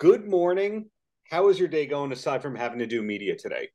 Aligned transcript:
Good 0.00 0.26
morning. 0.26 0.86
How 1.30 1.50
is 1.50 1.58
your 1.58 1.68
day 1.68 1.84
going 1.84 2.10
aside 2.10 2.40
from 2.40 2.56
having 2.56 2.78
to 2.78 2.86
do 2.86 3.02
media 3.02 3.36
today? 3.36 3.68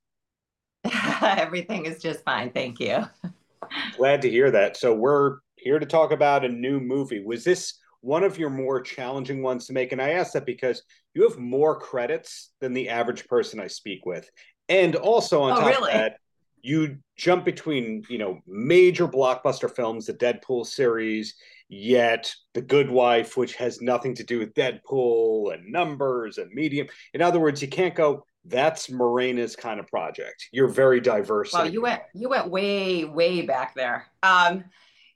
Everything 1.21 1.85
is 1.85 2.01
just 2.01 2.23
fine. 2.23 2.49
Thank 2.51 2.79
you. 2.79 3.05
Glad 3.95 4.23
to 4.23 4.29
hear 4.31 4.49
that. 4.49 4.75
So, 4.75 4.95
we're 4.95 5.37
here 5.55 5.77
to 5.77 5.85
talk 5.85 6.09
about 6.11 6.43
a 6.43 6.49
new 6.49 6.79
movie. 6.79 7.23
Was 7.23 7.43
this 7.43 7.75
one 8.01 8.23
of 8.23 8.39
your 8.39 8.49
more 8.49 8.81
challenging 8.81 9.43
ones 9.43 9.67
to 9.67 9.73
make? 9.73 9.91
And 9.91 10.01
I 10.01 10.13
ask 10.13 10.33
that 10.33 10.47
because 10.47 10.81
you 11.13 11.29
have 11.29 11.37
more 11.37 11.79
credits 11.79 12.53
than 12.59 12.73
the 12.73 12.89
average 12.89 13.27
person 13.27 13.59
I 13.59 13.67
speak 13.67 14.03
with. 14.03 14.27
And 14.67 14.95
also, 14.95 15.43
on 15.43 15.53
Oh, 15.53 15.59
top 15.61 15.67
really? 15.67 15.91
of 15.91 15.97
that, 15.99 16.17
you 16.63 16.97
jump 17.17 17.45
between, 17.45 18.01
you 18.09 18.17
know, 18.17 18.39
major 18.47 19.07
blockbuster 19.07 19.73
films, 19.73 20.07
the 20.07 20.13
Deadpool 20.15 20.65
series, 20.65 21.35
yet 21.69 22.33
The 22.53 22.61
Good 22.61 22.89
Wife, 22.89 23.37
which 23.37 23.55
has 23.55 23.81
nothing 23.81 24.13
to 24.15 24.23
do 24.23 24.39
with 24.39 24.53
Deadpool 24.53 25.53
and 25.53 25.71
numbers 25.71 26.37
and 26.37 26.51
medium. 26.51 26.87
In 27.13 27.21
other 27.21 27.39
words, 27.39 27.61
you 27.61 27.67
can't 27.67 27.95
go, 27.95 28.25
that's 28.45 28.89
Morena's 28.89 29.55
kind 29.55 29.79
of 29.79 29.87
project. 29.87 30.47
You're 30.51 30.67
very 30.67 30.99
diverse. 31.01 31.53
Wow, 31.53 31.63
you 31.63 31.81
went 31.81 32.01
you 32.13 32.29
went 32.29 32.49
way 32.49 33.05
way 33.05 33.41
back 33.41 33.73
there. 33.73 34.07
Um, 34.21 34.65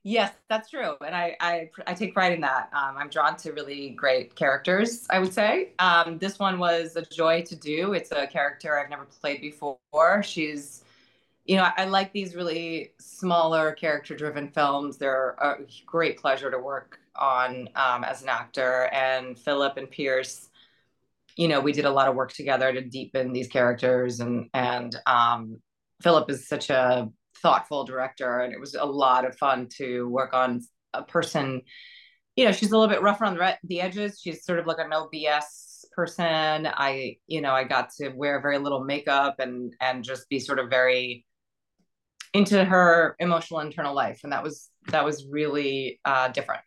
yes, 0.04 0.32
that's 0.50 0.70
true, 0.72 0.96
and 1.06 1.16
I 1.16 1.36
I, 1.40 1.70
I 1.86 1.94
take 1.94 2.14
pride 2.14 2.34
in 2.34 2.42
that. 2.42 2.70
Um, 2.74 2.98
I'm 2.98 3.10
drawn 3.10 3.38
to 3.38 3.52
really 3.52 3.92
great 3.92 4.36
characters. 4.36 5.06
I 5.10 5.20
would 5.20 5.34
say 5.34 5.74
um, 5.80 6.18
this 6.18 6.40
one 6.40 6.58
was 6.58 6.96
a 6.96 7.04
joy 7.04 7.44
to 7.44 7.56
do. 7.56 7.94
It's 7.94 8.12
a 8.12 8.26
character 8.26 8.80
I've 8.80 8.90
never 8.90 9.06
played 9.06 9.42
before. 9.42 10.24
She's 10.24 10.84
you 11.46 11.56
know, 11.56 11.68
I 11.76 11.86
like 11.86 12.14
these 12.14 12.36
really 12.36 12.94
smaller 13.00 13.72
character 13.72 14.16
driven 14.16 14.50
films. 14.52 14.98
They're 14.98 15.32
a 15.32 15.56
great 15.86 16.20
pleasure 16.20 16.52
to 16.52 16.60
work 16.60 17.00
on 17.16 17.70
um, 17.76 18.04
as 18.04 18.22
an 18.22 18.30
actor. 18.30 18.90
And 18.94 19.38
Philip 19.38 19.78
and 19.78 19.90
Pierce, 19.90 20.50
you 21.36 21.48
know, 21.48 21.60
we 21.60 21.72
did 21.72 21.86
a 21.86 21.92
lot 21.92 22.08
of 22.08 22.16
work 22.16 22.34
together 22.34 22.72
to 22.72 22.82
deepen 22.82 23.34
these 23.34 23.48
characters. 23.48 24.20
And, 24.20 24.50
and 24.54 24.96
um, 25.08 25.60
Philip 26.04 26.30
is 26.30 26.48
such 26.48 26.70
a 26.70 27.10
thoughtful 27.42 27.84
director. 27.84 28.42
And 28.42 28.54
it 28.54 28.60
was 28.60 28.76
a 28.76 28.86
lot 28.86 29.26
of 29.26 29.38
fun 29.38 29.70
to 29.78 30.08
work 30.08 30.34
on 30.34 30.62
a 30.94 31.04
person. 31.04 31.62
You 32.36 32.46
know, 32.46 32.52
she's 32.52 32.72
a 32.72 32.78
little 32.78 32.94
bit 32.94 33.02
rougher 33.02 33.26
on 33.26 33.36
the, 33.36 33.58
the 33.64 33.82
edges. 33.82 34.20
She's 34.22 34.46
sort 34.46 34.60
of 34.60 34.68
like 34.68 34.78
a 34.80 34.88
no 34.88 35.10
BS 35.14 35.86
person. 35.94 36.68
I, 36.68 37.18
you 37.28 37.42
know, 37.42 37.54
I 37.54 37.64
got 37.64 37.90
to 37.98 38.10
wear 38.10 38.40
very 38.40 38.60
little 38.60 38.84
makeup 38.84 39.40
and 39.40 39.74
and 39.82 40.04
just 40.04 40.30
be 40.30 40.40
sort 40.40 40.60
of 40.60 40.70
very 40.70 41.26
into 42.34 42.64
her 42.64 43.16
emotional 43.20 43.60
internal 43.62 43.96
life 43.96 44.22
and 44.24 44.32
that 44.34 44.44
was 44.44 44.70
that 44.92 45.04
was 45.06 45.26
really 45.30 46.00
uh 46.06 46.28
different 46.30 46.62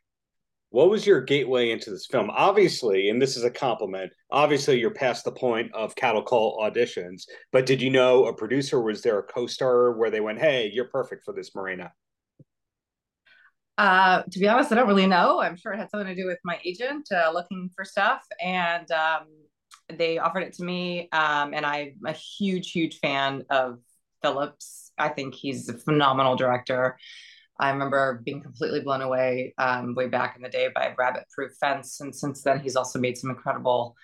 What 0.71 0.91
was 0.91 1.07
your 1.07 1.21
gateway 1.21 1.71
into 1.71 1.91
this 1.91 2.07
film? 2.07 2.29
Obviously, 2.31 3.11
and 3.11 3.21
this 3.23 3.37
is 3.37 3.45
a 3.45 3.51
compliment, 3.51 4.13
obviously 4.31 4.81
you're 4.81 4.91
past 4.91 5.25
the 5.25 5.31
point 5.31 5.71
of 5.75 5.95
cattle 5.95 6.23
call 6.23 6.59
auditions, 6.61 7.25
but 7.53 7.67
did 7.67 7.81
you 7.83 7.91
know 7.91 8.25
a 8.27 8.35
producer? 8.35 8.81
Was 8.81 9.03
there 9.03 9.19
a 9.19 9.23
co-star 9.23 9.93
where 9.93 10.11
they 10.11 10.21
went, 10.21 10.41
hey, 10.41 10.71
you're 10.73 10.89
perfect 10.89 11.25
for 11.25 11.33
this, 11.35 11.55
Morena? 11.55 11.93
uh 13.79 14.23
to 14.31 14.39
be 14.39 14.49
honest 14.49 14.71
i 14.71 14.75
don't 14.75 14.87
really 14.87 15.07
know 15.07 15.41
i'm 15.41 15.57
sure 15.57 15.73
it 15.73 15.79
had 15.79 15.91
something 15.91 16.15
to 16.15 16.21
do 16.21 16.27
with 16.27 16.39
my 16.45 16.59
agent 16.65 17.09
uh, 17.13 17.31
looking 17.33 17.71
for 17.75 17.85
stuff 17.85 18.23
and 18.43 18.91
um 18.93 19.27
they 19.97 20.19
offered 20.19 20.43
it 20.43 20.53
to 20.53 20.63
me 20.63 21.09
um 21.13 21.55
and 21.55 21.65
i'm 21.65 21.95
a 22.07 22.13
huge 22.13 22.71
huge 22.71 22.99
fan 22.99 23.45
of 23.49 23.79
phillips 24.23 24.93
i 24.99 25.09
think 25.09 25.35
he's 25.35 25.69
a 25.69 25.79
phenomenal 25.79 26.37
director 26.37 26.97
I 27.63 27.71
remember 27.71 28.23
being 28.25 28.43
completely 28.43 28.81
blown 28.81 29.03
away 29.03 29.55
um, 29.59 29.95
way 29.95 30.09
back 30.09 30.35
in 30.35 30.43
the 30.43 30.49
day 30.49 30.69
by 30.75 30.95
Rabbit 30.99 31.25
Proof 31.33 31.53
Fence, 31.61 32.01
and 32.01 32.15
since 32.15 32.43
then 32.43 32.59
he's 32.59 32.75
also 32.75 32.99
made 32.99 33.17
some 33.17 33.31
incredible 33.31 33.95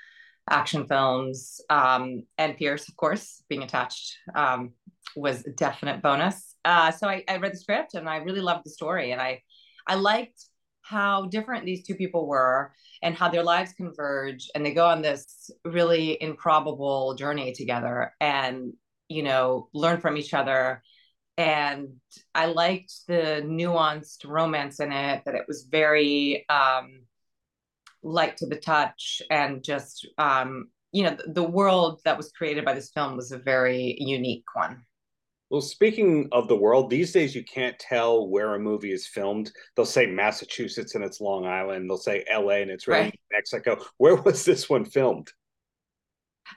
action 0.49 0.87
films. 0.87 1.61
Um, 1.69 2.23
and 2.39 2.57
Pierce, 2.57 2.89
of 2.89 2.97
course, 2.97 3.43
being 3.49 3.63
attached 3.63 4.17
um, 4.35 4.75
was 5.17 5.45
a 5.47 5.51
definite 5.51 6.03
bonus. 6.03 6.55
Uh, 6.65 6.91
so 6.91 7.09
I, 7.09 7.25
I 7.29 7.39
read 7.39 7.53
the 7.53 7.59
script 7.59 7.95
and 7.95 8.09
I 8.09 8.19
really 8.19 8.41
loved 8.41 8.65
the 8.65 8.71
story, 8.71 9.13
and 9.13 9.21
I 9.21 9.43
I 9.87 9.95
liked 9.95 10.45
how 10.83 11.27
different 11.27 11.67
these 11.67 11.85
two 11.85 11.95
people 11.95 12.27
were 12.27 12.73
and 13.03 13.15
how 13.15 13.29
their 13.29 13.43
lives 13.43 13.73
converge, 13.73 14.49
and 14.55 14.65
they 14.65 14.73
go 14.73 14.87
on 14.87 15.03
this 15.03 15.51
really 15.65 16.21
improbable 16.23 17.15
journey 17.15 17.53
together, 17.53 18.13
and 18.21 18.73
you 19.09 19.23
know 19.23 19.69
learn 19.73 20.01
from 20.01 20.17
each 20.17 20.35
other 20.35 20.83
and 21.39 21.91
I 22.35 22.47
liked 22.47 22.93
the 23.07 23.43
nuanced 23.45 24.27
romance 24.27 24.81
in 24.81 24.91
it. 24.91 25.23
That 25.25 25.37
it 25.37 25.45
was 25.47 25.69
very 25.71 26.45
um, 26.49 27.03
light 28.03 28.37
to 28.39 28.47
the 28.47 28.57
touch, 28.57 29.23
and 29.31 29.63
just 29.63 30.07
um, 30.19 30.69
you 30.93 31.05
know, 31.05 31.11
the, 31.11 31.33
the 31.33 31.43
world 31.45 32.01
that 32.05 32.17
was 32.17 32.33
created 32.33 32.65
by 32.65 32.75
this 32.75 32.91
film 32.91 33.17
was 33.17 33.31
a 33.31 33.39
very 33.39 33.97
unique 33.99 34.45
one. 34.55 34.85
Well, 35.51 35.61
speaking 35.61 36.29
of 36.33 36.49
the 36.49 36.57
world, 36.57 36.91
these 36.91 37.13
days 37.13 37.35
you 37.35 37.45
can't 37.45 37.79
tell 37.79 38.29
where 38.29 38.55
a 38.55 38.59
movie 38.59 38.93
is 38.93 39.07
filmed. 39.07 39.51
They'll 39.77 39.87
say 39.87 40.07
Massachusetts 40.07 40.95
and 40.95 41.03
it's 41.05 41.21
Long 41.21 41.47
Island. 41.47 41.89
They'll 41.89 41.97
say 41.97 42.25
LA 42.31 42.57
and 42.57 42.71
it's 42.71 42.87
really 42.87 43.01
Right. 43.03 43.21
Mexico. 43.33 43.79
Where 43.97 44.17
was 44.17 44.45
this 44.45 44.69
one 44.69 44.85
filmed? 44.85 45.33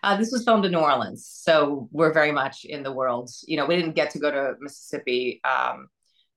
Uh, 0.03 0.17
this 0.17 0.31
was 0.31 0.43
filmed 0.43 0.65
in 0.65 0.71
New 0.71 0.79
Orleans, 0.79 1.25
so 1.27 1.87
we're 1.91 2.13
very 2.13 2.31
much 2.31 2.65
in 2.65 2.83
the 2.83 2.91
world. 2.91 3.29
You 3.45 3.57
know, 3.57 3.65
we 3.65 3.75
didn't 3.75 3.95
get 3.95 4.09
to 4.11 4.19
go 4.19 4.31
to 4.31 4.55
Mississippi 4.59 5.41
um, 5.43 5.87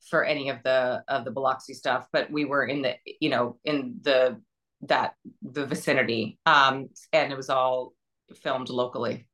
for 0.09 0.25
any 0.25 0.48
of 0.50 0.59
the 0.65 1.03
of 1.09 1.25
the 1.25 1.31
Biloxi 1.31 1.75
stuff, 1.75 2.09
but 2.12 2.31
we 2.31 2.44
were 2.44 2.65
in 2.65 2.82
the 2.82 2.94
you 3.20 3.31
know 3.31 3.59
in 3.65 3.97
the 4.03 4.41
that 4.82 5.15
the 5.42 5.66
vicinity, 5.66 6.38
um, 6.47 6.88
and 7.12 7.32
it 7.32 7.37
was 7.37 7.50
all 7.50 7.94
filmed 8.34 8.69
locally. 8.69 9.26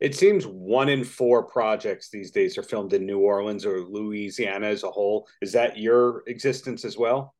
It 0.00 0.14
seems 0.14 0.46
one 0.46 0.88
in 0.88 1.04
four 1.04 1.42
projects 1.42 2.08
these 2.08 2.30
days 2.30 2.56
are 2.56 2.62
filmed 2.62 2.94
in 2.94 3.04
New 3.04 3.18
Orleans 3.18 3.66
or 3.66 3.80
Louisiana 3.80 4.68
as 4.68 4.82
a 4.82 4.90
whole. 4.90 5.28
Is 5.42 5.52
that 5.52 5.76
your 5.76 6.22
existence 6.26 6.86
as 6.86 6.96
well? 6.96 7.34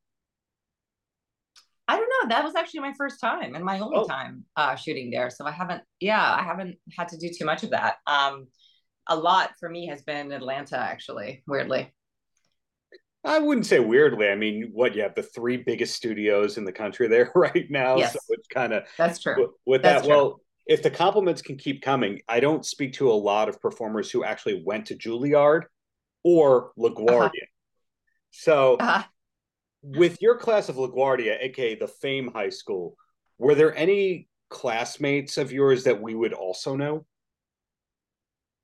I 2.31 2.35
don't 2.35 2.43
know. 2.43 2.43
That 2.43 2.45
was 2.45 2.55
actually 2.55 2.79
my 2.81 2.93
first 2.97 3.19
time 3.19 3.55
and 3.55 3.63
my 3.63 3.79
only 3.79 3.97
Oh. 3.97 4.07
time 4.07 4.45
uh, 4.55 4.75
shooting 4.75 5.11
there. 5.11 5.29
So 5.29 5.45
I 5.45 5.51
haven't, 5.51 5.83
yeah, 5.99 6.21
I 6.33 6.43
haven't 6.43 6.77
had 6.97 7.09
to 7.09 7.17
do 7.17 7.29
too 7.29 7.45
much 7.45 7.63
of 7.63 7.71
that. 7.71 7.95
Um, 8.07 8.47
a 9.07 9.15
lot 9.15 9.51
for 9.59 9.69
me 9.69 9.87
has 9.87 10.01
been 10.03 10.31
Atlanta, 10.31 10.77
actually, 10.77 11.43
weirdly. 11.47 11.91
I 13.23 13.39
wouldn't 13.39 13.67
say 13.67 13.79
weirdly. 13.79 14.29
I 14.29 14.35
mean, 14.35 14.71
what 14.73 14.95
you 14.95 15.03
have 15.03 15.13
the 15.15 15.23
three 15.23 15.57
biggest 15.57 15.95
studios 15.95 16.57
in 16.57 16.65
the 16.65 16.71
country 16.71 17.07
there 17.07 17.31
right 17.35 17.69
now, 17.69 17.97
Yes. 17.97 18.13
so 18.13 18.19
it's 18.29 18.47
kind 18.47 18.73
of 18.73 18.83
That's 18.97 19.19
true. 19.19 19.53
with 19.65 19.83
That's 19.83 20.01
that. 20.01 20.07
true. 20.07 20.15
Well, 20.15 20.41
if 20.67 20.81
the 20.81 20.89
compliments 20.89 21.41
can 21.41 21.57
keep 21.57 21.81
coming, 21.81 22.21
I 22.29 22.39
don't 22.39 22.65
speak 22.65 22.93
to 22.93 23.11
a 23.11 23.13
lot 23.13 23.49
of 23.49 23.59
performers 23.61 24.09
who 24.09 24.23
actually 24.23 24.63
went 24.65 24.85
to 24.87 24.95
Juilliard 24.95 25.63
or 26.23 26.71
LaGuardia. 26.77 27.29
So, 28.31 28.77
Uh, 28.79 29.03
with 29.81 30.21
your 30.21 30.37
class 30.37 30.69
of 30.69 30.75
LaGuardia, 30.75 31.37
aka 31.41 31.75
the 31.75 31.87
Fame 31.87 32.31
High 32.33 32.49
School, 32.49 32.95
were 33.37 33.55
there 33.55 33.75
any 33.75 34.27
classmates 34.49 35.37
of 35.37 35.51
yours 35.51 35.83
that 35.85 36.01
we 36.01 36.15
would 36.15 36.33
also 36.33 36.75
know? 36.75 37.05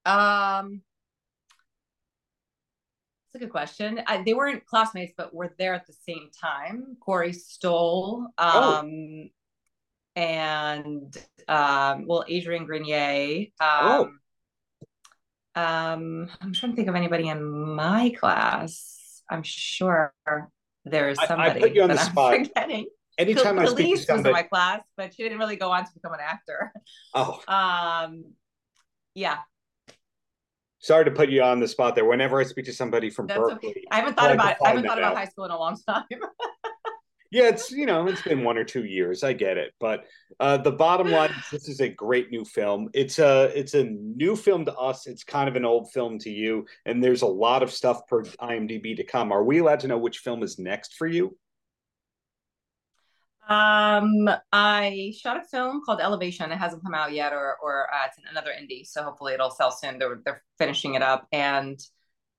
um, 0.05 0.81
it's 3.27 3.35
a 3.35 3.39
good 3.39 3.51
question. 3.51 4.01
I, 4.07 4.21
they 4.23 4.33
weren't 4.33 4.65
classmates, 4.65 5.13
but 5.17 5.33
were 5.33 5.53
there 5.57 5.73
at 5.73 5.85
the 5.85 5.93
same 6.07 6.29
time. 6.39 6.95
Corey 7.01 7.33
Stoll, 7.33 8.27
Oh. 8.37 8.79
um, 8.79 9.29
and 10.15 11.15
um, 11.49 12.05
well, 12.07 12.23
Adrian 12.27 12.65
Grenier. 12.65 13.47
Oh. 13.59 14.09
Um, 15.55 15.61
um, 15.63 16.29
I'm 16.39 16.53
trying 16.53 16.71
to 16.71 16.75
think 16.75 16.87
of 16.87 16.95
anybody 16.95 17.27
in 17.27 17.43
my 17.75 18.13
class. 18.17 19.23
I'm 19.29 19.43
sure 19.43 20.13
there's 20.91 21.17
I- 21.19 21.23
I 21.23 21.27
somebody 21.27 21.59
put 21.59 21.73
you 21.73 21.83
on 21.83 21.89
the 21.89 21.99
I'm 21.99 22.45
forgetting. 22.45 22.87
Anytime 23.17 23.57
I 23.57 23.65
speak 23.65 23.77
to 23.77 23.83
Elise 23.83 24.07
was 24.07 24.25
in 24.25 24.31
my 24.31 24.43
class, 24.43 24.81
but 24.95 25.13
she 25.13 25.23
didn't 25.23 25.39
really 25.39 25.55
go 25.55 25.71
on 25.71 25.83
to 25.85 25.91
become 25.93 26.13
an 26.13 26.19
actor. 26.21 26.71
oh, 27.15 27.41
Um, 27.47 28.25
yeah, 29.15 29.37
sorry 30.79 31.05
to 31.05 31.11
put 31.11 31.29
you 31.29 31.41
on 31.41 31.59
the 31.59 31.67
spot 31.67 31.95
there. 31.95 32.05
Whenever 32.05 32.39
I 32.39 32.43
speak 32.43 32.65
to 32.65 32.73
somebody 32.73 33.09
from 33.09 33.25
that's 33.25 33.39
Berkeley, 33.39 33.69
okay. 33.69 33.83
I 33.91 33.95
haven't 33.97 34.15
thought 34.15 34.31
about 34.31 34.57
I 34.63 34.67
haven't 34.69 34.85
thought 34.85 34.99
about 34.99 35.13
out. 35.13 35.17
high 35.17 35.25
school 35.25 35.45
in 35.45 35.51
a 35.51 35.57
long 35.57 35.77
time. 35.89 36.03
Yeah, 37.31 37.49
it's 37.49 37.71
you 37.71 37.85
know 37.85 38.07
it's 38.07 38.21
been 38.21 38.43
one 38.43 38.57
or 38.57 38.63
two 38.63 38.85
years. 38.85 39.23
I 39.23 39.33
get 39.33 39.57
it, 39.57 39.73
but 39.79 40.05
uh, 40.39 40.57
the 40.57 40.71
bottom 40.71 41.11
line 41.11 41.31
is 41.31 41.49
this 41.51 41.67
is 41.67 41.81
a 41.81 41.89
great 41.89 42.31
new 42.31 42.45
film. 42.45 42.89
It's 42.93 43.19
a 43.19 43.51
it's 43.53 43.73
a 43.73 43.83
new 43.83 44.35
film 44.35 44.65
to 44.65 44.75
us. 44.75 45.07
It's 45.07 45.23
kind 45.23 45.49
of 45.49 45.55
an 45.55 45.65
old 45.65 45.91
film 45.91 46.19
to 46.19 46.29
you, 46.29 46.65
and 46.85 47.03
there's 47.03 47.23
a 47.23 47.27
lot 47.27 47.63
of 47.63 47.71
stuff 47.71 48.07
per 48.07 48.23
IMDb 48.23 48.95
to 48.95 49.03
come. 49.03 49.31
Are 49.31 49.43
we 49.43 49.59
allowed 49.59 49.81
to 49.81 49.87
know 49.87 49.97
which 49.97 50.19
film 50.19 50.41
is 50.41 50.57
next 50.57 50.95
for 50.95 51.07
you? 51.07 51.37
Um, 53.49 54.29
I 54.51 55.13
shot 55.17 55.37
a 55.37 55.43
film 55.43 55.81
called 55.85 56.01
Elevation. 56.01 56.51
It 56.51 56.57
hasn't 56.57 56.83
come 56.83 56.93
out 56.93 57.13
yet, 57.13 57.33
or 57.33 57.57
or 57.61 57.87
uh, 57.93 58.07
it's 58.07 58.17
another 58.29 58.51
indie, 58.51 58.85
so 58.85 59.03
hopefully 59.03 59.33
it'll 59.33 59.51
sell 59.51 59.71
soon. 59.71 59.99
They're 59.99 60.21
they're 60.23 60.43
finishing 60.57 60.95
it 60.95 61.01
up, 61.01 61.27
and 61.31 61.79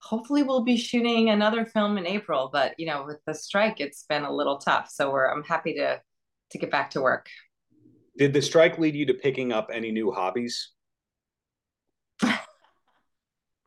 hopefully 0.00 0.42
we'll 0.42 0.64
be 0.64 0.76
shooting 0.76 1.30
another 1.30 1.64
film 1.64 1.98
in 1.98 2.06
April. 2.06 2.50
But 2.52 2.74
you 2.78 2.86
know, 2.86 3.04
with 3.06 3.18
the 3.26 3.34
strike, 3.34 3.80
it's 3.80 4.04
been 4.08 4.24
a 4.24 4.32
little 4.32 4.58
tough. 4.58 4.90
So 4.90 5.10
we're 5.10 5.26
I'm 5.26 5.44
happy 5.44 5.74
to 5.74 6.00
to 6.50 6.58
get 6.58 6.70
back 6.70 6.90
to 6.90 7.00
work. 7.00 7.28
Did 8.16 8.32
the 8.32 8.42
strike 8.42 8.78
lead 8.78 8.96
you 8.96 9.06
to 9.06 9.14
picking 9.14 9.52
up 9.52 9.70
any 9.72 9.92
new 9.92 10.10
hobbies? 10.10 10.72
I 12.22 12.26
don't 12.26 12.38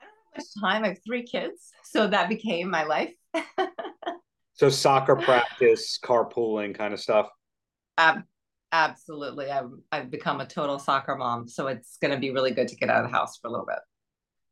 have 0.01 0.37
much 0.37 0.45
time. 0.61 0.83
I 0.83 0.89
have 0.89 0.97
three 1.05 1.23
kids, 1.23 1.69
so 1.83 2.07
that 2.07 2.27
became 2.27 2.69
my 2.69 2.83
life. 2.83 3.13
so 4.53 4.69
soccer 4.69 5.15
practice, 5.15 5.97
carpooling, 6.03 6.75
kind 6.75 6.93
of 6.93 6.99
stuff. 6.99 7.29
Um, 7.97 8.25
absolutely, 8.71 9.49
I've 9.49 9.71
I've 9.91 10.11
become 10.11 10.41
a 10.41 10.45
total 10.45 10.79
soccer 10.79 11.15
mom, 11.15 11.47
so 11.47 11.67
it's 11.67 11.97
going 12.01 12.11
to 12.13 12.19
be 12.19 12.31
really 12.31 12.51
good 12.51 12.67
to 12.67 12.75
get 12.75 12.89
out 12.89 13.05
of 13.05 13.11
the 13.11 13.17
house 13.17 13.37
for 13.37 13.47
a 13.47 13.51
little 13.51 13.65
bit. 13.65 13.79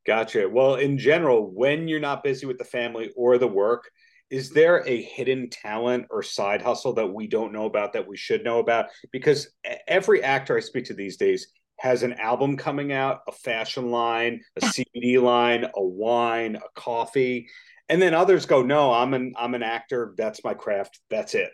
Gotcha. 0.05 0.47
Well, 0.49 0.75
in 0.75 0.97
general, 0.97 1.51
when 1.51 1.87
you're 1.87 1.99
not 1.99 2.23
busy 2.23 2.45
with 2.45 2.57
the 2.57 2.63
family 2.63 3.11
or 3.15 3.37
the 3.37 3.47
work, 3.47 3.89
is 4.29 4.51
there 4.51 4.87
a 4.87 5.01
hidden 5.01 5.49
talent 5.49 6.05
or 6.09 6.21
side 6.21 6.61
hustle 6.61 6.93
that 6.93 7.07
we 7.07 7.27
don't 7.27 7.51
know 7.51 7.65
about 7.65 7.93
that 7.93 8.07
we 8.07 8.15
should 8.15 8.43
know 8.43 8.59
about? 8.59 8.87
Because 9.11 9.49
every 9.87 10.23
actor 10.23 10.55
I 10.55 10.59
speak 10.59 10.85
to 10.85 10.93
these 10.93 11.17
days 11.17 11.47
has 11.79 12.03
an 12.03 12.13
album 12.13 12.57
coming 12.57 12.91
out, 12.91 13.21
a 13.27 13.31
fashion 13.31 13.89
line, 13.89 14.41
a 14.55 14.61
CBD 14.61 15.21
line, 15.21 15.65
a 15.75 15.83
wine, 15.83 16.57
a 16.57 16.79
coffee, 16.79 17.47
and 17.87 18.01
then 18.01 18.13
others 18.13 18.45
go, 18.45 18.61
"No, 18.61 18.93
I'm 18.93 19.13
an 19.13 19.33
I'm 19.37 19.55
an 19.55 19.63
actor. 19.63 20.13
That's 20.17 20.43
my 20.43 20.53
craft. 20.53 20.99
That's 21.09 21.33
it." 21.33 21.49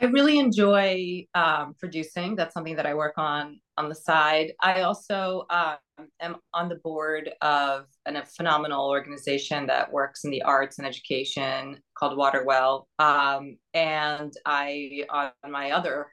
I 0.00 0.06
really 0.06 0.38
enjoy 0.38 1.26
um, 1.34 1.74
producing. 1.78 2.34
That's 2.36 2.52
something 2.52 2.76
that 2.76 2.86
I 2.86 2.94
work 2.94 3.14
on 3.16 3.60
on 3.78 3.88
the 3.88 3.94
side. 3.94 4.52
I 4.60 4.82
also 4.82 5.46
um, 5.48 5.76
am 6.20 6.36
on 6.52 6.68
the 6.68 6.76
board 6.76 7.30
of 7.40 7.86
an, 8.06 8.16
a 8.16 8.24
phenomenal 8.24 8.88
organization 8.88 9.66
that 9.66 9.92
works 9.92 10.24
in 10.24 10.30
the 10.30 10.42
arts 10.42 10.78
and 10.78 10.86
education 10.86 11.78
called 11.96 12.16
Waterwell. 12.16 12.88
Um, 12.98 13.56
and 13.72 14.32
I, 14.44 15.04
on 15.10 15.32
my 15.50 15.72
other 15.72 16.08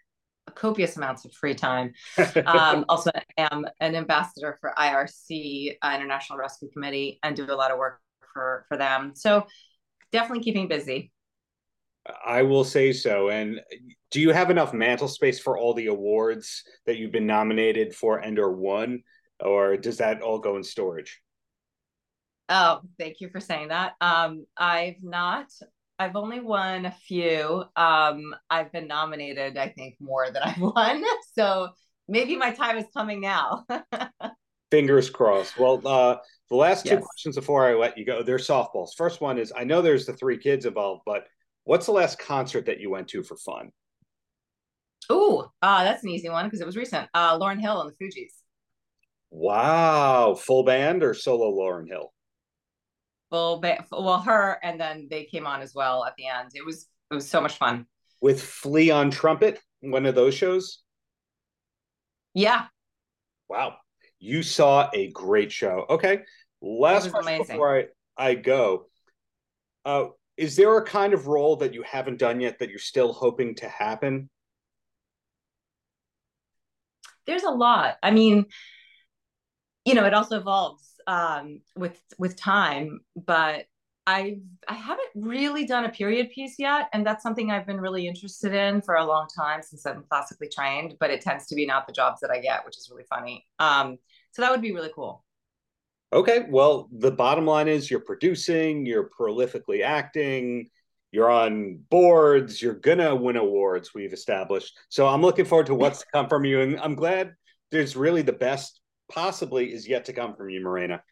copious 0.56 0.98
amounts 0.98 1.26
of 1.26 1.34
free 1.34 1.56
time, 1.56 1.94
um, 2.46 2.86
also 2.90 3.12
am 3.38 3.66
an 3.80 3.96
ambassador 3.96 4.58
for 4.60 4.74
IRC, 4.78 5.78
uh, 5.82 5.92
International 5.96 6.38
Rescue 6.38 6.70
Committee, 6.72 7.20
and 7.24 7.36
do 7.36 7.46
a 7.46 7.54
lot 7.54 7.72
of 7.72 7.78
work 7.78 8.00
for 8.34 8.66
for 8.68 8.78
them. 8.78 9.14
So 9.16 9.46
definitely 10.12 10.44
keeping 10.44 10.68
busy. 10.68 11.12
I 12.26 12.42
will 12.42 12.64
say 12.64 12.94
so. 12.94 13.30
And 13.30 13.62
do 14.10 14.20
you 14.20 14.32
have 14.32 14.50
enough 14.50 14.74
mantle 14.74 15.08
space 15.08 15.40
for 15.40 15.58
all 15.58 15.74
the 15.74 15.88
awards 15.88 16.64
that 16.86 16.98
you've 16.98 17.12
been 17.12 17.28
nominated 17.28 17.94
for 17.94 18.18
and 18.18 18.40
or 18.40 18.52
won, 18.52 19.04
or 19.42 19.78
does 19.78 19.98
that 19.98 20.22
all 20.22 20.40
go 20.40 20.58
in 20.58 20.64
storage? 20.64 21.22
Oh, 22.50 22.82
thank 23.00 23.22
you 23.22 23.30
for 23.30 23.40
saying 23.40 23.70
that. 23.70 23.94
Um, 24.02 24.46
I've 24.58 25.02
not. 25.02 25.48
I've 25.98 26.16
only 26.16 26.40
won 26.40 26.86
a 26.86 26.92
few. 26.92 27.64
Um, 27.76 28.36
I've 28.50 28.72
been 28.72 28.88
nominated, 28.88 29.58
I 29.58 29.70
think, 29.70 29.96
more 30.00 30.32
than 30.32 30.42
I've 30.44 30.60
won. 30.60 31.04
So 31.34 31.70
maybe 32.08 32.36
my 32.36 32.52
time 32.52 32.78
is 32.78 32.86
coming 32.94 33.22
now. 33.22 33.66
Fingers 34.72 35.10
crossed. 35.10 35.58
Well, 35.58 35.82
uh, 35.86 36.18
the 36.50 36.56
last 36.56 36.86
two 36.86 36.96
yes. 36.96 37.04
questions 37.04 37.36
before 37.36 37.68
I 37.68 37.74
let 37.76 37.98
you 37.98 38.06
go, 38.06 38.24
they're 38.24 38.38
softballs. 38.38 38.90
First 38.98 39.22
one 39.22 39.38
is 39.38 39.52
I 39.56 39.64
know 39.64 39.82
there's 39.82 40.06
the 40.06 40.14
three 40.14 40.38
kids 40.38 40.66
involved, 40.66 41.04
but 41.06 41.26
What's 41.64 41.86
the 41.86 41.92
last 41.92 42.18
concert 42.18 42.66
that 42.66 42.80
you 42.80 42.90
went 42.90 43.08
to 43.10 43.24
for 43.24 43.38
fun? 43.38 43.72
Oh, 45.10 45.50
uh, 45.62 45.84
that's 45.84 46.04
an 46.04 46.10
easy 46.10 46.30
one 46.30 46.46
because 46.46 46.62
it 46.62 46.66
was 46.66 46.78
recent. 46.78 47.08
Uh, 47.14 47.38
Lauryn 47.38 47.60
Hill 47.60 47.82
and 47.82 47.92
the 47.92 48.04
Fugees. 48.04 48.34
Wow, 49.32 50.36
full 50.36 50.64
band 50.64 51.04
or 51.04 51.14
solo 51.14 51.50
Lauryn 51.52 51.88
Hill? 51.88 52.14
Full 53.30 53.62
band. 53.62 53.86
Well, 53.90 54.20
her 54.20 54.60
and 54.62 54.80
then 54.80 55.08
they 55.10 55.24
came 55.24 55.48
on 55.48 55.62
as 55.62 55.74
well 55.74 56.04
at 56.04 56.16
the 56.18 56.28
end. 56.28 56.52
It 56.54 56.66
was 56.66 56.88
it 57.10 57.16
was 57.16 57.30
so 57.30 57.40
much 57.40 57.56
fun. 57.56 57.88
With 58.22 58.44
Flea 58.44 58.92
on 58.92 59.10
trumpet, 59.10 59.60
one 59.80 60.06
of 60.06 60.16
those 60.16 60.36
shows. 60.36 60.84
Yeah. 62.34 62.66
Wow, 63.50 63.78
you 64.20 64.44
saw 64.44 64.90
a 64.94 65.10
great 65.12 65.52
show. 65.52 65.86
Okay, 65.90 66.20
last 66.62 67.10
question 67.12 67.36
amazing. 67.36 67.56
before 67.56 67.80
I 67.80 67.86
I 68.18 68.36
go. 68.36 68.88
Uh, 69.86 70.08
is 70.36 70.56
there 70.56 70.78
a 70.78 70.86
kind 70.86 71.14
of 71.14 71.28
role 71.28 71.56
that 71.58 71.74
you 71.74 71.84
haven't 71.84 72.20
done 72.20 72.42
yet 72.42 72.60
that 72.60 72.70
you're 72.70 72.80
still 72.80 73.14
hoping 73.14 73.56
to 73.56 73.70
happen? 73.70 74.30
There's 77.26 77.44
a 77.44 77.50
lot. 77.50 77.96
I 78.04 78.12
mean, 78.12 78.46
you 79.86 79.94
know, 79.94 80.06
it 80.06 80.14
also 80.14 80.38
evolves 80.38 81.00
um, 81.08 81.62
with 81.76 82.00
with 82.18 82.36
time, 82.36 83.02
but 83.16 83.66
I 84.08 84.40
I 84.68 84.74
haven't 84.74 85.10
really 85.16 85.66
done 85.66 85.86
a 85.86 85.90
period 85.90 86.32
piece 86.32 86.56
yet, 86.58 86.90
and 86.94 87.06
that's 87.06 87.24
something 87.24 87.52
I've 87.52 87.68
been 87.68 87.80
really 87.80 88.08
interested 88.08 88.54
in 88.54 88.82
for 88.82 88.96
a 88.96 89.06
long 89.06 89.28
time 89.36 89.62
since 89.62 89.86
I'm 89.86 90.04
classically 90.10 90.50
trained. 90.50 90.96
But 91.00 91.12
it 91.12 91.22
tends 91.22 91.48
to 91.48 91.56
be 91.56 91.66
not 91.66 91.88
the 91.88 91.94
jobs 91.94 92.20
that 92.22 92.32
I 92.32 92.40
get, 92.40 92.66
which 92.66 92.78
is 92.78 92.90
really 92.92 93.06
funny. 93.10 93.46
Um, 93.60 93.98
so 94.32 94.42
that 94.42 94.52
would 94.52 94.62
be 94.62 94.72
really 94.72 94.92
cool. 94.94 95.24
Okay, 96.14 96.46
well, 96.50 96.90
the 96.92 97.12
bottom 97.12 97.46
line 97.46 97.70
is 97.70 97.90
you're 97.90 98.02
producing, 98.02 98.86
you're 98.86 99.10
prolifically 99.18 99.82
acting, 99.82 100.70
you're 101.12 101.32
on 101.32 101.80
boards, 101.90 102.62
you're 102.62 102.74
gonna 102.74 103.16
win 103.16 103.38
awards, 103.38 103.94
we've 103.94 104.12
established. 104.12 104.78
So 104.90 105.08
I'm 105.08 105.22
looking 105.22 105.46
forward 105.46 105.68
to 105.68 105.76
what's 105.76 106.00
to 106.00 106.06
come 106.14 106.28
from 106.28 106.44
you. 106.44 106.60
And 106.62 106.80
I'm 106.82 106.96
glad 106.96 107.34
there's 107.72 107.96
really 107.96 108.24
the 108.24 108.34
best 108.34 108.81
possibly 109.14 109.74
is 109.74 109.88
yet 109.88 110.06
to 110.06 110.14
come 110.14 110.36
from 110.36 110.50
you, 110.50 110.62
Morena. 110.64 111.04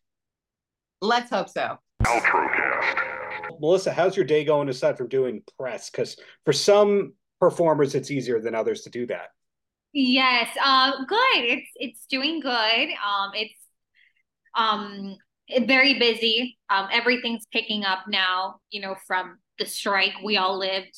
Let's 1.01 1.29
hope 1.29 1.49
so. 1.49 1.77
Outrocast. 2.03 3.59
Melissa, 3.59 3.91
how's 3.91 4.15
your 4.15 4.25
day 4.25 4.43
going 4.43 4.69
aside 4.69 4.97
from 4.97 5.07
doing 5.07 5.43
press? 5.57 5.89
Because 5.89 6.17
for 6.45 6.53
some 6.53 7.13
performers, 7.39 7.95
it's 7.95 8.11
easier 8.11 8.39
than 8.39 8.55
others 8.55 8.81
to 8.81 8.89
do 8.89 9.05
that. 9.07 9.29
Yes, 9.91 10.47
uh, 10.63 10.91
good. 11.05 11.17
It's 11.35 11.69
it's 11.75 12.05
doing 12.05 12.39
good. 12.41 12.51
Um, 12.51 13.31
it's 13.33 13.59
um, 14.55 15.15
very 15.65 15.97
busy. 15.97 16.57
Um, 16.69 16.87
everything's 16.91 17.45
picking 17.51 17.83
up 17.83 17.99
now, 18.07 18.59
you 18.69 18.81
know, 18.81 18.95
from 19.07 19.39
the 19.57 19.65
strike. 19.65 20.13
We 20.23 20.37
all 20.37 20.57
lived, 20.57 20.95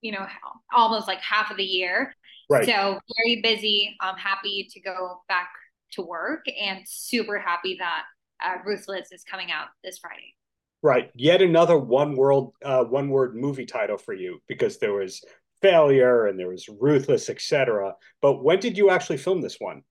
you 0.00 0.12
know, 0.12 0.26
almost 0.74 1.06
like 1.06 1.20
half 1.20 1.50
of 1.50 1.56
the 1.56 1.64
year. 1.64 2.14
Right. 2.48 2.64
So 2.64 2.98
very 3.16 3.42
busy. 3.42 3.96
I'm 4.00 4.16
happy 4.16 4.68
to 4.72 4.80
go 4.80 5.22
back 5.28 5.50
to 5.92 6.02
work 6.02 6.44
and 6.48 6.80
super 6.86 7.38
happy 7.38 7.76
that 7.78 8.02
uh, 8.44 8.56
Ruthless 8.64 9.12
is 9.12 9.24
coming 9.24 9.50
out 9.50 9.68
this 9.84 9.98
Friday. 9.98 10.34
Right. 10.82 11.10
Yet 11.14 11.42
another 11.42 11.78
one 11.78 12.16
world, 12.16 12.54
uh, 12.64 12.84
one 12.84 13.08
word 13.08 13.36
movie 13.36 13.66
title 13.66 13.98
for 13.98 14.14
you 14.14 14.40
because 14.48 14.78
there 14.78 14.92
was 14.92 15.22
failure 15.60 16.26
and 16.26 16.38
there 16.38 16.48
was 16.48 16.68
ruthless, 16.68 17.30
etc. 17.30 17.94
But 18.20 18.42
when 18.42 18.58
did 18.58 18.76
you 18.76 18.90
actually 18.90 19.18
film 19.18 19.40
this 19.40 19.56
one? 19.60 19.82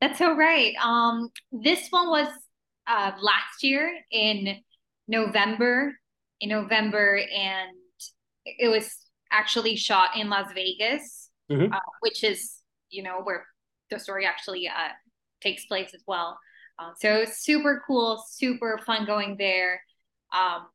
That's 0.00 0.18
so 0.18 0.34
right. 0.34 0.74
Um, 0.82 1.30
this 1.52 1.86
one 1.90 2.08
was 2.08 2.28
uh, 2.86 3.12
last 3.20 3.62
year 3.62 3.92
in 4.10 4.56
November. 5.08 5.94
In 6.40 6.50
November, 6.50 7.20
and 7.34 7.70
it 8.44 8.68
was 8.68 8.94
actually 9.30 9.76
shot 9.76 10.10
in 10.16 10.28
Las 10.28 10.52
Vegas, 10.52 11.30
mm-hmm. 11.50 11.72
uh, 11.72 11.78
which 12.00 12.22
is 12.24 12.56
you 12.90 13.02
know 13.02 13.22
where 13.22 13.46
the 13.88 13.98
story 13.98 14.26
actually 14.26 14.68
uh, 14.68 14.88
takes 15.44 15.66
place 15.66 15.92
as 15.94 16.02
well. 16.06 16.38
Uh, 16.78 16.90
so 16.98 17.24
super 17.24 17.82
cool, 17.86 18.22
super 18.28 18.80
fun 18.84 19.06
going 19.06 19.36
there. 19.38 19.80
Um, 20.32 20.66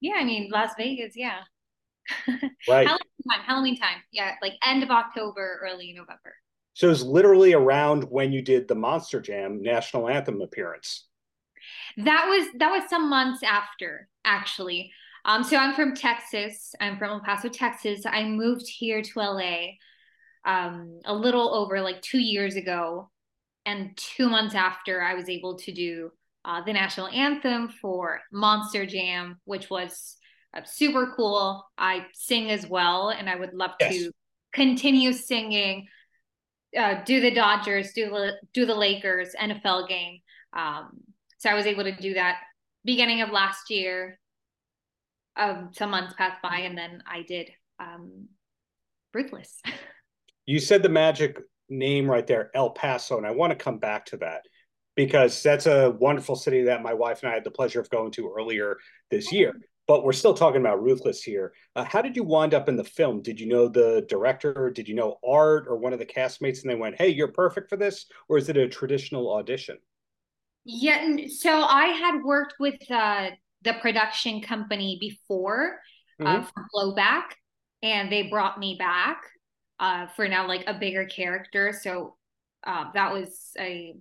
yeah, 0.00 0.14
I 0.18 0.24
mean 0.24 0.50
Las 0.52 0.72
Vegas, 0.76 1.14
yeah. 1.16 1.40
right. 2.68 2.86
Halloween 2.86 2.98
time, 3.30 3.40
Halloween 3.46 3.76
time, 3.78 4.02
yeah, 4.12 4.34
like 4.42 4.54
end 4.64 4.82
of 4.82 4.90
October, 4.90 5.60
early 5.62 5.92
November. 5.92 6.34
So 6.74 6.86
it 6.86 6.90
was 6.90 7.04
literally 7.04 7.52
around 7.52 8.04
when 8.04 8.32
you 8.32 8.42
did 8.42 8.68
the 8.68 8.74
Monster 8.74 9.20
Jam 9.20 9.62
national 9.62 10.08
anthem 10.08 10.40
appearance. 10.40 11.06
That 11.98 12.26
was 12.28 12.48
that 12.58 12.70
was 12.70 12.88
some 12.88 13.08
months 13.10 13.42
after, 13.42 14.08
actually. 14.24 14.92
Um, 15.24 15.44
so 15.44 15.56
I'm 15.56 15.74
from 15.74 15.94
Texas. 15.94 16.74
I'm 16.80 16.98
from 16.98 17.10
El 17.10 17.20
Paso, 17.20 17.48
Texas. 17.48 18.02
I 18.06 18.24
moved 18.24 18.66
here 18.66 19.02
to 19.02 19.20
LA 19.20 19.66
um, 20.44 21.00
a 21.04 21.14
little 21.14 21.54
over 21.54 21.80
like 21.82 22.00
two 22.00 22.18
years 22.18 22.56
ago, 22.56 23.10
and 23.70 23.96
two 23.96 24.28
months 24.28 24.54
after, 24.54 25.02
I 25.02 25.14
was 25.14 25.28
able 25.28 25.56
to 25.58 25.72
do 25.72 26.10
uh, 26.44 26.62
the 26.64 26.72
national 26.72 27.08
anthem 27.08 27.68
for 27.68 28.20
Monster 28.32 28.86
Jam, 28.86 29.38
which 29.44 29.70
was 29.70 30.16
uh, 30.56 30.62
super 30.64 31.12
cool. 31.16 31.64
I 31.78 32.06
sing 32.12 32.50
as 32.50 32.66
well, 32.66 33.10
and 33.10 33.28
I 33.28 33.36
would 33.36 33.54
love 33.54 33.72
yes. 33.80 33.94
to 33.94 34.12
continue 34.52 35.12
singing 35.12 35.86
uh, 36.76 37.02
do 37.04 37.20
the 37.20 37.30
Dodgers, 37.30 37.92
do 37.92 38.10
the 38.10 38.32
do 38.52 38.66
the 38.66 38.74
Lakers 38.74 39.34
NFL 39.40 39.88
game. 39.88 40.20
Um, 40.52 41.00
so 41.38 41.50
I 41.50 41.54
was 41.54 41.66
able 41.66 41.84
to 41.84 41.96
do 41.96 42.14
that 42.14 42.38
beginning 42.84 43.22
of 43.22 43.30
last 43.30 43.70
year. 43.70 44.18
Um, 45.36 45.70
some 45.72 45.90
months 45.90 46.14
passed 46.16 46.42
by, 46.42 46.58
and 46.58 46.76
then 46.76 47.02
I 47.06 47.22
did 47.22 47.50
um, 47.78 48.28
Ruthless. 49.14 49.60
you 50.46 50.58
said 50.60 50.82
the 50.82 50.88
magic 50.88 51.38
name 51.70 52.10
right 52.10 52.26
there, 52.26 52.50
El 52.54 52.70
Paso, 52.70 53.16
and 53.16 53.26
I 53.26 53.30
want 53.30 53.50
to 53.52 53.56
come 53.56 53.78
back 53.78 54.06
to 54.06 54.16
that 54.18 54.42
because 54.96 55.42
that's 55.42 55.66
a 55.66 55.90
wonderful 55.90 56.36
city 56.36 56.64
that 56.64 56.82
my 56.82 56.92
wife 56.92 57.22
and 57.22 57.30
I 57.30 57.34
had 57.34 57.44
the 57.44 57.50
pleasure 57.50 57.80
of 57.80 57.88
going 57.90 58.10
to 58.12 58.32
earlier 58.36 58.76
this 59.10 59.32
year. 59.32 59.54
but 59.86 60.04
we're 60.04 60.12
still 60.12 60.34
talking 60.34 60.60
about 60.60 60.82
Ruthless 60.82 61.20
here. 61.22 61.52
Uh, 61.74 61.82
how 61.82 62.00
did 62.00 62.14
you 62.14 62.22
wind 62.22 62.54
up 62.54 62.68
in 62.68 62.76
the 62.76 62.84
film? 62.84 63.22
Did 63.22 63.40
you 63.40 63.48
know 63.48 63.66
the 63.66 64.06
director? 64.08 64.70
Did 64.72 64.86
you 64.86 64.94
know 64.94 65.16
Art 65.26 65.66
or 65.68 65.76
one 65.78 65.92
of 65.92 65.98
the 65.98 66.06
castmates, 66.06 66.62
and 66.62 66.70
they 66.70 66.76
went, 66.76 66.96
"Hey, 66.96 67.08
you're 67.08 67.32
perfect 67.32 67.68
for 67.68 67.76
this," 67.76 68.06
or 68.28 68.38
is 68.38 68.48
it 68.48 68.56
a 68.56 68.68
traditional 68.68 69.32
audition? 69.34 69.78
Yeah, 70.64 71.16
so 71.28 71.62
I 71.62 71.86
had 71.86 72.22
worked 72.22 72.54
with 72.60 72.78
uh, 72.90 73.30
the 73.62 73.74
production 73.80 74.42
company 74.42 74.98
before 75.00 75.80
uh, 76.20 76.24
mm-hmm. 76.24 76.42
uh, 76.42 76.46
for 76.46 76.66
Blowback, 76.74 77.24
and 77.82 78.12
they 78.12 78.24
brought 78.24 78.58
me 78.58 78.76
back 78.78 79.22
uh, 79.80 80.06
for 80.14 80.28
now 80.28 80.46
like 80.46 80.64
a 80.66 80.74
bigger 80.74 81.06
character. 81.06 81.72
So 81.72 82.16
uh, 82.64 82.84
that 82.94 83.12
was 83.12 83.50
a 83.58 83.96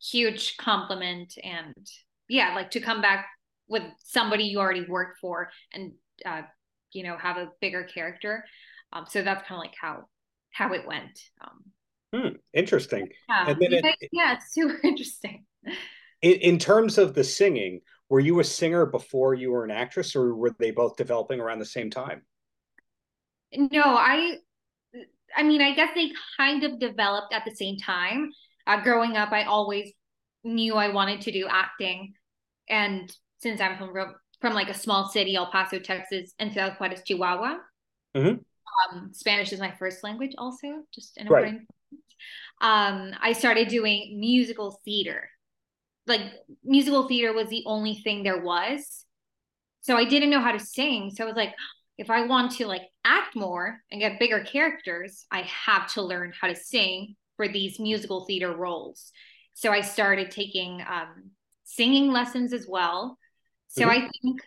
huge 0.00 0.56
compliment, 0.56 1.34
and 1.42 1.74
yeah, 2.28 2.54
like 2.54 2.70
to 2.70 2.80
come 2.80 3.02
back 3.02 3.26
with 3.68 3.82
somebody 4.02 4.44
you 4.44 4.60
already 4.60 4.86
worked 4.88 5.18
for 5.18 5.50
and 5.74 5.92
uh, 6.24 6.42
you 6.92 7.02
know 7.02 7.18
have 7.18 7.36
a 7.36 7.48
bigger 7.60 7.82
character. 7.82 8.44
Um, 8.92 9.04
so 9.08 9.22
that's 9.22 9.46
kind 9.46 9.58
of 9.58 9.64
like 9.64 9.74
how 9.78 10.04
how 10.52 10.72
it 10.72 10.86
went. 10.86 11.20
Um, 11.40 11.64
hmm, 12.14 12.36
interesting. 12.54 13.08
Yeah, 13.28 13.54
it, 13.58 14.08
yeah, 14.12 14.34
it's 14.34 14.54
super 14.54 14.78
interesting. 14.84 15.44
In, 16.22 16.32
in 16.34 16.58
terms 16.58 16.96
of 16.96 17.14
the 17.14 17.24
singing, 17.24 17.80
were 18.08 18.20
you 18.20 18.38
a 18.38 18.44
singer 18.44 18.86
before 18.86 19.34
you 19.34 19.50
were 19.50 19.64
an 19.64 19.72
actress, 19.72 20.14
or 20.14 20.34
were 20.34 20.54
they 20.58 20.70
both 20.70 20.96
developing 20.96 21.40
around 21.40 21.58
the 21.58 21.66
same 21.66 21.90
time? 21.90 22.22
No, 23.56 23.82
I, 23.82 24.36
I 25.36 25.42
mean, 25.42 25.60
I 25.60 25.74
guess 25.74 25.90
they 25.94 26.12
kind 26.36 26.64
of 26.64 26.78
developed 26.78 27.32
at 27.32 27.44
the 27.44 27.54
same 27.54 27.76
time. 27.76 28.30
Uh, 28.66 28.82
growing 28.82 29.16
up, 29.16 29.32
I 29.32 29.44
always 29.44 29.92
knew 30.44 30.74
I 30.74 30.88
wanted 30.88 31.22
to 31.22 31.32
do 31.32 31.46
acting, 31.48 32.14
and 32.68 33.10
since 33.38 33.60
I'm 33.60 33.78
from 33.78 34.14
from 34.40 34.54
like 34.54 34.68
a 34.68 34.74
small 34.74 35.08
city, 35.08 35.34
El 35.34 35.50
Paso, 35.50 35.78
Texas, 35.78 36.32
and 36.38 36.52
Ciudad 36.52 36.76
Juarez, 36.78 37.02
Chihuahua, 37.04 37.56
mm-hmm. 38.16 38.96
um, 38.96 39.10
Spanish 39.12 39.52
is 39.52 39.60
my 39.60 39.74
first 39.78 40.04
language. 40.04 40.32
Also, 40.38 40.84
just 40.94 41.16
an 41.16 41.28
right. 41.28 41.60
Um, 42.60 43.12
I 43.20 43.32
started 43.32 43.68
doing 43.68 44.18
musical 44.18 44.80
theater 44.84 45.28
like 46.08 46.22
musical 46.64 47.06
theater 47.06 47.32
was 47.32 47.48
the 47.48 47.62
only 47.66 47.94
thing 47.94 48.22
there 48.22 48.42
was. 48.42 49.04
So 49.82 49.96
I 49.96 50.04
didn't 50.04 50.30
know 50.30 50.40
how 50.40 50.52
to 50.52 50.58
sing. 50.58 51.12
So 51.14 51.24
I 51.24 51.26
was 51.26 51.36
like, 51.36 51.54
if 51.98 52.10
I 52.10 52.26
want 52.26 52.52
to 52.52 52.66
like 52.66 52.82
act 53.08 53.34
more 53.34 53.80
and 53.90 54.00
get 54.00 54.18
bigger 54.18 54.40
characters, 54.40 55.26
I 55.30 55.42
have 55.42 55.92
to 55.94 56.02
learn 56.02 56.32
how 56.38 56.48
to 56.48 56.56
sing 56.56 57.16
for 57.36 57.48
these 57.48 57.80
musical 57.80 58.26
theater 58.26 58.54
roles. 58.54 59.10
So 59.54 59.72
I 59.72 59.80
started 59.80 60.30
taking 60.30 60.84
um, 60.88 61.30
singing 61.64 62.12
lessons 62.12 62.52
as 62.52 62.66
well. 62.68 63.18
So 63.68 63.86
mm-hmm. 63.86 63.90
I 63.90 64.10
think 64.22 64.40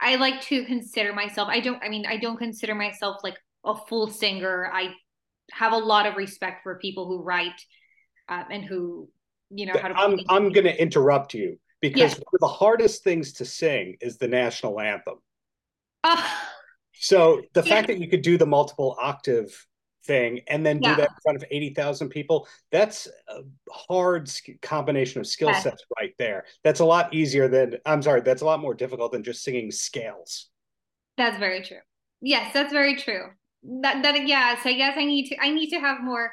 I 0.00 0.16
like 0.16 0.42
to 0.42 0.64
consider 0.64 1.12
myself, 1.12 1.48
I 1.48 1.60
don't, 1.60 1.82
I 1.82 1.88
mean, 1.88 2.04
I 2.06 2.18
don't 2.18 2.36
consider 2.36 2.74
myself 2.74 3.18
like 3.24 3.36
a 3.64 3.74
full 3.74 4.10
singer. 4.10 4.70
I 4.72 4.94
have 5.52 5.72
a 5.72 5.78
lot 5.78 6.06
of 6.06 6.16
respect 6.16 6.62
for 6.62 6.78
people 6.78 7.06
who 7.06 7.22
write 7.22 7.60
uh, 8.28 8.44
and 8.50 8.64
who 8.64 9.08
you 9.50 9.66
know 9.66 9.74
how 9.80 9.88
to 9.88 9.94
i'm 9.94 10.18
i'm 10.28 10.50
going 10.50 10.64
to 10.64 10.80
interrupt 10.80 11.34
you 11.34 11.58
because 11.80 12.14
one 12.14 12.34
of 12.34 12.40
the 12.40 12.46
hardest 12.46 13.04
things 13.04 13.34
to 13.34 13.44
sing 13.44 13.96
is 14.00 14.16
the 14.16 14.28
national 14.28 14.80
anthem 14.80 15.18
uh, 16.02 16.28
so 17.04 17.42
the 17.52 17.62
yeah. 17.62 17.74
fact 17.74 17.88
that 17.88 17.98
you 17.98 18.08
could 18.08 18.22
do 18.22 18.36
the 18.38 18.46
multiple 18.46 18.96
octave 19.00 19.66
thing 20.04 20.40
and 20.48 20.66
then 20.66 20.78
do 20.80 20.94
that 20.94 21.08
in 21.08 21.16
front 21.22 21.36
of 21.36 21.44
80,000 21.50 22.10
people 22.10 22.46
that's 22.70 23.08
a 23.28 23.40
hard 23.70 24.30
combination 24.60 25.20
of 25.20 25.26
skill 25.26 25.54
sets 25.54 25.82
right 25.98 26.14
there 26.18 26.44
that's 26.62 26.80
a 26.80 26.84
lot 26.84 27.14
easier 27.14 27.48
than 27.48 27.76
i'm 27.86 28.02
sorry 28.02 28.20
that's 28.20 28.42
a 28.42 28.44
lot 28.44 28.60
more 28.60 28.74
difficult 28.74 29.12
than 29.12 29.22
just 29.22 29.42
singing 29.42 29.70
scales 29.70 30.50
that's 31.16 31.38
very 31.38 31.62
true 31.62 31.78
yes 32.20 32.52
that's 32.52 32.70
very 32.70 32.96
true 32.96 33.28
that 33.80 34.02
that 34.02 34.26
yes 34.28 34.60
i 34.66 34.74
guess 34.74 34.94
i 34.98 35.04
need 35.06 35.26
to 35.28 35.42
i 35.42 35.48
need 35.48 35.70
to 35.70 35.80
have 35.80 36.02
more 36.02 36.32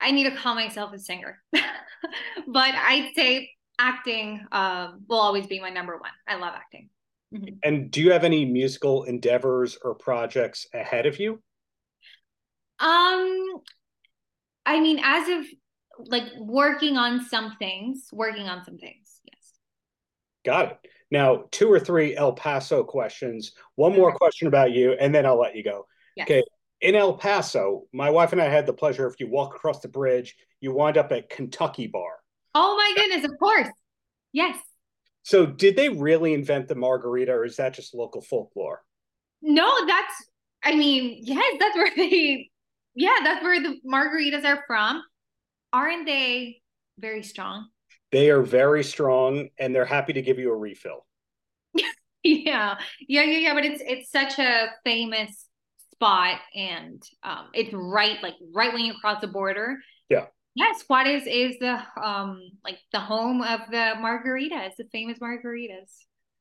I 0.00 0.10
need 0.12 0.24
to 0.24 0.36
call 0.36 0.54
myself 0.54 0.92
a 0.92 0.98
singer. 0.98 1.42
but 1.52 2.74
I'd 2.74 3.12
say 3.14 3.50
acting 3.78 4.44
um, 4.52 5.04
will 5.08 5.20
always 5.20 5.46
be 5.46 5.60
my 5.60 5.70
number 5.70 5.96
one. 5.96 6.10
I 6.26 6.36
love 6.36 6.54
acting. 6.54 6.88
Mm-hmm. 7.34 7.54
And 7.62 7.90
do 7.90 8.00
you 8.00 8.12
have 8.12 8.24
any 8.24 8.44
musical 8.44 9.04
endeavors 9.04 9.78
or 9.82 9.94
projects 9.94 10.66
ahead 10.74 11.06
of 11.06 11.20
you? 11.20 11.40
Um, 12.78 13.60
I 14.66 14.80
mean, 14.80 15.00
as 15.02 15.28
of 15.28 15.46
like 16.06 16.24
working 16.38 16.96
on 16.96 17.24
some 17.24 17.56
things, 17.58 18.08
working 18.12 18.48
on 18.48 18.64
some 18.64 18.78
things. 18.78 19.20
Yes. 19.24 19.52
Got 20.44 20.72
it. 20.72 20.78
Now, 21.10 21.44
two 21.50 21.70
or 21.70 21.80
three 21.80 22.16
El 22.16 22.32
Paso 22.32 22.84
questions. 22.84 23.52
One 23.74 23.96
more 23.96 24.14
question 24.14 24.48
about 24.48 24.72
you, 24.72 24.92
and 24.92 25.14
then 25.14 25.26
I'll 25.26 25.38
let 25.38 25.56
you 25.56 25.64
go. 25.64 25.86
Yes. 26.16 26.24
Okay 26.24 26.42
in 26.80 26.94
El 26.94 27.14
Paso, 27.14 27.86
my 27.92 28.10
wife 28.10 28.32
and 28.32 28.40
I 28.40 28.48
had 28.48 28.66
the 28.66 28.72
pleasure. 28.72 29.06
If 29.06 29.20
you 29.20 29.28
walk 29.28 29.54
across 29.54 29.80
the 29.80 29.88
bridge, 29.88 30.36
you 30.60 30.72
wind 30.72 30.96
up 30.96 31.12
at 31.12 31.28
Kentucky 31.28 31.86
Bar. 31.86 32.12
Oh 32.54 32.76
my 32.76 32.92
goodness! 32.96 33.30
Of 33.30 33.38
course, 33.38 33.68
yes. 34.32 34.58
So, 35.30 35.46
did 35.46 35.76
they 35.76 35.88
really 35.88 36.34
invent 36.34 36.66
the 36.66 36.74
margarita, 36.74 37.30
or 37.30 37.44
is 37.44 37.54
that 37.54 37.72
just 37.72 37.94
local 37.94 38.20
folklore? 38.20 38.82
No, 39.40 39.86
that's. 39.86 40.12
I 40.64 40.74
mean, 40.74 41.20
yes, 41.22 41.54
that's 41.60 41.76
where 41.76 41.92
they. 41.96 42.50
Yeah, 42.96 43.14
that's 43.22 43.40
where 43.40 43.62
the 43.62 43.76
margaritas 43.88 44.44
are 44.44 44.64
from. 44.66 45.04
Aren't 45.72 46.04
they 46.04 46.60
very 46.98 47.22
strong? 47.22 47.68
They 48.10 48.30
are 48.30 48.42
very 48.42 48.82
strong, 48.82 49.50
and 49.56 49.72
they're 49.72 49.84
happy 49.84 50.14
to 50.14 50.20
give 50.20 50.40
you 50.40 50.50
a 50.50 50.56
refill. 50.56 51.06
yeah, 51.74 51.84
yeah, 52.24 52.78
yeah, 53.22 53.22
yeah. 53.22 53.54
But 53.54 53.64
it's 53.64 53.80
it's 53.86 54.10
such 54.10 54.36
a 54.40 54.70
famous 54.84 55.46
spot 55.92 56.40
and 56.56 57.00
um, 57.22 57.50
it's 57.54 57.72
right 57.72 58.20
like 58.20 58.34
right 58.52 58.72
when 58.72 58.84
you 58.84 58.94
cross 59.00 59.20
the 59.20 59.28
border. 59.28 59.76
Yeah. 60.08 60.26
Yes, 60.54 60.82
Juarez 60.88 61.24
is 61.26 61.58
the 61.58 61.80
um 62.02 62.50
like 62.64 62.78
the 62.92 63.00
home 63.00 63.42
of 63.42 63.60
the 63.70 63.94
margaritas, 63.98 64.76
the 64.76 64.84
famous 64.90 65.18
margaritas. 65.18 65.90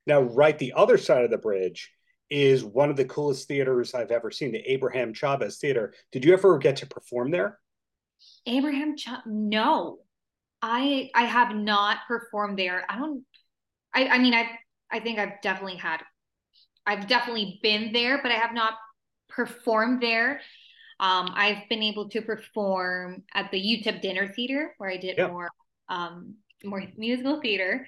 Now, 0.08 0.22
right 0.22 0.58
the 0.58 0.74
other 0.76 0.98
side 0.98 1.24
of 1.24 1.32
the 1.32 1.38
bridge 1.38 1.92
is 2.30 2.64
one 2.64 2.90
of 2.90 2.96
the 2.96 3.06
coolest 3.06 3.48
theaters 3.48 3.94
I've 3.94 4.12
ever 4.12 4.32
seen, 4.32 4.52
the 4.52 4.72
Abraham 4.72 5.14
Chavez 5.14 5.58
Theater. 5.58 5.94
Did 6.12 6.26
you 6.26 6.34
ever 6.34 6.58
get 6.58 6.78
to 6.78 6.88
perform 6.88 7.32
there? 7.32 7.60
Abraham 8.46 8.98
Chavez? 8.98 9.24
No, 9.26 10.00
I 10.62 11.10
I 11.14 11.26
have 11.26 11.56
not 11.56 12.00
performed 12.08 12.58
there. 12.58 12.86
I 12.90 12.98
don't. 12.98 13.24
I 13.94 14.08
I 14.08 14.20
mean 14.20 14.34
I 14.34 14.50
I 14.92 15.00
think 15.00 15.20
I've 15.20 15.42
definitely 15.42 15.78
had. 15.78 16.02
I've 16.86 17.08
definitely 17.08 17.60
been 17.62 17.94
there, 17.94 18.20
but 18.22 18.32
I 18.32 18.36
have 18.36 18.54
not 18.54 18.74
performed 19.30 20.02
there. 20.02 20.42
Um, 21.00 21.32
I've 21.34 21.70
been 21.70 21.82
able 21.82 22.10
to 22.10 22.22
perform 22.22 23.24
at 23.34 23.52
the 23.52 23.58
UTEP 23.58 24.02
Dinner 24.02 24.34
Theater, 24.34 24.76
where 24.78 24.90
I 24.90 24.98
did 24.98 25.18
yeah. 25.18 25.28
more 25.28 25.50
um, 25.88 26.36
more 26.64 26.84
musical 26.98 27.40
theater 27.42 27.88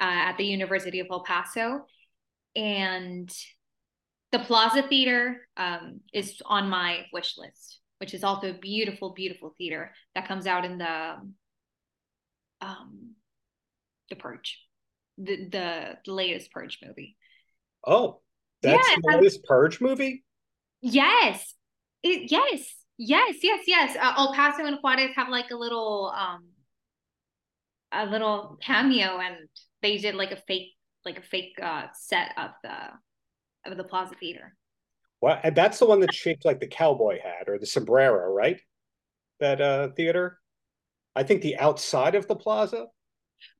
uh, 0.00 0.30
at 0.30 0.36
the 0.38 0.44
University 0.44 1.00
of 1.00 1.08
El 1.10 1.24
Paso, 1.24 1.86
and 2.54 3.30
the 4.30 4.38
Plaza 4.38 4.82
Theater 4.82 5.48
um, 5.56 6.00
is 6.12 6.40
on 6.46 6.70
my 6.70 7.06
wish 7.12 7.36
list, 7.36 7.80
which 7.98 8.14
is 8.14 8.22
also 8.22 8.50
a 8.50 8.58
beautiful, 8.58 9.12
beautiful 9.12 9.54
theater 9.58 9.92
that 10.14 10.28
comes 10.28 10.46
out 10.46 10.64
in 10.64 10.78
the 10.78 11.16
um, 12.60 13.14
the 14.08 14.16
Purge, 14.16 14.60
the 15.18 15.48
the, 15.50 15.98
the 16.04 16.12
latest 16.12 16.52
Purge 16.52 16.78
movie. 16.86 17.16
Oh, 17.84 18.20
that's 18.62 18.88
yeah, 18.88 18.96
the 19.02 19.16
latest 19.16 19.44
Purge 19.44 19.80
movie. 19.80 20.24
Yes. 20.80 21.55
It, 22.02 22.30
yes. 22.30 22.74
Yes, 22.98 23.36
yes, 23.42 23.64
yes. 23.66 23.96
Uh, 24.00 24.14
El 24.16 24.32
Paso 24.34 24.64
and 24.64 24.78
Juarez 24.82 25.10
have 25.16 25.28
like 25.28 25.50
a 25.50 25.56
little 25.56 26.12
um 26.16 26.44
a 27.92 28.06
little 28.06 28.58
cameo 28.62 29.18
and 29.18 29.36
they 29.82 29.98
did 29.98 30.14
like 30.14 30.32
a 30.32 30.36
fake 30.48 30.72
like 31.04 31.18
a 31.18 31.22
fake 31.22 31.58
uh 31.62 31.86
set 31.94 32.32
of 32.36 32.50
the 32.62 33.70
of 33.70 33.76
the 33.76 33.84
Plaza 33.84 34.14
Theater. 34.18 34.54
Well, 35.20 35.38
and 35.42 35.54
that's 35.56 35.78
the 35.78 35.86
one 35.86 36.00
that's 36.00 36.16
shaped 36.16 36.44
like 36.44 36.60
the 36.60 36.66
cowboy 36.66 37.20
hat 37.20 37.48
or 37.48 37.58
the 37.58 37.66
sombrero, 37.66 38.32
right? 38.32 38.60
That 39.40 39.60
uh 39.60 39.88
theater. 39.90 40.38
I 41.14 41.22
think 41.22 41.42
the 41.42 41.58
outside 41.58 42.14
of 42.14 42.28
the 42.28 42.36
plaza. 42.36 42.86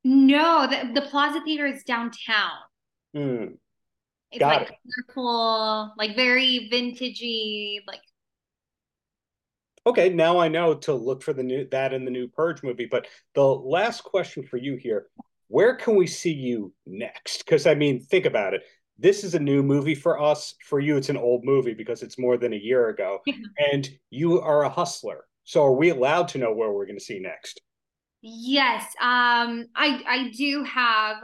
No, 0.05 0.67
the, 0.67 0.93
the 1.01 1.07
Plaza 1.07 1.41
Theater 1.45 1.67
is 1.67 1.83
downtown. 1.85 2.59
Hmm. 3.15 3.45
It's 4.31 4.41
Got 4.41 4.61
like 4.63 4.71
it. 4.71 4.77
colorful, 5.07 5.95
like 5.97 6.17
very 6.17 6.69
vintagey, 6.73 7.81
like 7.87 8.01
Okay, 9.87 10.09
now 10.09 10.39
I 10.39 10.49
know 10.49 10.75
to 10.75 10.95
look 10.95 11.23
for 11.23 11.33
the 11.33 11.45
new 11.45 11.69
that 11.71 11.93
in 11.93 12.05
the 12.05 12.11
new 12.11 12.27
Purge 12.29 12.63
movie. 12.63 12.89
But 12.91 13.07
the 13.35 13.45
last 13.45 14.03
question 14.03 14.43
for 14.43 14.57
you 14.57 14.77
here, 14.77 15.07
where 15.49 15.77
can 15.77 15.95
we 15.95 16.07
see 16.07 16.33
you 16.33 16.73
next? 16.87 17.45
Because 17.45 17.67
I 17.67 17.75
mean, 17.75 18.01
think 18.01 18.27
about 18.27 18.53
it. 18.53 18.63
This 18.99 19.23
is 19.23 19.35
a 19.35 19.39
new 19.39 19.63
movie 19.63 19.95
for 19.95 20.21
us. 20.21 20.55
For 20.65 20.81
you, 20.81 20.97
it's 20.97 21.09
an 21.09 21.17
old 21.17 21.45
movie 21.45 21.75
because 21.75 22.03
it's 22.03 22.19
more 22.19 22.37
than 22.37 22.53
a 22.53 22.57
year 22.57 22.89
ago. 22.89 23.21
and 23.73 23.89
you 24.11 24.41
are 24.41 24.65
a 24.65 24.69
hustler. 24.69 25.25
So 25.45 25.65
are 25.65 25.73
we 25.73 25.91
allowed 25.91 26.29
to 26.29 26.39
know 26.39 26.53
where 26.53 26.73
we're 26.73 26.87
going 26.87 26.99
to 26.99 27.05
see 27.05 27.21
next? 27.21 27.61
Yes. 28.23 28.83
Um, 29.01 29.67
I 29.77 30.03
I 30.07 30.33
do 30.37 30.65
have 30.65 31.19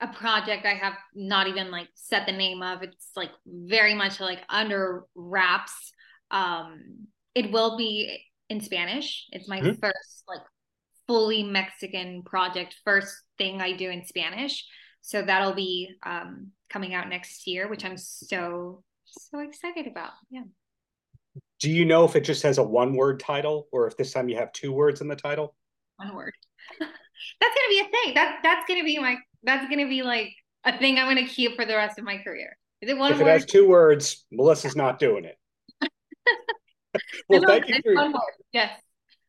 a 0.00 0.08
project 0.08 0.64
I 0.64 0.74
have 0.74 0.94
not 1.14 1.48
even 1.48 1.70
like 1.70 1.88
set 1.94 2.24
the 2.26 2.32
name 2.32 2.62
of. 2.62 2.82
It's 2.82 3.10
like 3.14 3.30
very 3.46 3.94
much 3.94 4.20
like 4.20 4.40
under 4.48 5.04
wraps. 5.14 5.92
Um, 6.30 7.08
it 7.34 7.50
will 7.50 7.76
be 7.76 8.24
in 8.48 8.60
Spanish. 8.60 9.26
It's 9.32 9.48
my 9.48 9.60
mm-hmm. 9.60 9.80
first 9.80 10.24
like 10.28 10.42
fully 11.06 11.42
Mexican 11.42 12.22
project, 12.22 12.76
first 12.84 13.14
thing 13.38 13.60
I 13.60 13.72
do 13.72 13.90
in 13.90 14.04
Spanish. 14.04 14.64
So 15.00 15.22
that'll 15.22 15.54
be 15.54 15.94
um, 16.04 16.52
coming 16.70 16.94
out 16.94 17.08
next 17.08 17.46
year, 17.46 17.68
which 17.68 17.84
I'm 17.84 17.96
so 17.96 18.82
so 19.06 19.40
excited 19.40 19.86
about. 19.86 20.12
Yeah. 20.30 20.44
Do 21.60 21.70
you 21.70 21.84
know 21.84 22.04
if 22.04 22.16
it 22.16 22.22
just 22.22 22.42
has 22.42 22.58
a 22.58 22.62
one 22.62 22.94
word 22.94 23.20
title 23.20 23.68
or 23.72 23.86
if 23.86 23.96
this 23.96 24.12
time 24.12 24.28
you 24.28 24.36
have 24.36 24.52
two 24.52 24.72
words 24.72 25.00
in 25.00 25.08
the 25.08 25.16
title? 25.16 25.54
One 25.96 26.14
word. 26.14 26.34
that's 26.78 26.90
gonna 27.40 27.68
be 27.68 27.80
a 27.80 27.90
thing. 27.90 28.14
That 28.14 28.40
that's 28.42 28.66
gonna 28.68 28.84
be 28.84 28.98
my 28.98 29.16
that's 29.42 29.68
gonna 29.68 29.88
be 29.88 30.02
like 30.02 30.32
a 30.64 30.76
thing 30.78 30.98
I'm 30.98 31.08
gonna 31.08 31.26
keep 31.26 31.56
for 31.56 31.64
the 31.64 31.76
rest 31.76 31.98
of 31.98 32.04
my 32.04 32.18
career. 32.18 32.56
Is 32.80 32.90
it 32.90 32.98
one 32.98 33.12
if 33.12 33.18
word? 33.18 33.28
it 33.28 33.30
has 33.30 33.44
two 33.44 33.68
words, 33.68 34.24
Melissa's 34.30 34.76
not 34.76 34.98
doing 34.98 35.24
it. 35.24 35.38
well, 37.28 37.42
thank 37.46 37.68
you 37.68 37.80
for 37.82 37.92
your, 37.92 38.12
yes. 38.52 38.70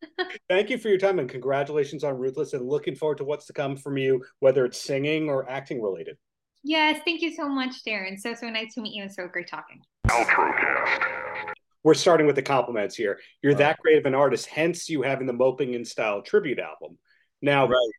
thank 0.49 0.69
you 0.69 0.77
for 0.77 0.89
your 0.89 0.97
time 0.97 1.19
and 1.19 1.29
congratulations 1.29 2.03
on 2.03 2.17
Ruthless 2.17 2.53
and 2.53 2.67
looking 2.67 2.95
forward 2.95 3.17
to 3.19 3.23
what's 3.23 3.45
to 3.47 3.53
come 3.53 3.75
from 3.75 3.97
you, 3.97 4.23
whether 4.39 4.65
it's 4.65 4.79
singing 4.79 5.29
or 5.29 5.49
acting 5.49 5.81
related. 5.81 6.17
Yes, 6.63 7.01
thank 7.05 7.21
you 7.21 7.33
so 7.33 7.47
much, 7.47 7.83
Darren. 7.85 8.17
So 8.17 8.33
so 8.33 8.49
nice 8.49 8.73
to 8.75 8.81
meet 8.81 8.93
you 8.93 9.03
and 9.03 9.11
so 9.11 9.27
great 9.27 9.47
talking. 9.47 9.81
Outrocast. 10.07 11.53
We're 11.83 11.93
starting 11.93 12.25
with 12.25 12.37
the 12.37 12.41
compliments 12.41 12.95
here. 12.95 13.19
You're 13.41 13.55
that 13.55 13.77
great 13.79 13.97
of 13.97 14.05
an 14.05 14.15
artist, 14.15 14.45
hence 14.45 14.89
you 14.89 15.01
having 15.01 15.27
the 15.27 15.33
Moping 15.33 15.73
in 15.73 15.83
Style 15.83 16.21
tribute 16.21 16.59
album. 16.59 16.97
Now, 17.41 17.67
right. 17.67 17.91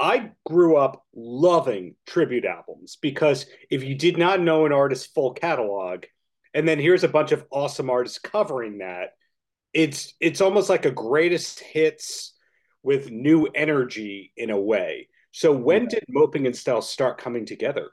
I 0.00 0.30
grew 0.46 0.76
up 0.76 1.04
loving 1.14 1.96
tribute 2.06 2.46
albums 2.46 2.96
because 3.02 3.46
if 3.70 3.84
you 3.84 3.94
did 3.94 4.16
not 4.16 4.40
know 4.40 4.64
an 4.64 4.72
artist's 4.72 5.06
full 5.06 5.32
catalog, 5.32 6.04
and 6.58 6.66
then 6.66 6.80
here's 6.80 7.04
a 7.04 7.08
bunch 7.08 7.30
of 7.30 7.44
awesome 7.52 7.88
artists 7.88 8.18
covering 8.18 8.78
that, 8.78 9.10
it's 9.72 10.14
it's 10.18 10.40
almost 10.40 10.68
like 10.68 10.86
a 10.86 10.90
greatest 10.90 11.60
hits 11.60 12.34
with 12.82 13.12
new 13.12 13.46
energy 13.54 14.32
in 14.36 14.50
a 14.50 14.60
way. 14.60 15.06
So 15.30 15.52
when 15.52 15.86
did 15.86 16.02
Moping 16.08 16.46
in 16.46 16.54
Style 16.54 16.82
start 16.82 17.16
coming 17.16 17.46
together? 17.46 17.90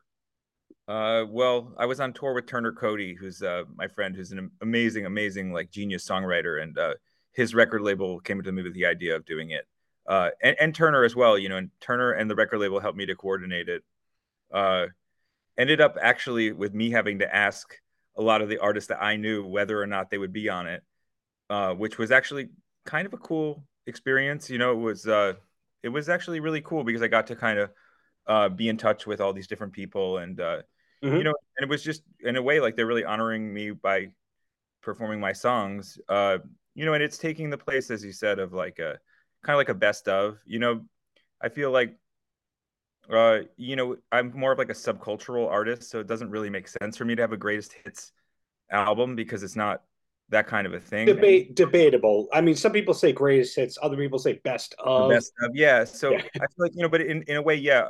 Uh, 0.88 1.26
well, 1.30 1.76
I 1.78 1.86
was 1.86 2.00
on 2.00 2.12
tour 2.12 2.34
with 2.34 2.48
Turner 2.48 2.72
Cody, 2.72 3.14
who's 3.14 3.44
uh, 3.44 3.66
my 3.76 3.88
friend, 3.88 4.16
who's 4.16 4.32
an 4.32 4.50
amazing, 4.64 5.06
amazing 5.06 5.54
like 5.54 5.70
genius 5.70 6.04
songwriter, 6.10 6.64
and 6.64 6.76
uh, 6.76 6.96
his 7.34 7.54
record 7.54 7.84
label 7.84 8.20
came 8.20 8.42
to 8.42 8.52
me 8.52 8.64
with 8.64 8.74
the 8.74 8.88
idea 8.88 9.16
of 9.16 9.28
doing 9.28 9.52
it, 9.52 9.68
uh, 10.08 10.32
and, 10.42 10.56
and, 10.60 10.74
Turner 10.74 11.04
as 11.04 11.16
well. 11.16 11.38
You 11.38 11.50
know, 11.50 11.58
and 11.58 11.70
Turner 11.82 12.14
and 12.14 12.28
the 12.28 12.36
record 12.36 12.58
label 12.58 12.80
helped 12.80 12.98
me 12.98 13.06
to 13.06 13.16
coordinate 13.16 13.70
it. 13.70 13.84
Uh, 14.52 14.88
ended 15.56 15.82
up 15.82 15.98
actually 16.02 16.52
with 16.52 16.74
me 16.74 16.90
having 16.90 17.20
to 17.20 17.36
ask 17.36 17.80
a 18.18 18.22
lot 18.22 18.42
of 18.42 18.50
the 18.50 18.60
artists 18.60 18.90
that 18.90 19.02
I 19.02 19.18
knew 19.18 19.46
whether 19.46 19.82
or 19.82 19.88
not 19.88 20.10
they 20.10 20.18
would 20.18 20.34
be 20.34 20.50
on 20.50 20.68
it, 20.68 20.84
uh, 21.50 21.74
which 21.74 21.98
was 21.98 22.12
actually 22.12 22.50
kind 22.86 23.06
of 23.06 23.14
a 23.14 23.18
cool 23.18 23.64
experience. 23.88 24.50
You 24.50 24.58
know, 24.58 24.72
it 24.72 24.82
was 24.82 25.08
uh, 25.08 25.34
it 25.84 25.90
was 25.90 26.10
actually 26.10 26.40
really 26.40 26.62
cool 26.62 26.84
because 26.84 27.02
I 27.02 27.08
got 27.08 27.28
to 27.28 27.36
kind 27.36 27.60
of 27.60 27.72
uh, 28.28 28.50
be 28.50 28.70
in 28.70 28.78
touch 28.78 29.06
with 29.06 29.22
all 29.22 29.34
these 29.34 29.48
different 29.48 29.74
people 29.74 30.18
and 30.18 30.40
uh, 30.40 30.62
mm-hmm. 31.04 31.16
you 31.16 31.24
know, 31.24 31.34
and 31.58 31.64
it 31.64 31.70
was 31.70 31.84
just 31.84 32.04
in 32.22 32.36
a 32.36 32.42
way 32.42 32.60
like 32.60 32.76
they're 32.76 32.86
really 32.86 33.06
honoring 33.06 33.54
me 33.54 33.72
by 33.72 34.10
performing 34.82 35.20
my 35.20 35.34
songs. 35.34 36.00
Uh, 36.10 36.38
you 36.74 36.86
know, 36.86 36.94
and 36.94 37.04
it's 37.04 37.18
taking 37.18 37.50
the 37.50 37.58
place, 37.58 37.90
as 37.90 38.04
you 38.04 38.12
said, 38.12 38.40
of 38.40 38.54
like 38.54 38.80
a 38.80 39.00
kind 39.44 39.56
of 39.56 39.58
like 39.58 39.70
a 39.70 39.74
best 39.74 40.08
of. 40.08 40.38
You 40.46 40.60
know, 40.60 40.86
I 41.42 41.50
feel 41.50 41.72
like 41.72 41.96
uh, 43.12 43.40
you 43.58 43.76
know, 43.76 43.98
I'm 44.12 44.32
more 44.36 44.52
of 44.52 44.58
like 44.58 44.70
a 44.70 44.74
subcultural 44.74 45.50
artist, 45.50 45.90
so 45.90 46.00
it 46.00 46.08
doesn't 46.08 46.30
really 46.30 46.50
make 46.50 46.68
sense 46.68 46.98
for 46.98 47.06
me 47.06 47.16
to 47.16 47.22
have 47.22 47.34
a 47.34 47.38
greatest 47.38 47.74
hits 47.84 48.12
album 48.72 49.16
because 49.16 49.44
it's 49.44 49.56
not 49.56 49.84
that 50.30 50.48
kind 50.48 50.66
of 50.66 50.74
a 50.74 50.80
thing. 50.80 51.06
Debate 51.06 51.56
debatable. 51.56 52.28
I 52.34 52.42
mean, 52.42 52.56
some 52.56 52.72
people 52.72 52.94
say 52.94 53.12
greatest 53.12 53.56
hits, 53.56 53.78
other 53.82 53.96
people 53.96 54.18
say 54.18 54.42
best 54.44 54.74
of. 54.80 55.12
Best 55.12 55.34
of, 55.42 55.52
yeah. 55.56 55.84
So 55.84 56.12
yeah. 56.12 56.24
I 56.36 56.40
feel 56.40 56.50
like 56.58 56.72
you 56.76 56.82
know, 56.82 56.90
but 56.90 57.02
in, 57.02 57.22
in 57.24 57.38
a 57.38 57.42
way, 57.42 57.56
yeah, 57.56 57.88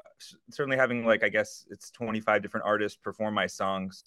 certainly 0.52 0.78
having 0.78 1.06
like 1.06 1.24
I 1.24 1.30
guess 1.30 1.66
it's 1.70 1.92
25 1.92 2.42
different 2.42 2.66
artists 2.66 2.98
perform 2.98 3.34
my 3.34 3.48
songs, 3.48 4.04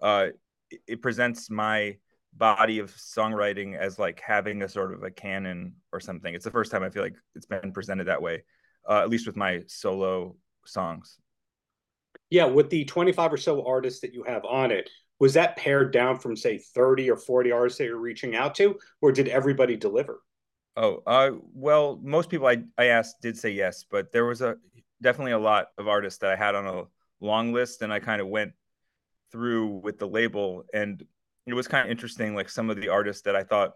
uh, 0.00 0.28
it, 0.70 0.80
it 0.86 1.02
presents 1.02 1.50
my 1.50 1.96
body 2.36 2.78
of 2.78 2.94
songwriting 2.94 3.76
as 3.76 3.98
like 3.98 4.20
having 4.20 4.62
a 4.62 4.68
sort 4.68 4.92
of 4.92 5.02
a 5.02 5.10
canon 5.10 5.74
or 5.92 6.00
something. 6.00 6.34
It's 6.34 6.44
the 6.44 6.50
first 6.50 6.70
time 6.70 6.82
I 6.82 6.90
feel 6.90 7.02
like 7.02 7.16
it's 7.34 7.46
been 7.46 7.72
presented 7.72 8.04
that 8.04 8.20
way, 8.20 8.42
uh, 8.88 9.00
at 9.00 9.08
least 9.08 9.26
with 9.26 9.36
my 9.36 9.62
solo 9.66 10.36
songs. 10.68 11.18
Yeah, 12.30 12.44
with 12.44 12.70
the 12.70 12.84
25 12.84 13.32
or 13.32 13.36
so 13.36 13.66
artists 13.66 14.00
that 14.00 14.12
you 14.12 14.22
have 14.24 14.44
on 14.44 14.70
it, 14.70 14.88
was 15.20 15.34
that 15.34 15.56
pared 15.56 15.92
down 15.92 16.18
from 16.18 16.36
say 16.36 16.58
30 16.58 17.10
or 17.10 17.16
40 17.16 17.52
artists 17.52 17.78
that 17.78 17.84
you're 17.84 17.98
reaching 17.98 18.36
out 18.36 18.54
to 18.56 18.78
or 19.00 19.12
did 19.12 19.28
everybody 19.28 19.76
deliver 19.76 20.20
oh 20.76 21.02
uh, 21.06 21.30
well 21.54 21.98
most 22.02 22.30
people 22.30 22.46
I, 22.46 22.58
I 22.76 22.86
asked 22.86 23.20
did 23.20 23.36
say 23.36 23.50
yes 23.50 23.84
but 23.90 24.12
there 24.12 24.24
was 24.24 24.40
a 24.40 24.56
definitely 25.02 25.32
a 25.32 25.38
lot 25.38 25.68
of 25.76 25.88
artists 25.88 26.18
that 26.20 26.30
i 26.30 26.36
had 26.36 26.54
on 26.54 26.66
a 26.66 26.84
long 27.20 27.52
list 27.52 27.82
and 27.82 27.92
i 27.92 28.00
kind 28.00 28.20
of 28.20 28.28
went 28.28 28.52
through 29.30 29.66
with 29.66 29.98
the 29.98 30.08
label 30.08 30.64
and 30.72 31.04
it 31.46 31.54
was 31.54 31.68
kind 31.68 31.84
of 31.84 31.90
interesting 31.90 32.34
like 32.34 32.48
some 32.48 32.70
of 32.70 32.80
the 32.80 32.88
artists 32.88 33.22
that 33.22 33.36
i 33.36 33.42
thought 33.42 33.72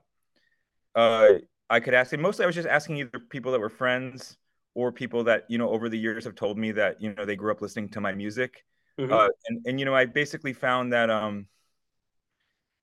uh, 0.95 1.29
i 1.71 1.81
could 1.81 1.95
ask 1.95 2.13
and 2.13 2.23
mostly 2.23 2.45
i 2.45 2.47
was 2.47 2.55
just 2.55 2.69
asking 2.69 2.97
either 2.97 3.19
people 3.31 3.53
that 3.53 3.61
were 3.61 3.69
friends 3.69 4.37
or 4.75 4.93
people 4.93 5.25
that 5.25 5.45
you 5.49 5.59
know 5.59 5.69
over 5.71 5.89
the 5.89 5.99
years 5.99 6.25
have 6.25 6.35
told 6.35 6.59
me 6.59 6.73
that 6.73 7.01
you 7.01 7.15
know 7.15 7.25
they 7.25 7.37
grew 7.37 7.51
up 7.51 7.61
listening 7.61 7.89
to 7.89 8.01
my 8.01 8.13
music 8.13 8.65
Mm-hmm. 8.99 9.13
Uh, 9.13 9.29
and, 9.49 9.67
and 9.67 9.79
you 9.79 9.87
know, 9.87 9.95
I 9.95 10.05
basically 10.05 10.53
found 10.53 10.93
that 10.93 11.11
um, 11.11 11.47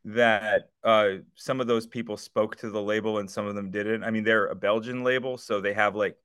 that 0.06 0.70
uh, 0.84 1.10
some 1.36 1.62
of 1.62 1.68
those 1.68 1.86
people 1.86 2.18
spoke 2.18 2.56
to 2.58 2.70
the 2.70 2.82
label 2.82 3.20
and 3.20 3.30
some 3.30 3.46
of 3.46 3.56
them 3.56 3.70
didn't. 3.72 4.04
I 4.04 4.12
mean, 4.12 4.24
they're 4.24 4.48
a 4.48 4.56
Belgian 4.56 5.04
label, 5.04 5.38
so 5.38 5.62
they 5.62 5.74
have 5.74 5.96
like 5.96 6.18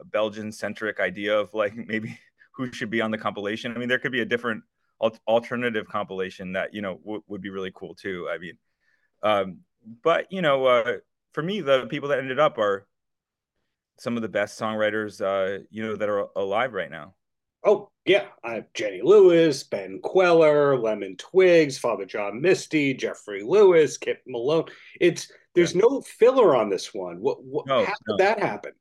a 0.00 0.04
Belgian 0.04 0.52
centric 0.52 1.00
idea 1.00 1.38
of 1.38 1.52
like 1.52 1.74
maybe 1.86 2.18
who 2.52 2.72
should 2.72 2.90
be 2.90 3.00
on 3.00 3.10
the 3.10 3.18
compilation. 3.18 3.72
I 3.74 3.78
mean, 3.78 3.88
there 3.88 3.98
could 3.98 4.12
be 4.12 4.22
a 4.22 4.26
different 4.26 4.62
al- 5.02 5.18
alternative 5.28 5.86
compilation 5.86 6.52
that 6.52 6.72
you 6.72 6.80
know 6.80 6.98
w- 7.04 7.22
would 7.28 7.42
be 7.42 7.50
really 7.50 7.72
cool 7.74 7.94
too. 7.94 8.28
I 8.30 8.38
mean, 8.38 8.56
um, 9.22 9.58
but 10.02 10.32
you 10.32 10.40
know, 10.40 10.64
uh, 10.64 10.96
for 11.32 11.42
me, 11.42 11.60
the 11.60 11.86
people 11.86 12.08
that 12.08 12.18
ended 12.18 12.40
up 12.40 12.56
are 12.56 12.86
some 13.98 14.16
of 14.16 14.22
the 14.22 14.28
best 14.28 14.58
songwriters 14.60 15.20
uh, 15.20 15.64
you 15.70 15.86
know 15.86 15.96
that 15.96 16.08
are 16.08 16.26
alive 16.36 16.72
right 16.72 16.90
now. 16.90 17.14
Oh, 17.64 17.90
yeah. 18.04 18.26
I 18.44 18.54
have 18.54 18.72
Jenny 18.74 19.00
Lewis, 19.02 19.64
Ben 19.64 19.98
Kweller, 20.00 20.78
Lemon 20.78 21.16
Twigs, 21.16 21.76
Father 21.76 22.04
John 22.04 22.40
Misty, 22.40 22.94
Jeffrey 22.94 23.42
Lewis, 23.42 23.98
Kyp 23.98 24.18
Malone. 24.26 24.66
It's 25.00 25.32
there's 25.54 25.74
yeah. 25.74 25.82
no 25.82 26.00
filler 26.02 26.54
on 26.54 26.70
this 26.70 26.94
one. 26.94 27.16
What, 27.20 27.42
what 27.42 27.66
no, 27.66 27.84
how 27.84 27.92
no. 28.06 28.16
did 28.16 28.24
that 28.24 28.38
happen? 28.38 28.72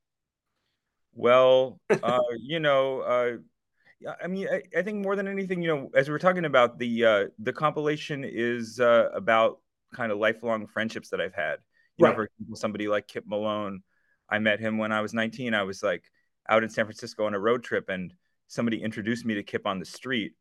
Well, 1.16 1.80
uh, 1.90 2.20
you 2.42 2.60
know, 2.60 3.00
uh, 3.00 4.12
I 4.22 4.28
mean, 4.28 4.48
I, 4.52 4.62
I, 4.78 4.84
think 4.84 5.04
more 5.04 5.16
than 5.16 5.28
anything, 5.28 5.64
you 5.64 5.70
know, 5.70 5.90
as 5.96 6.08
we 6.08 6.14
are 6.14 6.20
talking 6.20 6.46
about 6.46 6.78
the 6.78 7.06
uh, 7.06 7.24
the 7.40 7.54
compilation 7.54 8.24
is 8.24 8.80
uh, 8.80 9.10
about 9.16 9.62
kind 9.96 10.12
of 10.12 10.20
lifelong 10.20 10.68
friendships 10.68 11.10
that 11.10 11.22
I've 11.22 11.34
had. 11.34 11.58
You 11.98 12.06
right. 12.06 12.12
know, 12.12 12.16
for 12.18 12.24
example, 12.26 12.56
somebody 12.58 12.88
like 12.88 13.08
Kyp 13.08 13.24
Malone, 13.26 13.82
I 14.30 14.40
met 14.40 14.60
him 14.60 14.78
when 14.78 14.92
I 14.92 15.02
was 15.02 15.14
19. 15.14 15.54
I 15.54 15.64
was 15.64 15.84
like 15.84 16.04
out 16.50 16.64
in 16.64 16.70
San 16.70 16.86
Francisco 16.86 17.26
on 17.26 17.34
a 17.34 17.40
road 17.40 17.64
trip, 17.64 17.90
and 17.90 18.14
somebody 18.48 18.82
introduced 18.82 19.26
me 19.26 19.36
to 19.36 19.44
Kyp 19.44 19.66
on 19.66 19.80
the 19.80 19.86
street, 19.86 20.34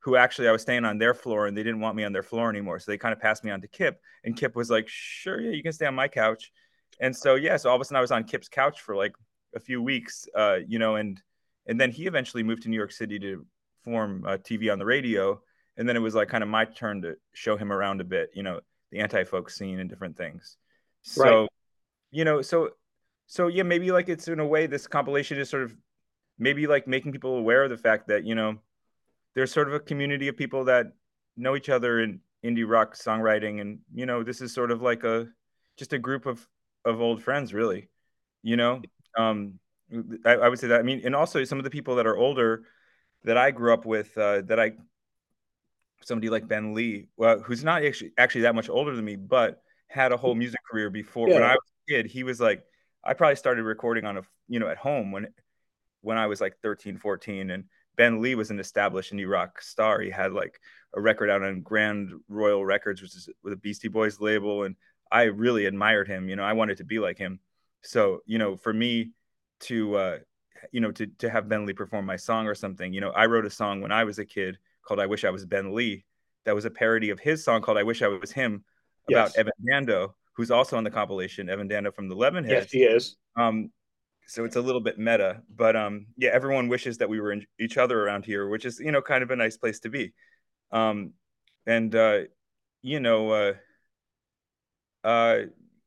who 0.00 0.16
actually 0.16 0.48
I 0.48 0.52
was 0.52 0.62
staying 0.62 0.84
on 0.84 0.98
their 0.98 1.14
floor 1.14 1.46
and 1.46 1.56
they 1.56 1.62
didn't 1.62 1.80
want 1.80 1.96
me 1.96 2.04
on 2.04 2.12
their 2.12 2.22
floor 2.22 2.50
anymore. 2.50 2.78
So 2.78 2.90
they 2.90 2.98
kind 2.98 3.12
of 3.12 3.20
passed 3.20 3.44
me 3.44 3.50
on 3.50 3.60
to 3.60 3.68
Kyp, 3.68 3.94
and 4.24 4.36
Kyp 4.36 4.54
was 4.54 4.70
like, 4.70 4.88
"Sure, 4.88 5.40
yeah, 5.40 5.52
you 5.52 5.62
can 5.62 5.72
stay 5.72 5.86
on 5.86 5.94
my 5.94 6.08
couch." 6.08 6.52
And 7.00 7.16
so 7.16 7.34
yeah, 7.34 7.56
so 7.56 7.70
all 7.70 7.76
of 7.76 7.80
a 7.80 7.84
sudden 7.84 7.96
I 7.96 8.00
was 8.00 8.12
on 8.12 8.24
Kyp's 8.24 8.48
couch 8.48 8.80
for 8.80 8.96
like 8.96 9.14
a 9.54 9.60
few 9.60 9.82
weeks, 9.82 10.26
uh, 10.34 10.58
you 10.66 10.78
know, 10.78 10.96
and 10.96 11.20
and 11.66 11.80
then 11.80 11.90
he 11.90 12.06
eventually 12.06 12.42
moved 12.42 12.62
to 12.62 12.68
New 12.68 12.76
York 12.76 12.92
City 12.92 13.18
to 13.20 13.46
form 13.84 14.24
uh, 14.26 14.38
TV 14.38 14.72
on 14.72 14.78
the 14.78 14.84
radio, 14.84 15.40
and 15.76 15.88
then 15.88 15.96
it 15.96 16.00
was 16.00 16.14
like 16.14 16.28
kind 16.28 16.42
of 16.42 16.50
my 16.50 16.64
turn 16.64 17.02
to 17.02 17.16
show 17.32 17.56
him 17.56 17.72
around 17.72 18.00
a 18.00 18.04
bit, 18.04 18.30
you 18.34 18.42
know, 18.42 18.60
the 18.90 19.00
anti-folk 19.00 19.50
scene 19.50 19.80
and 19.80 19.88
different 19.88 20.16
things. 20.16 20.56
So, 21.02 21.40
right. 21.40 21.48
you 22.10 22.24
know, 22.24 22.42
so 22.42 22.70
so 23.26 23.48
yeah, 23.48 23.62
maybe 23.62 23.90
like 23.90 24.08
it's 24.08 24.28
in 24.28 24.40
a 24.40 24.46
way 24.46 24.66
this 24.66 24.86
compilation 24.86 25.38
is 25.38 25.48
sort 25.48 25.62
of 25.62 25.74
maybe 26.38 26.66
like 26.66 26.86
making 26.86 27.12
people 27.12 27.36
aware 27.36 27.64
of 27.64 27.70
the 27.70 27.76
fact 27.76 28.08
that 28.08 28.24
you 28.24 28.34
know 28.34 28.58
there's 29.34 29.52
sort 29.52 29.68
of 29.68 29.74
a 29.74 29.80
community 29.80 30.28
of 30.28 30.36
people 30.36 30.64
that 30.64 30.92
know 31.36 31.56
each 31.56 31.68
other 31.68 32.00
in 32.00 32.20
indie 32.44 32.68
rock 32.68 32.94
songwriting 32.94 33.60
and 33.60 33.78
you 33.94 34.06
know 34.06 34.22
this 34.22 34.40
is 34.40 34.52
sort 34.52 34.70
of 34.70 34.82
like 34.82 35.04
a 35.04 35.28
just 35.76 35.92
a 35.92 35.98
group 35.98 36.26
of 36.26 36.46
of 36.84 37.00
old 37.00 37.22
friends 37.22 37.54
really 37.54 37.88
you 38.42 38.56
know 38.56 38.82
um 39.16 39.58
I, 40.24 40.32
I 40.32 40.48
would 40.48 40.58
say 40.58 40.68
that 40.68 40.80
i 40.80 40.82
mean 40.82 41.02
and 41.04 41.14
also 41.14 41.44
some 41.44 41.58
of 41.58 41.64
the 41.64 41.70
people 41.70 41.96
that 41.96 42.06
are 42.06 42.16
older 42.16 42.64
that 43.24 43.36
i 43.36 43.50
grew 43.50 43.72
up 43.72 43.84
with 43.84 44.16
uh 44.18 44.42
that 44.42 44.58
i 44.58 44.72
somebody 46.02 46.28
like 46.28 46.48
ben 46.48 46.74
lee 46.74 47.08
well, 47.16 47.38
who's 47.38 47.62
not 47.62 47.84
actually 47.84 48.12
actually 48.18 48.40
that 48.42 48.56
much 48.56 48.68
older 48.68 48.96
than 48.96 49.04
me 49.04 49.14
but 49.14 49.62
had 49.86 50.10
a 50.10 50.16
whole 50.16 50.34
music 50.34 50.60
career 50.68 50.90
before 50.90 51.28
yeah. 51.28 51.34
when 51.34 51.42
i 51.44 51.52
was 51.52 51.70
a 51.88 51.92
kid 51.92 52.06
he 52.06 52.24
was 52.24 52.40
like 52.40 52.64
i 53.04 53.14
probably 53.14 53.36
started 53.36 53.64
recording 53.64 54.04
on 54.04 54.16
a 54.16 54.22
you 54.48 54.58
know 54.58 54.68
at 54.68 54.76
home 54.76 55.12
when 55.12 55.28
when 56.02 56.18
I 56.18 56.26
was 56.26 56.40
like 56.40 56.58
13, 56.62 56.98
14. 56.98 57.50
And 57.50 57.64
Ben 57.96 58.20
Lee 58.20 58.34
was 58.34 58.50
an 58.50 58.60
established 58.60 59.12
indie 59.12 59.28
rock 59.28 59.62
star. 59.62 60.00
He 60.00 60.10
had 60.10 60.32
like 60.32 60.60
a 60.94 61.00
record 61.00 61.30
out 61.30 61.42
on 61.42 61.62
Grand 61.62 62.10
Royal 62.28 62.64
Records, 62.64 63.00
which 63.00 63.16
is 63.16 63.28
with 63.42 63.54
a 63.54 63.56
Beastie 63.56 63.88
Boys 63.88 64.20
label, 64.20 64.64
and 64.64 64.76
I 65.10 65.24
really 65.24 65.66
admired 65.66 66.08
him. 66.08 66.28
You 66.28 66.36
know, 66.36 66.44
I 66.44 66.52
wanted 66.52 66.78
to 66.78 66.84
be 66.84 66.98
like 66.98 67.18
him. 67.18 67.40
So 67.82 68.20
you 68.26 68.38
know, 68.38 68.56
for 68.56 68.72
me 68.72 69.12
to 69.60 69.96
uh, 69.96 70.18
you 70.70 70.80
know 70.80 70.92
to 70.92 71.06
to 71.06 71.30
have 71.30 71.48
Ben 71.48 71.64
Lee 71.64 71.72
perform 71.72 72.04
my 72.04 72.16
song 72.16 72.46
or 72.46 72.54
something, 72.54 72.92
you 72.92 73.00
know, 73.00 73.10
I 73.10 73.26
wrote 73.26 73.46
a 73.46 73.50
song 73.50 73.80
when 73.80 73.92
I 73.92 74.04
was 74.04 74.18
a 74.18 74.24
kid 74.24 74.58
called 74.82 75.00
"I 75.00 75.06
Wish 75.06 75.24
I 75.24 75.30
Was 75.30 75.46
Ben 75.46 75.74
Lee." 75.74 76.04
That 76.44 76.54
was 76.54 76.64
a 76.64 76.70
parody 76.70 77.10
of 77.10 77.20
his 77.20 77.44
song 77.44 77.62
called 77.62 77.78
"I 77.78 77.82
Wish 77.82 78.02
I 78.02 78.08
Was 78.08 78.32
Him" 78.32 78.64
about 79.08 79.30
yes. 79.30 79.36
Evan 79.36 79.52
Dando, 79.68 80.14
who's 80.34 80.50
also 80.50 80.76
on 80.76 80.84
the 80.84 80.90
compilation. 80.90 81.48
Evan 81.48 81.68
Dando 81.68 81.92
from 81.92 82.08
the 82.08 82.16
Lemonheads. 82.16 82.48
Yes, 82.48 82.70
he 82.70 82.82
is. 82.84 83.16
Um, 83.36 83.70
so 84.26 84.44
it's 84.44 84.56
a 84.56 84.60
little 84.60 84.80
bit 84.80 84.98
meta, 84.98 85.42
but 85.54 85.76
um, 85.76 86.06
yeah, 86.16 86.30
everyone 86.32 86.68
wishes 86.68 86.98
that 86.98 87.08
we 87.08 87.20
were 87.20 87.32
in 87.32 87.44
each 87.60 87.76
other 87.76 88.00
around 88.00 88.24
here, 88.24 88.48
which 88.48 88.64
is 88.64 88.78
you 88.78 88.92
know 88.92 89.02
kind 89.02 89.22
of 89.22 89.30
a 89.30 89.36
nice 89.36 89.56
place 89.56 89.80
to 89.80 89.90
be. 89.90 90.12
Um, 90.70 91.12
and 91.66 91.94
uh, 91.94 92.20
you 92.82 93.00
know, 93.00 93.30
uh, 93.30 93.52
uh, 95.04 95.38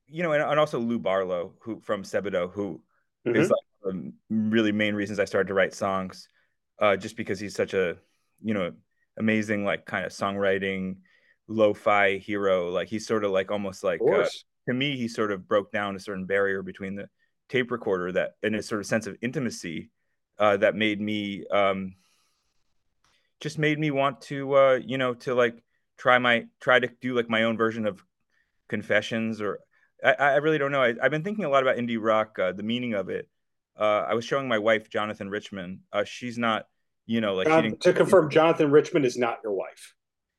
you 0.08 0.24
know, 0.24 0.34
and, 0.34 0.44
and 0.44 0.60
also 0.60 0.80
Lou 0.80 1.00
Barlow, 1.00 1.54
who 1.60 1.80
from 1.80 2.04
Sebadoh, 2.04 2.52
who 2.52 2.82
mm-hmm. 3.26 3.36
is 3.36 3.50
like 3.50 3.60
the 3.84 4.14
really 4.30 4.72
main 4.72 4.96
reasons 4.96 5.20
I 5.20 5.26
started 5.26 5.48
to 5.48 5.54
write 5.54 5.74
songs, 5.74 6.28
uh, 6.80 6.96
just 6.98 7.18
because 7.18 7.40
he's 7.40 7.56
such 7.56 7.74
a 7.74 7.98
you 8.44 8.54
know 8.54 8.74
amazing 9.18 9.64
like 9.64 9.86
kind 9.86 10.06
of 10.06 10.12
songwriting 10.12 10.98
lo-fi 11.48 12.18
hero. 12.18 12.70
Like 12.70 12.88
he's 12.88 13.06
sort 13.06 13.24
of 13.24 13.32
like 13.32 13.52
almost 13.52 13.84
like 13.84 14.02
uh, 14.02 14.28
to 14.68 14.74
me, 14.74 14.98
he 14.98 15.08
sort 15.08 15.32
of 15.32 15.48
broke 15.48 15.72
down 15.72 15.96
a 15.96 16.00
certain 16.00 16.26
barrier 16.26 16.62
between 16.62 16.96
the 16.96 17.10
tape 17.50 17.72
recorder 17.72 18.12
that 18.12 18.36
and 18.44 18.56
a 18.56 18.64
sort 18.64 18.82
of 18.82 18.88
sense 18.88 19.08
of 19.08 19.18
intimacy 19.22 19.90
uh, 20.40 20.58
that 20.58 20.76
made 20.76 21.00
me 21.00 21.46
um, 21.52 21.94
just 23.40 23.60
made 23.60 23.80
me 23.80 23.92
want 23.92 24.22
to 24.22 24.56
uh, 24.56 24.80
you 24.84 24.98
know 24.98 25.14
to 25.14 25.36
like 25.36 25.64
try 25.98 26.18
my 26.18 26.46
try 26.60 26.80
to 26.80 26.90
do 27.02 27.16
like 27.16 27.30
my 27.30 27.44
own 27.44 27.58
version 27.58 27.86
of 27.86 28.04
confessions 28.68 29.42
or 29.42 29.60
I, 30.04 30.14
I 30.14 30.36
really 30.38 30.58
don't 30.58 30.72
know. 30.72 30.84
I, 30.84 30.94
have 31.02 31.12
been 31.12 31.24
thinking 31.24 31.46
a 31.46 31.50
lot 31.50 31.64
about 31.64 31.78
indie 31.78 31.98
rock, 32.00 32.38
uh, 32.38 32.52
the 32.52 32.64
meaning 32.64 32.94
of 32.94 33.10
it. 33.10 33.30
Uh, 33.80 34.06
I 34.08 34.14
was 34.14 34.26
showing 34.26 34.48
my 34.48 34.58
wife 34.58 34.90
Jonathan 34.90 35.30
Richman. 35.30 35.82
Uh, 35.92 36.04
she's 36.04 36.38
not, 36.38 36.68
you 37.06 37.22
know, 37.22 37.36
like 37.36 37.48
um, 37.48 37.76
to 37.82 37.94
confirm, 37.94 38.30
Jonathan 38.30 38.72
Richman 38.72 39.04
is 39.04 39.18
not 39.18 39.40
your 39.44 39.54
wife. 39.54 39.96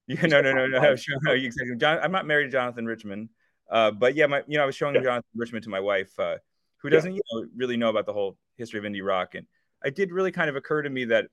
Yeah, 0.08 0.26
no, 0.26 0.40
no, 0.40 0.52
no, 0.52 0.66
no, 0.66 0.80
no, 0.80 0.94
no, 1.22 1.32
exactly. 1.32 1.76
John, 1.76 1.98
I'm 2.00 2.12
not 2.12 2.26
married 2.26 2.44
to 2.44 2.50
Jonathan 2.50 2.86
Richman, 2.86 3.28
uh, 3.70 3.90
but 3.90 4.14
yeah, 4.14 4.26
my, 4.26 4.42
you 4.46 4.56
know, 4.56 4.62
I 4.62 4.66
was 4.66 4.76
showing 4.76 4.94
yeah. 4.94 5.02
Jonathan 5.02 5.30
Richman 5.34 5.62
to 5.62 5.68
my 5.68 5.80
wife, 5.80 6.16
uh, 6.18 6.36
who 6.78 6.90
doesn't, 6.90 7.12
yeah. 7.12 7.20
you 7.32 7.42
know, 7.42 7.48
really 7.56 7.76
know 7.76 7.88
about 7.88 8.06
the 8.06 8.12
whole 8.12 8.36
history 8.56 8.78
of 8.78 8.84
indie 8.84 9.04
rock, 9.04 9.34
and 9.34 9.46
it 9.84 9.96
did 9.96 10.12
really 10.12 10.30
kind 10.30 10.48
of 10.48 10.54
occur 10.54 10.82
to 10.82 10.90
me 10.90 11.06
that 11.06 11.26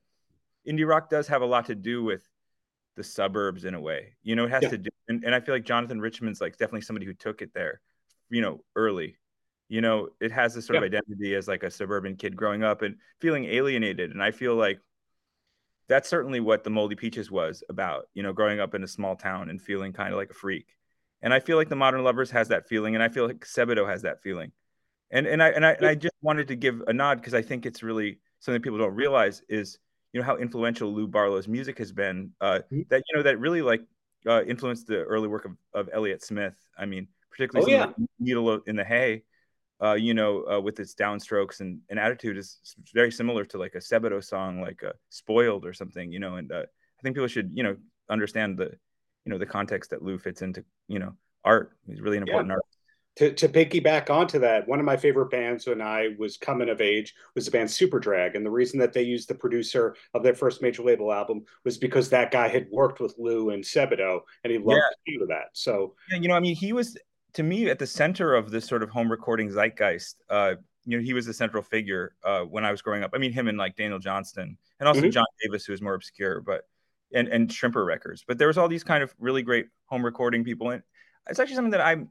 indie 0.67 0.87
rock 0.87 1.09
does 1.09 1.27
have 1.27 1.43
a 1.43 1.45
lot 1.45 1.67
to 1.67 1.75
do 1.75 2.03
with 2.03 2.27
the 2.95 3.03
suburbs 3.03 3.65
in 3.65 3.75
a 3.75 3.79
way. 3.79 4.15
You 4.23 4.35
know, 4.35 4.45
it 4.45 4.51
has 4.51 4.63
yeah. 4.63 4.69
to 4.69 4.77
do, 4.79 4.89
and, 5.07 5.23
and 5.23 5.35
I 5.35 5.39
feel 5.39 5.53
like 5.53 5.65
Jonathan 5.65 6.01
Richman's 6.01 6.41
like 6.41 6.53
definitely 6.53 6.81
somebody 6.81 7.05
who 7.05 7.13
took 7.13 7.41
it 7.41 7.53
there, 7.53 7.81
you 8.29 8.41
know, 8.41 8.63
early. 8.75 9.17
You 9.69 9.81
know, 9.81 10.09
it 10.19 10.31
has 10.31 10.53
this 10.53 10.65
sort 10.65 10.77
of 10.77 10.83
identity 10.83 11.35
as 11.35 11.47
like 11.47 11.63
a 11.63 11.71
suburban 11.71 12.15
kid 12.15 12.35
growing 12.35 12.63
up 12.63 12.81
and 12.81 12.97
feeling 13.19 13.45
alienated. 13.45 14.11
And 14.11 14.21
I 14.21 14.31
feel 14.31 14.55
like 14.55 14.79
that's 15.87 16.09
certainly 16.09 16.39
what 16.39 16.63
the 16.63 16.69
Moldy 16.69 16.95
Peaches 16.95 17.29
was 17.29 17.63
about, 17.69 18.05
you 18.13 18.23
know, 18.23 18.33
growing 18.33 18.59
up 18.59 18.73
in 18.73 18.83
a 18.83 18.87
small 18.87 19.15
town 19.15 19.49
and 19.49 19.61
feeling 19.61 19.93
kind 19.93 20.13
of 20.13 20.17
like 20.17 20.29
a 20.29 20.33
freak. 20.33 20.75
And 21.21 21.33
I 21.33 21.39
feel 21.39 21.57
like 21.57 21.69
the 21.69 21.75
Modern 21.75 22.03
Lovers 22.03 22.31
has 22.31 22.49
that 22.49 22.67
feeling, 22.67 22.95
and 22.95 23.03
I 23.03 23.09
feel 23.09 23.27
like 23.27 23.45
Sebadoh 23.45 23.87
has 23.87 24.01
that 24.01 24.21
feeling. 24.21 24.51
And 25.11 25.25
and 25.25 25.41
I 25.41 25.49
and 25.49 25.65
I, 25.65 25.71
and 25.73 25.85
I 25.85 25.95
just 25.95 26.15
wanted 26.21 26.47
to 26.49 26.55
give 26.55 26.81
a 26.87 26.93
nod 26.93 27.15
because 27.15 27.33
I 27.33 27.41
think 27.41 27.65
it's 27.65 27.83
really 27.83 28.19
something 28.39 28.61
people 28.61 28.79
don't 28.79 28.95
realize 28.95 29.41
is 29.47 29.79
you 30.11 30.19
know 30.19 30.25
how 30.25 30.37
influential 30.37 30.93
Lou 30.93 31.07
Barlow's 31.07 31.47
music 31.47 31.77
has 31.77 31.91
been. 31.91 32.31
Uh, 32.41 32.59
that 32.89 33.03
you 33.07 33.17
know 33.17 33.23
that 33.23 33.39
really 33.39 33.61
like 33.61 33.81
uh, 34.27 34.43
influenced 34.43 34.87
the 34.87 35.03
early 35.03 35.27
work 35.27 35.45
of, 35.45 35.51
of 35.73 35.89
Elliott 35.93 36.23
Smith. 36.23 36.55
I 36.77 36.85
mean, 36.85 37.07
particularly 37.31 37.73
oh, 37.73 37.77
yeah. 37.77 38.05
Needle 38.19 38.61
in 38.67 38.75
the 38.75 38.83
Hay. 38.83 39.23
Uh, 39.81 39.93
you 39.93 40.13
know, 40.13 40.45
uh, 40.49 40.61
with 40.61 40.79
its 40.79 40.95
downstrokes 40.95 41.59
and, 41.59 41.79
and 41.89 41.99
attitude 41.99 42.37
is 42.37 42.57
very 42.93 43.11
similar 43.11 43.43
to 43.43 43.57
like 43.57 43.75
a 43.75 43.79
Sebadoh 43.79 44.23
song, 44.23 44.61
like 44.61 44.81
uh, 44.83 44.93
"Spoiled" 45.09 45.65
or 45.65 45.73
something. 45.73 46.11
You 46.11 46.19
know, 46.19 46.35
and 46.35 46.51
uh, 46.51 46.63
I 46.63 47.01
think 47.01 47.15
people 47.15 47.27
should 47.27 47.51
you 47.53 47.63
know 47.63 47.75
understand 48.09 48.57
the 48.57 48.71
you 49.25 49.31
know 49.31 49.37
the 49.37 49.45
context 49.45 49.89
that 49.89 50.01
Lou 50.01 50.17
fits 50.17 50.41
into 50.41 50.63
you 50.87 50.99
know 50.99 51.13
art. 51.43 51.77
He's 51.85 52.01
really 52.01 52.17
an 52.17 52.23
important 52.23 52.49
yeah. 52.49 52.53
artist 52.53 52.77
to, 53.15 53.31
to 53.33 53.47
piggyback 53.47 54.09
onto 54.09 54.39
that, 54.39 54.67
one 54.67 54.79
of 54.79 54.85
my 54.85 54.97
favorite 54.97 55.29
bands 55.29 55.67
when 55.67 55.81
I 55.81 56.15
was 56.17 56.37
coming 56.37 56.69
of 56.69 56.81
age 56.81 57.13
was 57.35 57.45
the 57.45 57.51
band 57.51 57.69
Superdrag. 57.69 58.35
And 58.35 58.45
the 58.45 58.51
reason 58.51 58.79
that 58.79 58.91
they 58.91 59.03
used 59.03 59.27
the 59.29 59.35
producer 59.35 59.95
of 60.13 60.23
their 60.23 60.33
first 60.33 60.61
major 60.61 60.81
label 60.81 61.13
album 61.13 61.43
was 61.63 61.77
because 61.77 62.09
that 62.09 62.31
guy 62.31 62.47
had 62.47 62.67
worked 62.71 62.99
with 62.99 63.15
Lou 63.19 63.51
and 63.51 63.63
Sebadoh 63.63 64.21
and 64.43 64.51
he 64.51 64.57
loved 64.57 64.81
yeah. 65.05 65.19
to 65.19 65.25
that. 65.27 65.49
So, 65.53 65.93
yeah, 66.09 66.17
you 66.17 66.27
know, 66.27 66.35
I 66.35 66.39
mean, 66.39 66.55
he 66.55 66.73
was 66.73 66.97
to 67.33 67.43
me 67.43 67.69
at 67.69 67.79
the 67.79 67.87
center 67.87 68.33
of 68.35 68.51
this 68.51 68.65
sort 68.65 68.83
of 68.83 68.89
home 68.89 69.09
recording 69.09 69.49
zeitgeist. 69.49 70.15
Uh, 70.29 70.55
you 70.85 70.97
know, 70.97 71.03
he 71.03 71.13
was 71.13 71.25
the 71.25 71.33
central 71.33 71.63
figure 71.63 72.13
uh, 72.23 72.41
when 72.41 72.65
I 72.65 72.71
was 72.71 72.81
growing 72.81 73.03
up. 73.03 73.11
I 73.13 73.17
mean, 73.17 73.31
him 73.31 73.47
and 73.47 73.57
like 73.57 73.75
Daniel 73.75 73.99
Johnston 73.99 74.57
and 74.79 74.87
also 74.87 75.01
mm-hmm. 75.01 75.11
John 75.11 75.25
Davis, 75.41 75.65
who 75.65 75.71
was 75.71 75.81
more 75.81 75.93
obscure, 75.93 76.41
but 76.41 76.63
and 77.13 77.27
and 77.27 77.49
Shrimper 77.49 77.85
Records. 77.85 78.23
But 78.27 78.37
there 78.37 78.47
was 78.47 78.57
all 78.57 78.67
these 78.67 78.83
kind 78.83 79.03
of 79.03 79.13
really 79.19 79.43
great 79.43 79.67
home 79.85 80.03
recording 80.03 80.43
people, 80.43 80.71
and 80.71 80.83
it's 81.29 81.39
actually 81.39 81.55
something 81.55 81.71
that 81.71 81.81
I'm 81.81 82.09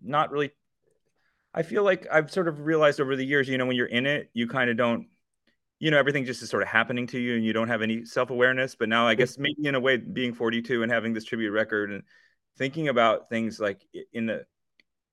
not 0.00 0.30
really 0.30 0.52
I 1.54 1.62
feel 1.62 1.82
like 1.82 2.06
I've 2.10 2.30
sort 2.30 2.48
of 2.48 2.60
realized 2.60 3.00
over 3.00 3.16
the 3.16 3.24
years, 3.24 3.48
you 3.48 3.58
know, 3.58 3.66
when 3.66 3.76
you're 3.76 3.86
in 3.86 4.06
it, 4.06 4.30
you 4.32 4.46
kind 4.46 4.70
of 4.70 4.76
don't, 4.76 5.08
you 5.78 5.90
know, 5.90 5.98
everything 5.98 6.24
just 6.24 6.42
is 6.42 6.50
sort 6.50 6.62
of 6.62 6.68
happening 6.68 7.06
to 7.08 7.18
you 7.18 7.36
and 7.36 7.44
you 7.44 7.52
don't 7.52 7.68
have 7.68 7.82
any 7.82 8.04
self 8.04 8.30
awareness. 8.30 8.74
But 8.74 8.88
now, 8.88 9.08
I 9.08 9.14
guess 9.14 9.38
maybe 9.38 9.66
in 9.66 9.74
a 9.74 9.80
way, 9.80 9.96
being 9.96 10.34
42 10.34 10.82
and 10.82 10.92
having 10.92 11.12
this 11.12 11.24
tribute 11.24 11.50
record 11.50 11.90
and 11.90 12.02
thinking 12.58 12.88
about 12.88 13.28
things 13.30 13.60
like 13.60 13.80
in 14.12 14.26
the, 14.26 14.44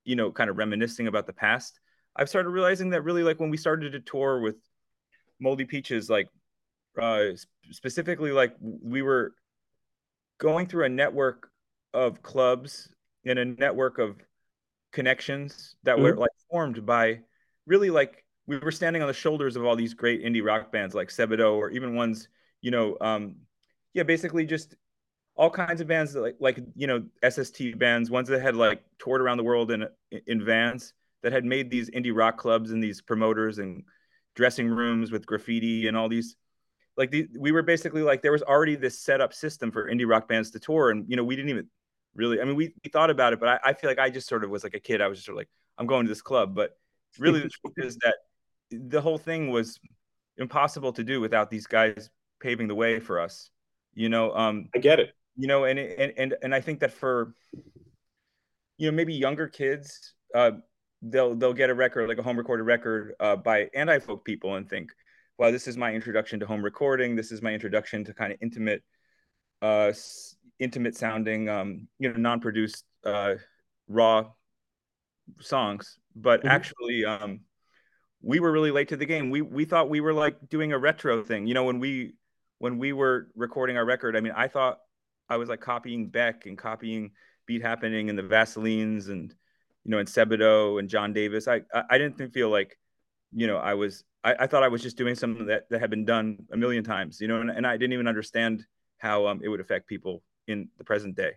you 0.03 0.15
know, 0.15 0.31
kind 0.31 0.49
of 0.49 0.57
reminiscing 0.57 1.07
about 1.07 1.27
the 1.27 1.33
past, 1.33 1.79
I've 2.15 2.29
started 2.29 2.49
realizing 2.49 2.89
that 2.91 3.03
really, 3.03 3.23
like 3.23 3.39
when 3.39 3.49
we 3.49 3.57
started 3.57 3.91
to 3.91 3.99
tour 3.99 4.39
with 4.39 4.55
Moldy 5.39 5.65
Peaches, 5.65 6.09
like 6.09 6.27
uh, 6.99 7.25
specifically, 7.71 8.31
like 8.31 8.55
we 8.61 9.01
were 9.01 9.33
going 10.37 10.67
through 10.67 10.85
a 10.85 10.89
network 10.89 11.49
of 11.93 12.21
clubs 12.21 12.89
and 13.25 13.39
a 13.39 13.45
network 13.45 13.99
of 13.99 14.17
connections 14.91 15.75
that 15.83 15.95
mm-hmm. 15.95 16.03
were 16.03 16.15
like 16.15 16.31
formed 16.49 16.85
by 16.85 17.19
really 17.65 17.89
like 17.89 18.23
we 18.47 18.57
were 18.57 18.71
standing 18.71 19.01
on 19.01 19.07
the 19.07 19.13
shoulders 19.13 19.55
of 19.55 19.65
all 19.65 19.75
these 19.75 19.93
great 19.93 20.23
indie 20.23 20.45
rock 20.45 20.71
bands 20.71 20.93
like 20.93 21.09
Sebadoh 21.09 21.55
or 21.55 21.69
even 21.71 21.95
ones, 21.95 22.27
you 22.61 22.71
know, 22.71 22.95
um, 23.01 23.35
yeah, 23.93 24.03
basically 24.03 24.45
just 24.45 24.75
all 25.35 25.49
kinds 25.49 25.81
of 25.81 25.87
bands 25.87 26.15
like 26.15 26.35
like 26.39 26.59
you 26.75 26.87
know 26.87 27.03
SST 27.27 27.77
bands, 27.77 28.09
ones 28.09 28.29
that 28.29 28.41
had 28.41 28.55
like 28.55 28.83
toured 28.99 29.21
around 29.21 29.37
the 29.37 29.43
world 29.43 29.71
in 29.71 29.87
in 30.27 30.43
vans 30.43 30.93
that 31.23 31.31
had 31.31 31.45
made 31.45 31.69
these 31.69 31.89
indie 31.91 32.15
rock 32.15 32.37
clubs 32.37 32.71
and 32.71 32.83
these 32.83 33.01
promoters 33.01 33.59
and 33.59 33.83
dressing 34.35 34.67
rooms 34.67 35.11
with 35.11 35.25
graffiti 35.25 35.87
and 35.87 35.95
all 35.95 36.09
these 36.09 36.35
like 36.97 37.09
the, 37.11 37.27
we 37.39 37.51
were 37.51 37.63
basically 37.63 38.01
like 38.01 38.21
there 38.21 38.31
was 38.31 38.43
already 38.43 38.75
this 38.75 38.99
set 38.99 39.21
up 39.21 39.33
system 39.33 39.71
for 39.71 39.89
indie 39.89 40.07
rock 40.07 40.27
bands 40.27 40.51
to 40.51 40.59
tour 40.59 40.91
and 40.91 41.05
you 41.09 41.15
know 41.15 41.23
we 41.23 41.35
didn't 41.35 41.49
even 41.49 41.67
really. 42.15 42.41
I 42.41 42.45
mean, 42.45 42.55
we, 42.55 42.73
we 42.83 42.89
thought 42.89 43.09
about 43.09 43.33
it, 43.33 43.39
but 43.39 43.49
I, 43.49 43.59
I 43.69 43.73
feel 43.73 43.89
like 43.89 43.99
I 43.99 44.09
just 44.09 44.27
sort 44.27 44.43
of 44.43 44.49
was 44.49 44.63
like 44.63 44.73
a 44.73 44.79
kid. 44.79 45.01
I 45.01 45.07
was 45.07 45.19
just 45.19 45.25
sort 45.25 45.35
of 45.35 45.39
like, 45.39 45.49
I'm 45.77 45.85
going 45.85 46.05
to 46.05 46.09
this 46.09 46.21
club. 46.21 46.55
But 46.55 46.71
really, 47.19 47.41
the 47.41 47.49
truth 47.49 47.73
is 47.77 47.97
that 47.97 48.15
the 48.71 49.01
whole 49.01 49.17
thing 49.17 49.51
was 49.51 49.79
impossible 50.37 50.93
to 50.93 51.03
do 51.03 51.21
without 51.21 51.49
these 51.49 51.67
guys 51.67 52.09
paving 52.39 52.67
the 52.67 52.75
way 52.75 52.99
for 52.99 53.19
us. 53.19 53.49
You 53.93 54.09
know, 54.09 54.33
um, 54.33 54.69
I 54.73 54.79
get 54.79 54.99
it. 54.99 55.11
You 55.37 55.47
know, 55.47 55.65
and 55.65 55.77
and 55.79 56.13
and 56.17 56.35
and 56.41 56.55
I 56.55 56.61
think 56.61 56.79
that 56.79 56.93
for 56.93 57.33
you 58.77 58.89
know 58.89 58.95
maybe 58.95 59.13
younger 59.13 59.47
kids, 59.47 60.13
uh, 60.33 60.51
they'll 61.01 61.35
they'll 61.35 61.53
get 61.53 61.69
a 61.69 61.73
record 61.73 62.07
like 62.07 62.17
a 62.17 62.23
home 62.23 62.37
recorded 62.37 62.63
record 62.63 63.13
uh, 63.19 63.35
by 63.35 63.69
anti 63.73 63.99
folk 63.99 64.23
people 64.23 64.55
and 64.55 64.69
think, 64.69 64.91
well, 65.37 65.51
this 65.51 65.67
is 65.67 65.77
my 65.77 65.93
introduction 65.93 66.39
to 66.39 66.45
home 66.45 66.63
recording. 66.63 67.15
This 67.15 67.31
is 67.31 67.41
my 67.41 67.53
introduction 67.53 68.03
to 68.05 68.13
kind 68.13 68.31
of 68.31 68.39
intimate 68.41 68.83
uh, 69.61 69.91
intimate 70.59 70.95
sounding, 70.95 71.49
um, 71.49 71.87
you 71.99 72.11
know, 72.11 72.17
non-produced 72.17 72.85
uh, 73.05 73.35
raw 73.87 74.25
songs. 75.41 75.97
But 76.15 76.39
mm-hmm. 76.39 76.49
actually, 76.49 77.05
um, 77.05 77.41
we 78.21 78.39
were 78.39 78.51
really 78.51 78.71
late 78.71 78.89
to 78.89 78.97
the 78.97 79.05
game. 79.05 79.29
We 79.29 79.41
we 79.41 79.65
thought 79.65 79.89
we 79.89 80.01
were 80.01 80.13
like 80.13 80.37
doing 80.49 80.73
a 80.73 80.77
retro 80.77 81.23
thing. 81.23 81.47
You 81.47 81.53
know, 81.53 81.65
when 81.65 81.79
we 81.79 82.13
when 82.59 82.77
we 82.77 82.93
were 82.93 83.27
recording 83.35 83.77
our 83.77 83.85
record, 83.85 84.15
I 84.15 84.21
mean, 84.21 84.33
I 84.35 84.47
thought 84.47 84.79
I 85.29 85.37
was 85.37 85.49
like 85.49 85.61
copying 85.61 86.07
Beck 86.07 86.45
and 86.45 86.57
copying 86.57 87.11
Beat 87.45 87.61
Happening 87.61 88.09
and 88.09 88.17
the 88.17 88.23
Vaselines 88.23 89.09
and 89.09 89.33
you 89.83 89.91
know 89.91 89.99
and 89.99 90.07
Sebadoh 90.07 90.79
and 90.79 90.89
John 90.89 91.13
Davis. 91.13 91.47
I 91.47 91.61
I, 91.89 91.97
didn't 91.97 92.33
feel 92.33 92.49
like 92.49 92.77
you 93.33 93.47
know 93.47 93.57
I 93.57 93.73
was 93.73 94.03
I, 94.23 94.35
I, 94.39 94.47
thought 94.47 94.63
I 94.63 94.67
was 94.67 94.81
just 94.81 94.97
doing 94.97 95.15
something 95.15 95.45
that, 95.45 95.69
that 95.69 95.79
had 95.79 95.89
been 95.89 96.05
done 96.05 96.39
a 96.51 96.57
million 96.57 96.83
times. 96.83 97.21
You 97.21 97.27
know, 97.27 97.41
and, 97.41 97.49
and 97.49 97.65
I 97.65 97.77
didn't 97.77 97.93
even 97.93 98.07
understand 98.07 98.65
how 98.97 99.27
um, 99.27 99.41
it 99.43 99.49
would 99.49 99.59
affect 99.59 99.87
people 99.87 100.23
in 100.47 100.69
the 100.77 100.83
present 100.83 101.15
day. 101.15 101.33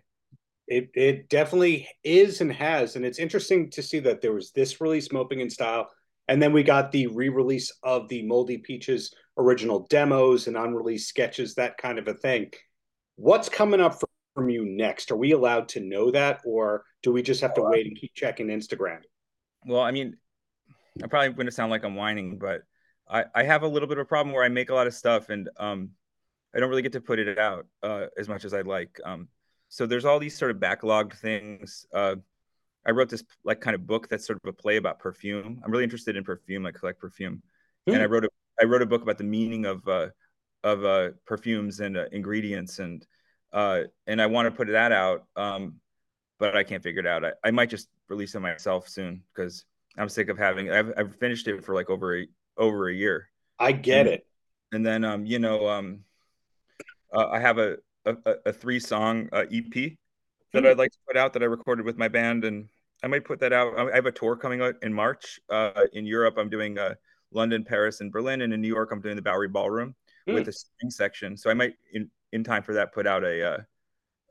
It, 0.67 0.89
it 0.93 1.29
definitely 1.29 1.87
is 2.03 2.41
and 2.41 2.51
has. 2.53 2.95
And 2.95 3.03
it's 3.03 3.17
interesting 3.17 3.71
to 3.71 3.81
see 3.81 3.99
that 3.99 4.21
there 4.21 4.33
was 4.33 4.51
this 4.51 4.79
release, 4.79 5.11
Moping 5.11 5.39
in 5.39 5.49
Style, 5.49 5.89
and 6.27 6.41
then 6.41 6.53
we 6.53 6.61
got 6.61 6.91
the 6.91 7.07
re 7.07 7.29
release 7.29 7.71
of 7.81 8.07
the 8.07 8.21
Moldy 8.23 8.59
Peaches 8.59 9.13
original 9.37 9.87
demos 9.89 10.47
and 10.47 10.55
unreleased 10.55 11.09
sketches, 11.09 11.55
that 11.55 11.77
kind 11.77 11.97
of 11.97 12.07
a 12.07 12.13
thing. 12.13 12.51
What's 13.19 13.49
coming 13.49 13.81
up 13.81 14.01
from 14.33 14.49
you 14.49 14.63
next? 14.65 15.11
Are 15.11 15.17
we 15.17 15.33
allowed 15.33 15.67
to 15.69 15.81
know 15.81 16.09
that, 16.09 16.39
or 16.45 16.85
do 17.03 17.11
we 17.11 17.21
just 17.21 17.41
have 17.41 17.53
to 17.55 17.61
wait 17.61 17.85
and 17.85 17.97
keep 17.97 18.13
checking 18.13 18.47
Instagram? 18.47 18.99
Well, 19.65 19.81
I 19.81 19.91
mean, 19.91 20.15
I'm 21.03 21.09
probably 21.09 21.33
going 21.33 21.45
to 21.45 21.51
sound 21.51 21.69
like 21.69 21.83
I'm 21.83 21.95
whining, 21.95 22.37
but 22.37 22.61
I, 23.09 23.25
I 23.35 23.43
have 23.43 23.63
a 23.63 23.67
little 23.67 23.89
bit 23.89 23.97
of 23.97 24.03
a 24.03 24.05
problem 24.05 24.33
where 24.33 24.45
I 24.45 24.47
make 24.47 24.69
a 24.69 24.73
lot 24.73 24.87
of 24.87 24.93
stuff 24.93 25.27
and 25.27 25.49
um, 25.57 25.89
I 26.55 26.61
don't 26.61 26.69
really 26.69 26.81
get 26.81 26.93
to 26.93 27.01
put 27.01 27.19
it 27.19 27.37
out 27.37 27.65
uh, 27.83 28.05
as 28.17 28.29
much 28.29 28.45
as 28.45 28.53
I'd 28.53 28.67
like. 28.67 28.97
Um, 29.03 29.27
so 29.67 29.85
there's 29.85 30.05
all 30.05 30.19
these 30.19 30.37
sort 30.37 30.51
of 30.51 30.57
backlogged 30.57 31.15
things. 31.15 31.85
Uh, 31.93 32.15
I 32.87 32.91
wrote 32.91 33.09
this 33.09 33.25
like 33.43 33.59
kind 33.59 33.75
of 33.75 33.85
book 33.85 34.07
that's 34.07 34.25
sort 34.25 34.39
of 34.41 34.47
a 34.47 34.53
play 34.53 34.77
about 34.77 34.97
perfume. 34.97 35.61
I'm 35.61 35.71
really 35.71 35.83
interested 35.83 36.15
in 36.15 36.23
perfume. 36.23 36.65
I 36.65 36.71
collect 36.71 36.99
perfume, 37.01 37.43
mm. 37.85 37.93
and 37.93 38.01
I 38.01 38.05
wrote 38.05 38.23
a 38.23 38.29
I 38.61 38.63
wrote 38.63 38.81
a 38.81 38.85
book 38.85 39.01
about 39.01 39.17
the 39.17 39.25
meaning 39.25 39.65
of 39.65 39.85
uh, 39.87 40.07
of 40.63 40.83
uh, 40.83 41.09
perfumes 41.25 41.79
and 41.79 41.97
uh, 41.97 42.05
ingredients, 42.11 42.79
and 42.79 43.05
uh, 43.53 43.81
and 44.07 44.21
I 44.21 44.25
want 44.25 44.47
to 44.47 44.51
put 44.51 44.67
that 44.67 44.91
out, 44.91 45.25
um, 45.35 45.75
but 46.37 46.55
I 46.55 46.63
can't 46.63 46.83
figure 46.83 46.99
it 46.99 47.07
out. 47.07 47.25
I, 47.25 47.31
I 47.43 47.51
might 47.51 47.69
just 47.69 47.89
release 48.07 48.35
it 48.35 48.39
myself 48.39 48.87
soon 48.87 49.23
because 49.33 49.65
I'm 49.97 50.09
sick 50.09 50.29
of 50.29 50.37
having. 50.37 50.71
I've 50.71 50.93
I've 50.97 51.15
finished 51.15 51.47
it 51.47 51.63
for 51.63 51.73
like 51.73 51.89
over 51.89 52.19
a 52.19 52.27
over 52.57 52.89
a 52.89 52.93
year. 52.93 53.29
I 53.57 53.71
get 53.71 54.01
and, 54.01 54.09
it. 54.09 54.27
And 54.71 54.85
then 54.85 55.03
um, 55.03 55.25
you 55.25 55.39
know 55.39 55.67
um, 55.67 56.01
uh, 57.13 57.27
I 57.29 57.39
have 57.39 57.57
a 57.57 57.77
a, 58.05 58.15
a 58.47 58.53
three 58.53 58.79
song 58.79 59.29
uh, 59.31 59.45
EP 59.51 59.93
that 60.53 60.63
mm. 60.63 60.67
I'd 60.67 60.77
like 60.77 60.91
to 60.91 60.97
put 61.07 61.17
out 61.17 61.33
that 61.33 61.43
I 61.43 61.45
recorded 61.45 61.85
with 61.85 61.97
my 61.97 62.07
band, 62.07 62.43
and 62.43 62.67
I 63.03 63.07
might 63.07 63.25
put 63.25 63.39
that 63.39 63.53
out. 63.53 63.77
I 63.77 63.95
have 63.95 64.05
a 64.05 64.11
tour 64.11 64.35
coming 64.35 64.61
out 64.61 64.75
in 64.81 64.93
March 64.93 65.39
uh, 65.49 65.85
in 65.93 66.05
Europe. 66.05 66.35
I'm 66.37 66.49
doing 66.49 66.77
uh, 66.77 66.95
London, 67.31 67.63
Paris, 67.63 68.01
and 68.01 68.11
Berlin, 68.11 68.41
and 68.41 68.53
in 68.53 68.61
New 68.61 68.67
York, 68.67 68.91
I'm 68.91 69.01
doing 69.01 69.15
the 69.15 69.21
Bowery 69.21 69.47
Ballroom 69.47 69.95
mm. 70.29 70.33
with 70.35 70.47
a 70.47 70.51
string 70.51 70.89
section. 70.89 71.37
So 71.37 71.49
I 71.49 71.53
might, 71.53 71.73
in 71.93 72.09
in 72.31 72.43
time 72.43 72.63
for 72.63 72.73
that, 72.73 72.93
put 72.93 73.07
out 73.07 73.23
a 73.23 73.43
uh, 73.43 73.57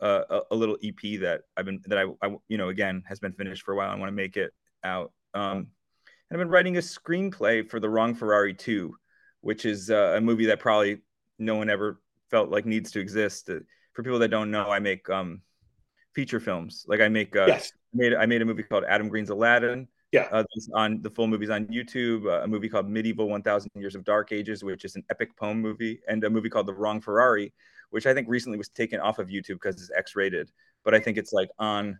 a, 0.00 0.40
a 0.50 0.56
little 0.56 0.76
EP 0.82 1.20
that 1.20 1.42
I've 1.56 1.64
been 1.64 1.80
that 1.86 1.98
I, 1.98 2.26
I, 2.26 2.36
you 2.48 2.58
know 2.58 2.68
again 2.68 3.02
has 3.06 3.18
been 3.18 3.32
finished 3.32 3.64
for 3.64 3.72
a 3.72 3.76
while. 3.76 3.90
I 3.90 3.96
want 3.96 4.08
to 4.08 4.12
make 4.16 4.36
it 4.36 4.52
out. 4.84 5.12
Um, 5.34 5.68
and 6.30 6.32
I've 6.32 6.38
been 6.38 6.48
writing 6.48 6.76
a 6.76 6.80
screenplay 6.80 7.68
for 7.68 7.80
The 7.80 7.88
Wrong 7.88 8.14
Ferrari 8.14 8.52
2, 8.52 8.94
which 9.40 9.64
is 9.64 9.90
uh, 9.90 10.14
a 10.16 10.20
movie 10.20 10.46
that 10.46 10.60
probably 10.60 11.00
no 11.38 11.54
one 11.54 11.70
ever 11.70 12.00
felt 12.30 12.50
like 12.50 12.66
needs 12.66 12.90
to 12.92 13.00
exist. 13.00 13.48
Uh, 13.48 13.60
for 13.94 14.02
people 14.02 14.18
that 14.18 14.28
don't 14.28 14.50
know, 14.50 14.70
I 14.70 14.78
make 14.78 15.08
um, 15.10 15.40
feature 16.14 16.40
films. 16.40 16.84
Like 16.86 17.00
I 17.00 17.08
make 17.08 17.34
uh, 17.34 17.46
yes. 17.46 17.72
I 17.94 17.96
made 17.96 18.14
I 18.14 18.26
made 18.26 18.42
a 18.42 18.44
movie 18.44 18.62
called 18.62 18.84
Adam 18.88 19.08
Green's 19.08 19.30
Aladdin. 19.30 19.88
Yeah, 20.12 20.26
uh, 20.32 20.44
on 20.72 21.02
the 21.02 21.10
full 21.10 21.26
movies 21.26 21.50
on 21.50 21.66
YouTube. 21.66 22.24
Uh, 22.26 22.42
a 22.42 22.48
movie 22.48 22.68
called 22.68 22.88
Medieval 22.88 23.28
1000 23.28 23.70
Years 23.74 23.94
of 23.94 24.04
Dark 24.04 24.32
Ages, 24.32 24.64
which 24.64 24.84
is 24.84 24.96
an 24.96 25.04
epic 25.10 25.36
poem 25.36 25.60
movie, 25.60 26.00
and 26.08 26.24
a 26.24 26.30
movie 26.30 26.48
called 26.48 26.66
The 26.66 26.74
Wrong 26.74 27.00
Ferrari, 27.00 27.52
which 27.90 28.06
I 28.06 28.14
think 28.14 28.26
recently 28.28 28.56
was 28.56 28.70
taken 28.70 29.00
off 29.00 29.18
of 29.18 29.28
YouTube 29.28 29.54
because 29.54 29.74
it's 29.74 29.90
X-rated. 29.94 30.50
But 30.82 30.94
I 30.94 31.00
think 31.00 31.18
it's 31.18 31.32
like 31.32 31.50
on 31.58 31.98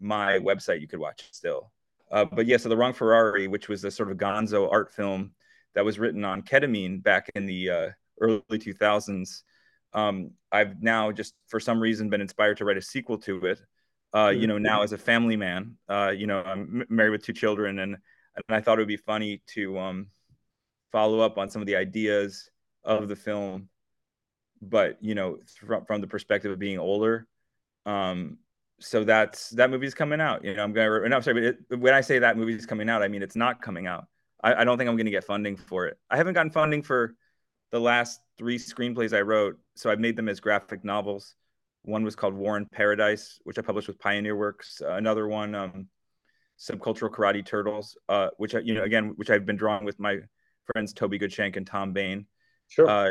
my 0.00 0.38
website 0.38 0.80
you 0.80 0.88
could 0.88 0.98
watch 0.98 1.28
still. 1.30 1.70
Uh, 2.10 2.24
but 2.24 2.46
yeah, 2.46 2.56
so 2.56 2.68
The 2.68 2.76
Wrong 2.76 2.92
Ferrari, 2.92 3.46
which 3.46 3.68
was 3.68 3.84
a 3.84 3.90
sort 3.90 4.10
of 4.10 4.18
gonzo 4.18 4.70
art 4.70 4.92
film 4.92 5.32
that 5.74 5.84
was 5.84 5.98
written 5.98 6.24
on 6.24 6.42
ketamine 6.42 7.02
back 7.02 7.30
in 7.34 7.46
the 7.46 7.70
uh, 7.70 7.88
early 8.20 8.42
2000s. 8.50 9.42
Um, 9.92 10.32
I've 10.50 10.82
now 10.82 11.12
just 11.12 11.34
for 11.46 11.60
some 11.60 11.80
reason 11.80 12.10
been 12.10 12.20
inspired 12.20 12.56
to 12.58 12.64
write 12.64 12.76
a 12.76 12.82
sequel 12.82 13.18
to 13.18 13.46
it. 13.46 13.60
Uh, 14.14 14.30
you 14.30 14.46
know, 14.46 14.58
now 14.58 14.82
as 14.82 14.92
a 14.92 14.98
family 14.98 15.36
man, 15.36 15.76
uh, 15.88 16.12
you 16.16 16.26
know, 16.26 16.40
I'm 16.42 16.84
married 16.88 17.10
with 17.10 17.24
two 17.24 17.32
children, 17.32 17.80
and 17.80 17.94
and 18.36 18.44
I 18.48 18.60
thought 18.60 18.78
it 18.78 18.82
would 18.82 18.88
be 18.88 18.96
funny 18.96 19.42
to 19.48 19.78
um, 19.78 20.06
follow 20.92 21.20
up 21.20 21.38
on 21.38 21.50
some 21.50 21.60
of 21.62 21.66
the 21.66 21.76
ideas 21.76 22.50
of 22.84 23.08
the 23.08 23.16
film, 23.16 23.68
but 24.62 24.98
you 25.02 25.14
know, 25.14 25.38
from 25.66 25.84
from 25.84 26.00
the 26.00 26.06
perspective 26.06 26.52
of 26.52 26.58
being 26.58 26.78
older. 26.78 27.26
Um, 27.86 28.38
so 28.80 29.04
that's 29.04 29.50
that 29.50 29.70
movie's 29.70 29.94
coming 29.94 30.20
out. 30.20 30.44
You 30.44 30.54
know, 30.54 30.62
I'm 30.62 30.72
gonna. 30.72 31.08
No, 31.08 31.16
I'm 31.16 31.22
sorry, 31.22 31.34
but 31.40 31.74
it, 31.74 31.80
when 31.80 31.94
I 31.94 32.00
say 32.00 32.20
that 32.20 32.36
movie's 32.36 32.66
coming 32.66 32.88
out, 32.88 33.02
I 33.02 33.08
mean 33.08 33.22
it's 33.22 33.36
not 33.36 33.62
coming 33.62 33.86
out. 33.86 34.06
I, 34.42 34.54
I 34.54 34.64
don't 34.64 34.78
think 34.78 34.88
I'm 34.88 34.96
gonna 34.96 35.10
get 35.10 35.24
funding 35.24 35.56
for 35.56 35.86
it. 35.86 35.98
I 36.10 36.16
haven't 36.16 36.34
gotten 36.34 36.52
funding 36.52 36.82
for 36.82 37.14
the 37.72 37.80
last 37.80 38.20
three 38.38 38.58
screenplays 38.58 39.16
I 39.16 39.22
wrote, 39.22 39.58
so 39.74 39.90
I've 39.90 40.00
made 40.00 40.16
them 40.16 40.28
as 40.28 40.38
graphic 40.40 40.84
novels. 40.84 41.34
One 41.84 42.02
was 42.02 42.16
called 42.16 42.34
War 42.34 42.56
in 42.56 42.66
Paradise, 42.66 43.38
which 43.44 43.58
I 43.58 43.62
published 43.62 43.88
with 43.88 43.98
Pioneer 43.98 44.36
Works. 44.36 44.80
Uh, 44.82 44.92
another 44.92 45.28
one, 45.28 45.54
um, 45.54 45.88
Subcultural 46.58 47.10
Karate 47.10 47.44
Turtles, 47.44 47.96
uh, 48.08 48.28
which 48.38 48.54
I, 48.54 48.60
you 48.60 48.74
know, 48.74 48.82
again, 48.82 49.12
which 49.16 49.28
I've 49.28 49.44
been 49.44 49.56
drawing 49.56 49.84
with 49.84 50.00
my 50.00 50.18
friends 50.72 50.94
Toby 50.94 51.18
Goodshank 51.18 51.56
and 51.56 51.66
Tom 51.66 51.92
Bain, 51.92 52.26
sure, 52.68 52.88
uh, 52.88 53.10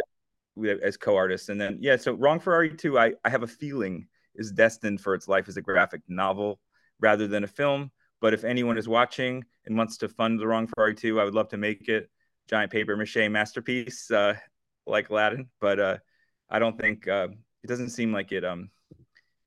as 0.82 0.98
co-artists. 0.98 1.50
And 1.50 1.62
then, 1.62 1.78
yeah, 1.80 1.98
so 1.98 2.14
Wrong 2.14 2.40
Ferrari 2.40 2.76
2, 2.76 2.98
I, 2.98 3.14
I 3.24 3.30
have 3.30 3.44
a 3.44 3.48
feeling 3.48 4.08
is 4.36 4.52
destined 4.52 5.02
for 5.02 5.14
its 5.14 5.28
life 5.28 5.48
as 5.48 5.58
a 5.58 5.62
graphic 5.62 6.02
novel 6.08 6.60
rather 7.00 7.28
than 7.28 7.44
a 7.44 7.48
film. 7.48 7.92
But 8.22 8.34
if 8.34 8.44
anyone 8.44 8.78
is 8.78 8.88
watching 8.88 9.44
and 9.66 9.78
wants 9.78 9.98
to 9.98 10.10
fund 10.10 10.40
The 10.40 10.48
Wrong 10.48 10.68
Ferrari 10.68 10.96
2, 10.96 11.20
I 11.20 11.24
would 11.26 11.36
love 11.36 11.50
to 11.50 11.58
make 11.58 11.90
it 11.90 12.10
giant 12.50 12.72
paper 12.72 12.96
mache 12.96 13.30
masterpiece 13.30 14.10
uh, 14.10 14.36
like 14.88 15.10
Aladdin. 15.10 15.50
But 15.60 15.80
uh, 15.80 15.98
I 16.50 16.60
don't 16.60 16.80
think 16.80 17.08
uh, 17.08 17.28
it 17.64 17.68
doesn't 17.68 17.90
seem 17.90 18.12
like 18.12 18.32
it 18.32 18.44
um, 18.44 18.70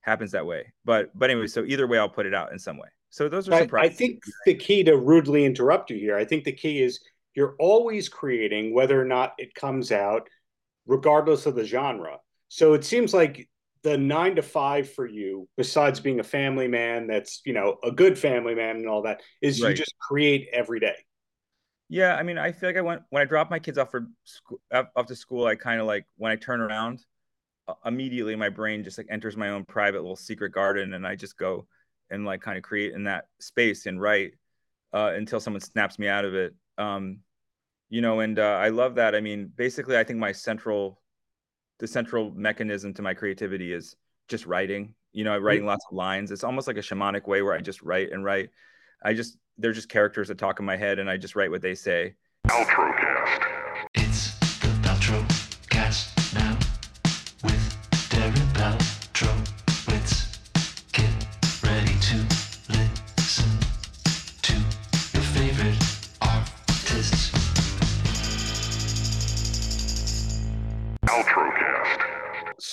happens 0.00 0.32
that 0.32 0.46
way. 0.46 0.72
But 0.84 1.10
but 1.18 1.30
anyway, 1.30 1.46
so 1.46 1.64
either 1.64 1.86
way, 1.86 1.98
I'll 1.98 2.08
put 2.08 2.26
it 2.26 2.34
out 2.34 2.52
in 2.52 2.58
some 2.58 2.78
way. 2.78 2.88
So 3.10 3.28
those 3.28 3.48
are 3.48 3.58
surprises. 3.58 3.90
I, 3.90 3.94
I 3.94 3.96
think 3.96 4.22
the 4.44 4.54
key 4.54 4.84
to 4.84 4.96
rudely 4.96 5.44
interrupt 5.44 5.90
you 5.90 5.96
here. 5.96 6.16
I 6.16 6.24
think 6.24 6.44
the 6.44 6.52
key 6.52 6.82
is 6.82 7.00
you're 7.34 7.56
always 7.58 8.08
creating, 8.08 8.74
whether 8.74 9.00
or 9.00 9.04
not 9.04 9.34
it 9.38 9.54
comes 9.54 9.92
out, 9.92 10.28
regardless 10.86 11.46
of 11.46 11.54
the 11.54 11.64
genre. 11.64 12.18
So 12.48 12.74
it 12.74 12.84
seems 12.84 13.12
like 13.12 13.48
the 13.82 13.98
nine 13.98 14.36
to 14.36 14.42
five 14.42 14.90
for 14.90 15.06
you, 15.06 15.48
besides 15.56 16.00
being 16.00 16.20
a 16.20 16.24
family 16.24 16.68
man, 16.68 17.06
that's 17.06 17.42
you 17.44 17.52
know 17.52 17.76
a 17.84 17.92
good 17.92 18.18
family 18.18 18.54
man 18.54 18.76
and 18.76 18.88
all 18.88 19.02
that, 19.02 19.22
is 19.42 19.62
right. 19.62 19.70
you 19.70 19.74
just 19.76 19.94
create 20.00 20.48
every 20.52 20.80
day. 20.80 20.96
Yeah, 21.88 22.16
I 22.16 22.24
mean, 22.24 22.36
I 22.36 22.50
feel 22.50 22.68
like 22.68 22.76
I 22.76 22.80
went 22.80 23.02
when 23.10 23.22
I 23.22 23.26
drop 23.26 23.48
my 23.48 23.60
kids 23.60 23.78
off 23.78 23.90
for 23.90 24.06
school, 24.24 24.60
off 24.72 25.06
to 25.06 25.14
school. 25.14 25.46
I 25.46 25.54
kind 25.54 25.80
of 25.80 25.86
like 25.86 26.04
when 26.16 26.32
I 26.32 26.36
turn 26.36 26.60
around, 26.60 27.04
immediately 27.84 28.36
my 28.36 28.48
brain 28.48 28.84
just 28.84 28.98
like 28.98 29.08
enters 29.10 29.36
my 29.36 29.50
own 29.50 29.64
private 29.64 30.00
little 30.00 30.16
secret 30.16 30.52
garden, 30.52 30.94
and 30.94 31.06
I 31.06 31.16
just 31.16 31.36
go 31.36 31.66
and 32.10 32.24
like 32.24 32.40
kind 32.40 32.56
of 32.56 32.62
create 32.62 32.92
in 32.94 33.04
that 33.04 33.26
space 33.40 33.86
and 33.86 34.00
write 34.00 34.34
uh, 34.92 35.12
until 35.14 35.40
someone 35.40 35.60
snaps 35.60 35.98
me 35.98 36.08
out 36.08 36.24
of 36.24 36.34
it. 36.34 36.54
Um, 36.78 37.20
you 37.88 38.00
know, 38.00 38.20
and 38.20 38.38
uh, 38.38 38.58
I 38.60 38.68
love 38.68 38.96
that. 38.96 39.14
I 39.14 39.20
mean, 39.20 39.50
basically, 39.54 39.96
I 39.96 40.04
think 40.04 40.18
my 40.18 40.32
central 40.32 41.00
the 41.78 41.86
central 41.86 42.30
mechanism 42.30 42.94
to 42.94 43.02
my 43.02 43.14
creativity 43.14 43.72
is 43.72 43.96
just 44.28 44.46
writing. 44.46 44.94
You 45.12 45.24
know, 45.24 45.38
writing 45.38 45.62
mm-hmm. 45.62 45.68
lots 45.68 45.86
of 45.90 45.96
lines. 45.96 46.30
It's 46.30 46.44
almost 46.44 46.66
like 46.66 46.76
a 46.76 46.80
shamanic 46.80 47.26
way 47.26 47.42
where 47.42 47.54
I 47.54 47.60
just 47.60 47.82
write 47.82 48.12
and 48.12 48.24
write. 48.24 48.50
I 49.02 49.14
just 49.14 49.38
they're 49.58 49.72
just 49.72 49.88
characters 49.88 50.28
that 50.28 50.38
talk 50.38 50.60
in 50.60 50.66
my 50.66 50.76
head, 50.76 50.98
and 50.98 51.08
I 51.08 51.16
just 51.16 51.36
write 51.36 51.50
what 51.50 51.62
they 51.62 51.74
say. 51.74 52.14
Outrocast. 52.48 53.45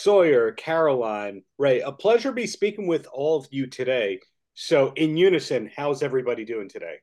Sawyer, 0.03 0.51
Caroline, 0.51 1.43
Ray, 1.57 1.79
a 1.79 1.89
pleasure 1.93 2.27
to 2.27 2.35
be 2.35 2.45
speaking 2.45 2.87
with 2.87 3.07
all 3.13 3.37
of 3.39 3.47
you 3.51 3.67
today. 3.67 4.19
So, 4.53 4.91
in 4.97 5.15
unison, 5.15 5.71
how's 5.73 6.03
everybody 6.03 6.43
doing 6.43 6.67
today? 6.67 6.95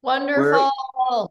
Wonderful. 0.00 0.70
We're, 1.10 1.26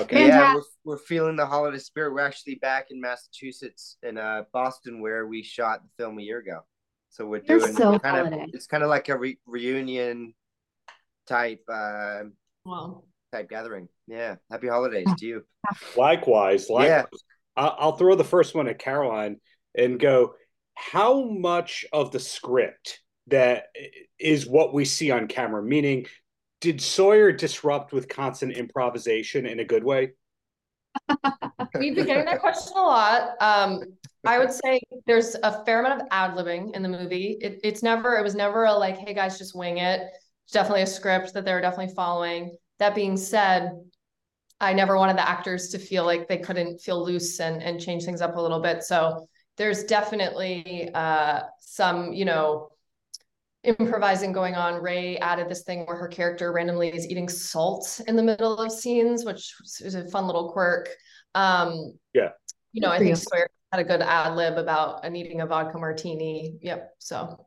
okay. 0.00 0.26
Yeah, 0.26 0.56
we're, 0.56 0.62
we're 0.84 0.98
feeling 0.98 1.36
the 1.36 1.46
holiday 1.46 1.78
spirit. 1.78 2.12
We're 2.12 2.26
actually 2.26 2.56
back 2.56 2.86
in 2.90 3.00
Massachusetts 3.00 3.96
in 4.02 4.18
uh, 4.18 4.42
Boston 4.52 5.00
where 5.00 5.28
we 5.28 5.44
shot 5.44 5.82
the 5.84 6.02
film 6.02 6.18
a 6.18 6.22
year 6.22 6.40
ago. 6.40 6.62
So 7.10 7.28
we're 7.28 7.42
doing 7.42 7.72
so 7.72 7.96
kind 8.00 8.34
of 8.34 8.40
it's 8.52 8.66
kind 8.66 8.82
of 8.82 8.88
like 8.88 9.08
a 9.10 9.16
re- 9.16 9.38
reunion 9.46 10.34
type 11.28 11.62
uh, 11.72 12.22
wow. 12.66 13.04
type 13.32 13.48
gathering. 13.48 13.86
Yeah. 14.08 14.34
Happy 14.50 14.66
holidays 14.66 15.06
to 15.18 15.24
you. 15.24 15.44
Likewise. 15.96 16.68
Likewise. 16.68 17.06
Yeah. 17.12 17.20
I'll 17.56 17.96
throw 17.96 18.16
the 18.16 18.24
first 18.24 18.56
one 18.56 18.66
at 18.66 18.80
Caroline 18.80 19.36
and 19.76 19.98
go, 19.98 20.34
how 20.74 21.24
much 21.24 21.84
of 21.92 22.10
the 22.10 22.20
script 22.20 23.00
that 23.28 23.66
is 24.18 24.46
what 24.46 24.74
we 24.74 24.84
see 24.84 25.10
on 25.10 25.28
camera? 25.28 25.62
Meaning, 25.62 26.06
did 26.60 26.80
Sawyer 26.80 27.32
disrupt 27.32 27.92
with 27.92 28.08
constant 28.08 28.56
improvisation 28.56 29.46
in 29.46 29.60
a 29.60 29.64
good 29.64 29.84
way? 29.84 30.12
We've 31.78 31.94
been 31.94 32.06
getting 32.06 32.24
that 32.24 32.40
question 32.40 32.72
a 32.76 32.80
lot. 32.80 33.30
Um, 33.40 33.80
I 34.24 34.38
would 34.38 34.52
say 34.52 34.80
there's 35.06 35.36
a 35.42 35.64
fair 35.64 35.80
amount 35.80 36.00
of 36.00 36.08
ad 36.10 36.34
libbing 36.34 36.74
in 36.74 36.82
the 36.82 36.88
movie. 36.88 37.36
It, 37.40 37.60
it's 37.62 37.82
never, 37.82 38.16
it 38.16 38.22
was 38.22 38.34
never 38.34 38.64
a 38.64 38.72
like, 38.72 38.96
hey 38.96 39.12
guys, 39.12 39.38
just 39.38 39.54
wing 39.54 39.78
it. 39.78 40.00
It's 40.44 40.52
definitely 40.52 40.82
a 40.82 40.86
script 40.86 41.34
that 41.34 41.44
they're 41.44 41.60
definitely 41.60 41.94
following. 41.94 42.56
That 42.78 42.94
being 42.94 43.16
said, 43.16 43.72
I 44.60 44.72
never 44.72 44.96
wanted 44.96 45.16
the 45.16 45.28
actors 45.28 45.68
to 45.70 45.78
feel 45.78 46.04
like 46.04 46.28
they 46.28 46.38
couldn't 46.38 46.80
feel 46.80 47.04
loose 47.04 47.40
and 47.40 47.62
and 47.62 47.80
change 47.80 48.04
things 48.04 48.22
up 48.22 48.36
a 48.36 48.40
little 48.40 48.60
bit. 48.60 48.82
So 48.82 49.28
there's 49.56 49.84
definitely 49.84 50.90
uh, 50.94 51.42
some, 51.60 52.12
you 52.12 52.24
know, 52.24 52.70
improvising 53.62 54.32
going 54.32 54.54
on. 54.54 54.82
Ray 54.82 55.16
added 55.18 55.48
this 55.48 55.62
thing 55.62 55.84
where 55.86 55.96
her 55.96 56.08
character 56.08 56.52
randomly 56.52 56.94
is 56.94 57.08
eating 57.08 57.28
salt 57.28 58.00
in 58.06 58.16
the 58.16 58.22
middle 58.22 58.56
of 58.58 58.72
scenes, 58.72 59.24
which 59.24 59.54
is 59.80 59.94
a 59.94 60.08
fun 60.08 60.26
little 60.26 60.52
quirk. 60.52 60.88
Um, 61.34 61.98
yeah. 62.12 62.30
You 62.72 62.80
know, 62.80 62.90
I 62.90 62.98
think 62.98 63.16
Sawyer 63.16 63.48
had 63.72 63.80
a 63.80 63.84
good 63.84 64.02
ad 64.02 64.36
lib 64.36 64.58
about 64.58 65.08
needing 65.10 65.40
a 65.40 65.46
vodka 65.46 65.78
martini. 65.78 66.58
Yep. 66.60 66.94
So 66.98 67.46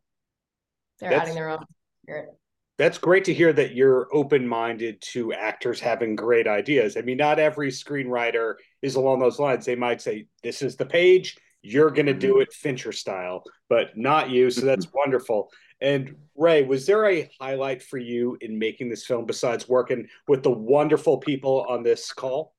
they're 0.99 1.09
that's, 1.09 1.23
adding 1.23 1.35
their 1.35 1.49
own 1.49 1.65
spirit. 2.03 2.29
That's 2.77 2.97
great 2.97 3.25
to 3.25 3.33
hear 3.33 3.51
that 3.53 3.75
you're 3.75 4.07
open 4.13 4.47
minded 4.47 5.01
to 5.13 5.33
actors 5.33 5.79
having 5.79 6.15
great 6.15 6.47
ideas. 6.47 6.95
I 6.95 7.01
mean, 7.01 7.17
not 7.17 7.39
every 7.39 7.69
screenwriter 7.71 8.55
is 8.81 8.95
along 8.95 9.19
those 9.19 9.39
lines. 9.39 9.65
They 9.65 9.75
might 9.75 10.01
say, 10.01 10.27
This 10.43 10.61
is 10.61 10.75
the 10.75 10.85
page, 10.85 11.37
you're 11.61 11.91
going 11.91 12.05
to 12.05 12.13
do 12.13 12.33
mm-hmm. 12.33 12.41
it 12.41 12.53
Fincher 12.53 12.91
style, 12.91 13.43
but 13.69 13.97
not 13.97 14.29
you. 14.29 14.49
So 14.49 14.61
that's 14.61 14.87
wonderful. 14.93 15.49
And 15.81 16.15
Ray, 16.35 16.63
was 16.63 16.85
there 16.85 17.09
a 17.09 17.29
highlight 17.39 17.83
for 17.83 17.97
you 17.97 18.37
in 18.41 18.57
making 18.57 18.89
this 18.89 19.05
film 19.05 19.25
besides 19.25 19.67
working 19.67 20.07
with 20.27 20.43
the 20.43 20.51
wonderful 20.51 21.17
people 21.17 21.65
on 21.69 21.83
this 21.83 22.11
call? 22.13 22.55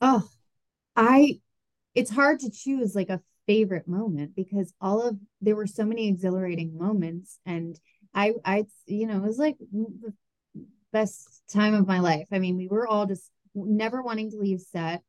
Oh, 0.00 0.22
I 0.96 1.40
it's 1.94 2.10
hard 2.10 2.40
to 2.40 2.50
choose 2.50 2.94
like 2.94 3.10
a 3.10 3.20
favorite 3.46 3.86
moment 3.86 4.34
because 4.34 4.72
all 4.80 5.02
of 5.02 5.16
there 5.40 5.56
were 5.56 5.66
so 5.66 5.84
many 5.84 6.08
exhilarating 6.08 6.78
moments 6.78 7.38
and 7.44 7.78
I 8.14 8.32
I 8.44 8.64
you 8.86 9.06
know, 9.06 9.16
it 9.16 9.22
was 9.22 9.38
like 9.38 9.56
the 9.58 10.14
best 10.92 11.42
time 11.52 11.74
of 11.74 11.86
my 11.86 12.00
life. 12.00 12.26
I 12.32 12.38
mean, 12.38 12.56
we 12.56 12.68
were 12.68 12.86
all 12.86 13.06
just 13.06 13.30
never 13.54 14.02
wanting 14.02 14.30
to 14.30 14.38
leave 14.38 14.60
set 14.60 15.02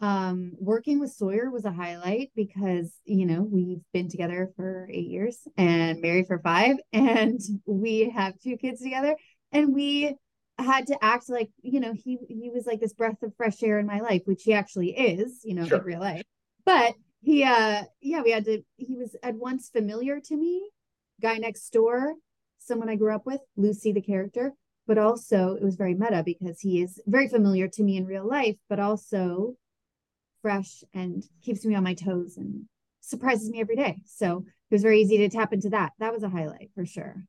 um 0.00 0.52
working 0.58 0.98
with 0.98 1.12
sawyer 1.12 1.50
was 1.50 1.64
a 1.64 1.72
highlight 1.72 2.30
because 2.34 2.92
you 3.04 3.26
know 3.26 3.42
we've 3.42 3.82
been 3.92 4.08
together 4.08 4.50
for 4.56 4.88
eight 4.90 5.08
years 5.08 5.38
and 5.56 6.00
married 6.00 6.26
for 6.26 6.38
five 6.38 6.76
and 6.92 7.40
we 7.66 8.10
have 8.10 8.38
two 8.38 8.56
kids 8.56 8.80
together 8.80 9.16
and 9.52 9.74
we 9.74 10.14
had 10.58 10.86
to 10.86 10.96
act 11.02 11.28
like 11.28 11.50
you 11.62 11.80
know 11.80 11.92
he 11.92 12.18
he 12.28 12.50
was 12.50 12.66
like 12.66 12.80
this 12.80 12.92
breath 12.92 13.22
of 13.22 13.34
fresh 13.36 13.62
air 13.62 13.78
in 13.78 13.86
my 13.86 14.00
life 14.00 14.22
which 14.24 14.42
he 14.42 14.52
actually 14.52 14.90
is 14.90 15.40
you 15.44 15.54
know 15.54 15.66
sure. 15.66 15.78
in 15.78 15.84
real 15.84 16.00
life 16.00 16.22
but 16.64 16.94
he 17.22 17.44
uh 17.44 17.82
yeah 18.00 18.22
we 18.22 18.30
had 18.30 18.44
to 18.44 18.62
he 18.76 18.96
was 18.96 19.16
at 19.22 19.34
once 19.34 19.68
familiar 19.68 20.20
to 20.20 20.36
me 20.36 20.68
guy 21.20 21.36
next 21.36 21.70
door 21.70 22.14
someone 22.58 22.88
i 22.88 22.96
grew 22.96 23.14
up 23.14 23.26
with 23.26 23.40
lucy 23.56 23.92
the 23.92 24.00
character 24.00 24.52
but 24.86 24.98
also 24.98 25.54
it 25.54 25.62
was 25.62 25.76
very 25.76 25.94
meta 25.94 26.22
because 26.24 26.60
he 26.60 26.82
is 26.82 27.00
very 27.06 27.28
familiar 27.28 27.68
to 27.68 27.82
me 27.82 27.96
in 27.96 28.06
real 28.06 28.26
life 28.26 28.56
but 28.68 28.80
also 28.80 29.54
fresh 30.42 30.82
and 30.94 31.24
keeps 31.42 31.64
me 31.64 31.74
on 31.74 31.84
my 31.84 31.94
toes 31.94 32.36
and 32.36 32.64
surprises 33.00 33.50
me 33.50 33.60
every 33.60 33.76
day. 33.76 34.02
So 34.06 34.44
it 34.70 34.74
was 34.74 34.82
very 34.82 35.00
easy 35.00 35.18
to 35.18 35.28
tap 35.28 35.52
into 35.52 35.70
that. 35.70 35.92
That 35.98 36.12
was 36.12 36.22
a 36.22 36.28
highlight 36.28 36.70
for 36.74 36.84
sure. 36.84 37.24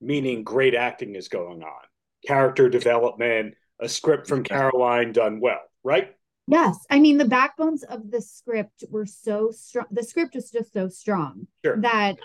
Meaning 0.00 0.44
great 0.44 0.74
acting 0.74 1.14
is 1.14 1.28
going 1.28 1.62
on, 1.62 1.82
character 2.26 2.68
development, 2.68 3.54
a 3.80 3.88
script 3.88 4.28
from 4.28 4.42
Caroline 4.42 5.12
done 5.12 5.40
well, 5.40 5.60
right? 5.84 6.14
Yes. 6.48 6.78
I 6.90 7.00
mean, 7.00 7.18
the 7.18 7.24
backbones 7.24 7.82
of 7.82 8.10
the 8.10 8.20
script 8.20 8.84
were 8.90 9.06
so 9.06 9.50
strong. 9.50 9.86
The 9.90 10.04
script 10.04 10.34
was 10.34 10.50
just 10.50 10.72
so 10.72 10.88
strong 10.88 11.48
sure. 11.64 11.80
that 11.80 12.16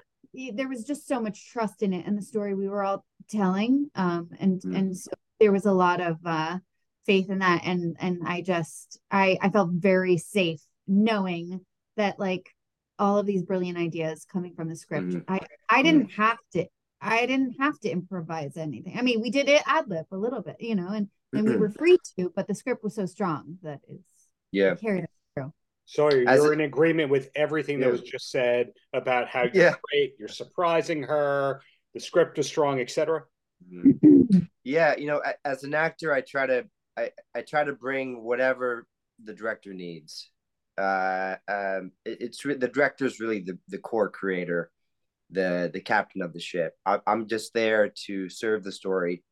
there 0.54 0.70
was 0.70 0.84
just 0.84 1.08
so 1.08 1.20
much 1.20 1.50
trust 1.52 1.82
in 1.82 1.92
it 1.94 2.06
and 2.06 2.18
the 2.18 2.22
story 2.22 2.54
we 2.54 2.70
were 2.70 2.84
all 2.84 3.04
telling. 3.30 3.90
Um, 3.96 4.30
and, 4.40 4.62
mm. 4.62 4.78
and 4.78 4.98
so 4.98 5.12
there 5.40 5.52
was 5.52 5.66
a 5.66 5.74
lot 5.74 6.02
of, 6.02 6.18
uh, 6.26 6.60
faith 7.12 7.30
in 7.30 7.40
that 7.40 7.62
and 7.66 7.98
and 8.00 8.22
i 8.26 8.42
just 8.42 8.98
i 9.12 9.38
i 9.42 9.50
felt 9.50 9.70
very 9.70 10.18
safe 10.18 10.62
knowing 10.88 11.60
that 11.98 12.18
like 12.18 12.56
all 12.98 13.18
of 13.18 13.26
these 13.26 13.44
brilliant 13.44 13.78
ideas 13.78 14.26
coming 14.32 14.54
from 14.56 14.70
the 14.70 14.78
script 14.78 15.08
mm-hmm. 15.08 15.34
i 15.34 15.40
i 15.70 15.84
didn't 15.84 16.08
mm-hmm. 16.08 16.22
have 16.22 16.38
to 16.54 16.66
i 17.02 17.26
didn't 17.26 17.54
have 17.60 17.78
to 17.82 17.90
improvise 17.90 18.56
anything 18.56 18.98
i 18.98 19.02
mean 19.02 19.20
we 19.20 19.30
did 19.30 19.50
it 19.50 19.62
ad 19.66 19.90
lib 19.90 20.06
a 20.14 20.18
little 20.18 20.42
bit 20.42 20.56
you 20.62 20.74
know 20.74 20.88
and 20.88 21.10
and 21.34 21.50
we 21.50 21.58
were 21.58 21.70
free 21.70 21.98
to 22.18 22.32
but 22.34 22.48
the 22.48 22.56
script 22.56 22.82
was 22.82 22.96
so 22.96 23.06
strong 23.06 23.58
that 23.62 23.82
it's 23.90 24.30
yeah 24.54 24.74
carried 24.76 25.04
us 25.04 25.10
through 25.36 25.52
sorry 25.86 26.24
you're 26.24 26.54
in 26.54 26.62
agreement 26.62 27.10
with 27.10 27.30
everything 27.36 27.80
yeah. 27.80 27.88
that 27.88 27.92
was 27.92 28.02
just 28.04 28.32
said 28.32 28.72
about 28.94 29.28
how 29.28 29.42
you're 29.42 29.66
yeah. 29.66 29.76
great 29.92 30.14
you're 30.18 30.30
surprising 30.30 31.04
her 31.04 31.62
the 31.94 32.00
script 32.00 32.40
is 32.40 32.48
strong 32.48 32.80
etc 32.80 33.24
mm-hmm. 33.70 34.40
yeah 34.64 34.96
you 34.96 35.08
know 35.08 35.22
as 35.44 35.66
an 35.66 35.74
actor 35.74 36.14
i 36.14 36.22
try 36.22 36.48
to 36.48 36.64
I, 36.98 37.12
I 37.36 37.42
try 37.42 37.64
to 37.64 37.74
bring 37.74 38.24
whatever 38.24 38.88
the 39.24 39.34
director 39.34 39.74
needs. 39.74 40.30
Uh, 40.78 41.36
um, 41.48 41.92
it, 42.06 42.22
it's 42.22 42.42
the 42.42 42.56
director 42.68 43.06
is 43.06 43.20
really 43.20 43.40
the, 43.42 43.58
the 43.68 43.78
core 43.78 44.10
creator, 44.10 44.72
the 45.30 45.70
the 45.74 45.82
captain 45.82 46.22
of 46.22 46.34
the 46.34 46.40
ship. 46.40 46.74
I, 46.86 47.00
I'm 47.06 47.28
just 47.28 47.54
there 47.54 47.90
to 48.06 48.30
serve 48.30 48.64
the 48.64 48.72
story, 48.72 49.24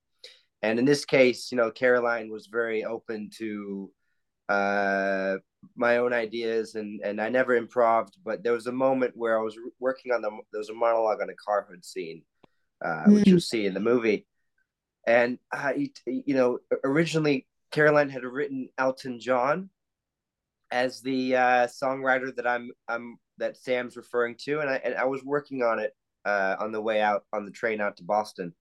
and 0.62 0.80
in 0.80 0.86
this 0.86 1.06
case, 1.06 1.52
you 1.52 1.58
know, 1.58 1.72
Caroline 1.72 2.30
was 2.30 2.48
very 2.48 2.84
open 2.84 3.30
to 3.38 3.92
uh, 4.50 5.38
my 5.76 5.98
own 5.98 6.14
ideas, 6.14 6.76
and 6.76 7.02
and 7.02 7.22
I 7.22 7.30
never 7.30 7.56
improved. 7.56 8.18
But 8.24 8.44
there 8.44 8.54
was 8.54 8.68
a 8.68 8.72
moment 8.72 9.16
where 9.16 9.40
I 9.40 9.42
was 9.42 9.56
working 9.80 10.12
on 10.12 10.22
the 10.22 10.30
there 10.52 10.60
was 10.60 10.70
a 10.70 10.74
monologue 10.74 11.22
on 11.22 11.30
a 11.30 11.36
car 11.36 11.66
hood 11.70 11.86
scene, 11.86 12.24
uh, 12.84 13.06
mm. 13.08 13.14
which 13.14 13.28
you'll 13.28 13.40
see 13.40 13.66
in 13.66 13.74
the 13.74 13.80
movie, 13.80 14.28
and 15.10 15.40
you 16.06 16.36
know, 16.36 16.60
originally 16.84 17.48
Caroline 17.72 18.10
had 18.10 18.24
written 18.24 18.70
Elton 18.78 19.20
John 19.20 19.72
as 20.70 21.02
the 21.02 21.36
uh, 21.36 21.68
songwriter 21.68 22.36
that 22.36 22.46
I'm 22.46 22.70
I'm 22.88 23.18
that 23.40 23.58
Sam's 23.58 23.98
referring 23.98 24.36
to, 24.44 24.60
and 24.60 24.70
I 24.70 24.76
and 24.76 24.94
I 24.94 25.06
was 25.06 25.24
working 25.24 25.64
on 25.64 25.80
it 25.80 25.94
uh, 26.26 26.58
on 26.60 26.72
the 26.72 26.80
way 26.80 27.02
out 27.02 27.24
on 27.34 27.46
the 27.46 27.52
train 27.52 27.82
out 27.82 27.98
to 27.98 28.04
Boston, 28.04 28.54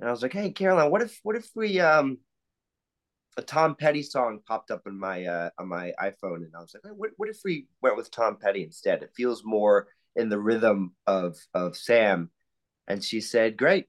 and 0.00 0.08
I 0.08 0.12
was 0.12 0.22
like, 0.22 0.32
"Hey, 0.32 0.50
Caroline, 0.50 0.90
what 0.90 1.02
if 1.02 1.20
what 1.22 1.36
if 1.36 1.48
we 1.54 1.78
um 1.78 2.18
a 3.36 3.42
Tom 3.42 3.76
Petty 3.76 4.02
song 4.02 4.40
popped 4.44 4.72
up 4.72 4.82
on 4.88 4.98
my 4.98 5.24
uh, 5.24 5.50
on 5.56 5.68
my 5.68 5.92
iPhone, 6.02 6.38
and 6.38 6.52
I 6.56 6.62
was 6.62 6.74
like, 6.74 6.82
hey, 6.84 6.96
what 6.96 7.10
what 7.16 7.28
if 7.28 7.38
we 7.44 7.68
went 7.80 7.96
with 7.96 8.10
Tom 8.10 8.38
Petty 8.42 8.64
instead? 8.64 9.04
It 9.04 9.12
feels 9.16 9.44
more 9.44 9.86
in 10.16 10.30
the 10.30 10.40
rhythm 10.40 10.96
of 11.06 11.36
of 11.54 11.76
Sam." 11.76 12.32
And 12.88 13.04
she 13.04 13.20
said, 13.20 13.56
"Great, 13.56 13.86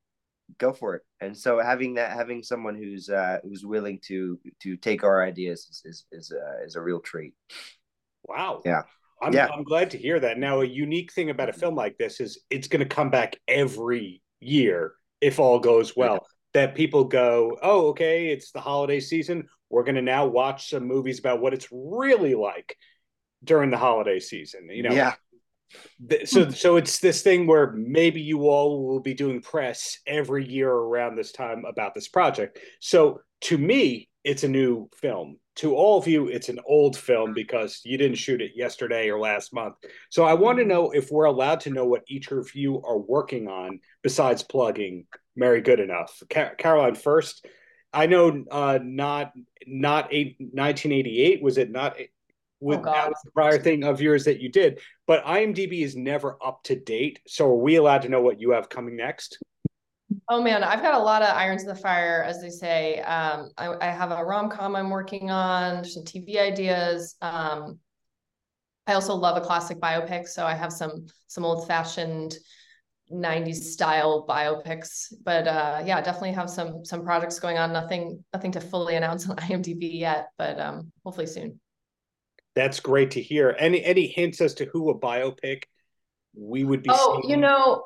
go 0.60 0.73
for 0.73 0.95
it. 0.95 1.01
And 1.21 1.38
so 1.38 1.60
having 1.60 1.95
that, 1.95 2.12
having 2.12 2.43
someone 2.43 2.75
who's 2.75 3.10
uh, 3.10 3.39
who's 3.43 3.65
willing 3.65 3.99
to 4.07 4.39
to 4.63 4.77
take 4.77 5.03
our 5.03 5.23
ideas 5.23 5.67
is 5.69 5.81
is 5.86 6.05
is, 6.12 6.31
uh, 6.31 6.65
is 6.65 6.75
a 6.75 6.81
real 6.81 6.99
treat. 6.99 7.33
Wow. 8.23 8.62
Yeah. 8.65 8.83
I'm, 9.21 9.33
yeah. 9.33 9.47
I'm 9.51 9.63
glad 9.63 9.91
to 9.91 9.97
hear 9.97 10.19
that. 10.19 10.38
Now, 10.38 10.62
a 10.62 10.65
unique 10.65 11.12
thing 11.12 11.31
about 11.31 11.49
a 11.49 11.53
film 11.53 11.73
like 11.73 11.97
this 11.97 12.19
is 12.19 12.39
it's 12.49 12.67
going 12.67 12.88
to 12.88 12.95
come 12.95 13.10
back 13.10 13.38
every 13.47 14.21
year 14.39 14.93
if 15.21 15.39
all 15.39 15.60
goes 15.60 15.95
well. 15.95 16.13
Yeah. 16.13 16.27
That 16.53 16.75
people 16.75 17.03
go, 17.03 17.57
oh, 17.62 17.89
okay, 17.89 18.29
it's 18.29 18.51
the 18.51 18.62
holiday 18.62 18.99
season. 18.99 19.47
We're 19.69 19.83
going 19.83 19.95
to 19.95 20.01
now 20.01 20.25
watch 20.25 20.69
some 20.69 20.88
movies 20.88 21.19
about 21.19 21.41
what 21.41 21.53
it's 21.53 21.67
really 21.71 22.36
like 22.36 22.75
during 23.43 23.69
the 23.69 23.77
holiday 23.77 24.19
season. 24.19 24.67
You 24.71 24.83
know, 24.83 24.93
yeah 24.93 25.15
so 26.25 26.45
hmm. 26.45 26.51
so 26.51 26.77
it's 26.77 26.99
this 26.99 27.21
thing 27.21 27.47
where 27.47 27.71
maybe 27.71 28.21
you 28.21 28.47
all 28.49 28.86
will 28.86 28.99
be 28.99 29.13
doing 29.13 29.41
press 29.41 29.99
every 30.08 30.47
year 30.47 30.71
around 30.71 31.15
this 31.15 31.32
time 31.32 31.63
about 31.65 31.93
this 31.93 32.08
project. 32.08 32.60
So 32.80 33.21
to 33.41 33.58
me 33.58 34.10
it's 34.23 34.43
a 34.43 34.47
new 34.47 34.89
film. 34.95 35.38
To 35.58 35.75
all 35.75 35.97
of 35.97 36.08
you 36.08 36.27
it's 36.27 36.49
an 36.49 36.60
old 36.65 36.97
film 36.97 37.34
because 37.34 37.82
you 37.84 37.97
didn't 37.97 38.18
shoot 38.18 38.41
it 38.41 38.51
yesterday 38.55 39.09
or 39.09 39.20
last 39.20 39.53
month. 39.53 39.76
So 40.09 40.24
i 40.24 40.34
want 40.34 40.59
to 40.59 40.65
know 40.65 40.91
if 40.91 41.11
we're 41.11 41.26
allowed 41.26 41.61
to 41.61 41.70
know 41.70 41.86
what 41.86 42.03
each 42.07 42.32
of 42.32 42.53
you 42.53 42.82
are 42.84 42.97
working 42.97 43.47
on 43.47 43.80
besides 44.03 44.43
plugging 44.43 45.05
Merry 45.36 45.61
Good 45.61 45.80
Enough 45.80 46.24
Car- 46.30 46.55
caroline 46.55 46.95
first 46.95 47.45
i 47.93 48.05
know 48.05 48.43
uh, 48.51 48.80
not 48.82 49.32
not 49.65 50.07
eight, 50.11 50.36
1988 50.39 51.41
was 51.41 51.57
it 51.57 51.72
not 51.72 51.97
with 52.60 52.80
oh, 52.80 52.84
that 52.84 53.10
was 53.10 53.22
the 53.24 53.32
prior 53.32 53.60
thing 53.60 53.84
of 53.84 54.01
yours 54.01 54.26
that 54.26 54.39
you 54.39 54.49
did. 54.49 54.80
But 55.05 55.24
IMDb 55.26 55.84
is 55.84 55.95
never 55.95 56.38
up 56.43 56.64
to 56.64 56.76
date. 56.76 57.20
So 57.28 57.45
are 57.45 57.55
we 57.55 57.76
allowed 57.76 58.03
to 58.03 58.10
know 58.10 58.22
what 58.22 58.39
you 58.39 58.51
have 58.51 58.70
coming 58.70 58.95
next? 58.95 59.38
Oh 60.30 60.41
man, 60.41 60.64
I've 60.64 60.82
got 60.82 60.93
a 60.93 61.03
lot 61.03 61.22
of 61.22 61.36
irons 61.36 61.64
in 61.64 61.68
the 61.68 61.76
fire, 61.76 62.24
as 62.24 62.41
they 62.41 62.49
say. 62.49 62.99
Um, 63.01 63.49
I, 63.58 63.76
I, 63.82 63.86
have 63.91 64.12
a 64.12 64.24
rom 64.24 64.49
com 64.49 64.76
I'm 64.76 64.89
working 64.89 65.30
on, 65.32 65.84
some 65.84 66.03
TV 66.03 66.38
ideas. 66.38 67.16
Um, 67.22 67.80
I 68.88 68.93
also 68.93 69.16
love 69.16 69.36
a 69.36 69.41
classic 69.41 69.80
biopic, 69.80 70.28
so 70.28 70.45
I 70.45 70.53
have 70.53 70.72
some 70.72 71.08
some 71.28 71.43
old 71.43 71.68
fashioned 71.68 72.38
90s 73.12 73.55
style 73.55 74.26
biopics. 74.28 75.14
But 75.24 75.47
uh, 75.47 75.84
yeah, 75.86 75.99
definitely 76.01 76.34
have 76.34 76.49
some 76.49 76.86
some 76.86 77.03
projects 77.03 77.39
going 77.39 77.58
on. 77.58 77.74
Nothing 77.74 78.24
nothing 78.34 78.53
to 78.53 78.62
fully 78.62 78.95
announce 78.95 79.30
on 79.30 79.36
IMDb 79.38 79.99
yet, 79.99 80.30
but 80.38 80.58
um, 80.60 80.91
hopefully 81.03 81.28
soon. 81.28 81.60
That's 82.58 82.80
great 82.80 83.12
to 83.12 83.22
hear. 83.22 83.55
Any 83.60 83.84
any 83.84 84.08
hints 84.08 84.41
as 84.41 84.55
to 84.55 84.66
who 84.66 84.89
a 84.89 84.97
biopic 84.97 85.66
we 86.36 86.64
would 86.64 86.82
be? 86.82 86.89
Oh, 86.91 87.20
seeing? 87.22 87.30
you 87.30 87.38
know, 87.38 87.84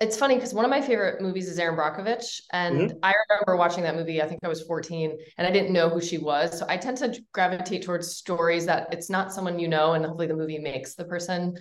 it's 0.00 0.16
funny 0.16 0.34
because 0.34 0.54
one 0.54 0.64
of 0.64 0.70
my 0.70 0.80
favorite 0.80 1.20
movies 1.20 1.46
is 1.46 1.58
Erin 1.58 1.76
Brockovich. 1.76 2.40
And 2.54 2.90
mm-hmm. 2.90 2.96
I 3.02 3.12
remember 3.28 3.58
watching 3.58 3.82
that 3.82 3.94
movie, 3.94 4.22
I 4.22 4.28
think 4.28 4.40
I 4.42 4.48
was 4.48 4.62
14, 4.62 5.18
and 5.36 5.46
I 5.46 5.50
didn't 5.50 5.74
know 5.74 5.90
who 5.90 6.00
she 6.00 6.16
was. 6.16 6.58
So 6.58 6.64
I 6.70 6.78
tend 6.78 6.96
to 6.98 7.20
gravitate 7.34 7.82
towards 7.82 8.16
stories 8.16 8.64
that 8.64 8.88
it's 8.92 9.10
not 9.10 9.30
someone 9.30 9.58
you 9.58 9.68
know, 9.68 9.92
and 9.92 10.06
hopefully 10.06 10.26
the 10.26 10.34
movie 10.34 10.58
makes 10.58 10.94
the 10.94 11.04
person 11.04 11.54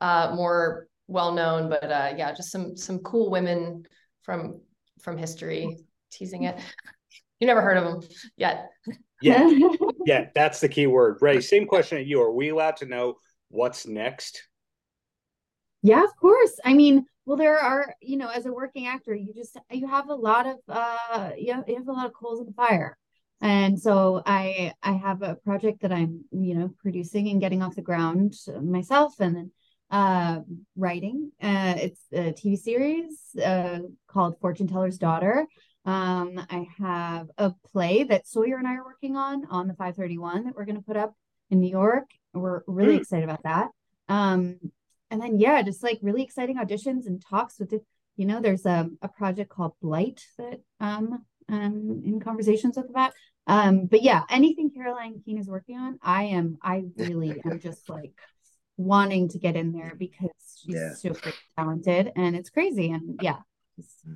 uh, 0.00 0.32
more 0.34 0.88
well 1.06 1.30
known. 1.30 1.68
But 1.68 1.84
uh, 1.84 2.14
yeah, 2.16 2.32
just 2.32 2.50
some 2.50 2.76
some 2.76 2.98
cool 2.98 3.30
women 3.30 3.84
from 4.22 4.60
from 5.00 5.16
history 5.16 5.78
teasing 6.10 6.42
it. 6.42 6.58
You 7.38 7.46
never 7.46 7.62
heard 7.62 7.76
of 7.76 7.84
them 7.84 8.10
yet. 8.36 8.70
Yeah. 9.20 9.50
yeah, 10.06 10.26
that's 10.34 10.60
the 10.60 10.68
key 10.68 10.86
word. 10.86 11.18
Ray, 11.20 11.40
same 11.40 11.66
question 11.66 11.98
at 11.98 12.06
you. 12.06 12.20
Are 12.22 12.32
we 12.32 12.48
allowed 12.48 12.76
to 12.78 12.86
know 12.86 13.16
what's 13.48 13.86
next? 13.86 14.42
Yeah, 15.82 16.04
of 16.04 16.14
course. 16.16 16.58
I 16.64 16.74
mean, 16.74 17.06
well, 17.24 17.36
there 17.36 17.58
are, 17.58 17.94
you 18.00 18.16
know, 18.16 18.28
as 18.28 18.46
a 18.46 18.52
working 18.52 18.86
actor, 18.86 19.14
you 19.14 19.32
just 19.34 19.56
you 19.70 19.86
have 19.86 20.08
a 20.08 20.14
lot 20.14 20.46
of 20.46 20.56
uh 20.68 21.30
you 21.38 21.52
have, 21.54 21.64
you 21.68 21.76
have 21.76 21.88
a 21.88 21.92
lot 21.92 22.06
of 22.06 22.12
coals 22.12 22.40
in 22.40 22.46
the 22.46 22.52
fire. 22.52 22.96
And 23.40 23.80
so 23.80 24.22
I 24.26 24.74
I 24.82 24.92
have 24.92 25.22
a 25.22 25.36
project 25.36 25.82
that 25.82 25.92
I'm, 25.92 26.24
you 26.32 26.54
know, 26.54 26.74
producing 26.80 27.28
and 27.28 27.40
getting 27.40 27.62
off 27.62 27.76
the 27.76 27.82
ground 27.82 28.34
myself 28.62 29.14
and 29.20 29.36
then 29.36 29.52
uh 29.90 30.40
writing. 30.76 31.32
Uh 31.42 31.74
it's 31.76 32.00
a 32.12 32.32
TV 32.32 32.58
series 32.58 33.20
uh 33.42 33.80
called 34.06 34.38
Fortune 34.40 34.66
Teller's 34.66 34.98
Daughter. 34.98 35.46
Um 35.84 36.40
I 36.50 36.66
have 36.78 37.28
a 37.38 37.52
play 37.72 38.04
that 38.04 38.26
Sawyer 38.26 38.58
and 38.58 38.68
I 38.68 38.76
are 38.76 38.84
working 38.84 39.16
on 39.16 39.46
on 39.50 39.68
the 39.68 39.74
531 39.74 40.44
that 40.44 40.54
we're 40.54 40.64
going 40.64 40.76
to 40.76 40.82
put 40.82 40.96
up 40.96 41.14
in 41.50 41.60
New 41.60 41.70
York. 41.70 42.10
We're 42.34 42.62
really 42.66 42.96
mm. 42.96 43.00
excited 43.00 43.24
about 43.24 43.42
that. 43.44 43.68
Um 44.08 44.58
and 45.10 45.20
then 45.20 45.38
yeah, 45.38 45.62
just 45.62 45.82
like 45.82 45.98
really 46.02 46.22
exciting 46.22 46.56
auditions 46.56 47.06
and 47.06 47.20
talks 47.20 47.58
with 47.58 47.72
it. 47.72 47.84
You 48.16 48.26
know, 48.26 48.40
there's 48.40 48.66
a, 48.66 48.88
a 49.02 49.08
project 49.08 49.50
called 49.50 49.72
Blight 49.80 50.24
that 50.38 50.60
um 50.80 51.24
um 51.48 52.02
in 52.04 52.20
conversations 52.20 52.76
with 52.76 52.92
that. 52.94 53.12
Um, 53.46 53.86
but 53.86 54.02
yeah, 54.02 54.22
anything 54.30 54.70
Caroline 54.70 55.20
Keene 55.24 55.38
is 55.38 55.48
working 55.48 55.76
on, 55.76 55.98
I 56.02 56.24
am 56.24 56.58
I 56.62 56.84
really 56.96 57.40
am 57.44 57.58
just 57.62 57.88
like 57.88 58.12
wanting 58.76 59.28
to 59.28 59.38
get 59.38 59.56
in 59.56 59.72
there 59.72 59.94
because 59.98 60.30
she's 60.56 60.74
yeah. 60.74 60.94
super 60.94 61.32
talented 61.56 62.12
and 62.16 62.36
it's 62.36 62.50
crazy. 62.50 62.90
And 62.90 63.18
yeah. 63.22 63.38
So 63.80 64.10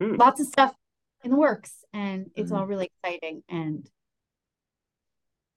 mm. 0.00 0.18
lots 0.18 0.40
of 0.40 0.46
stuff 0.46 0.74
in 1.22 1.30
the 1.30 1.36
works 1.36 1.84
and 1.92 2.30
it's 2.34 2.50
mm. 2.50 2.56
all 2.56 2.66
really 2.66 2.90
exciting 3.04 3.42
and 3.48 3.88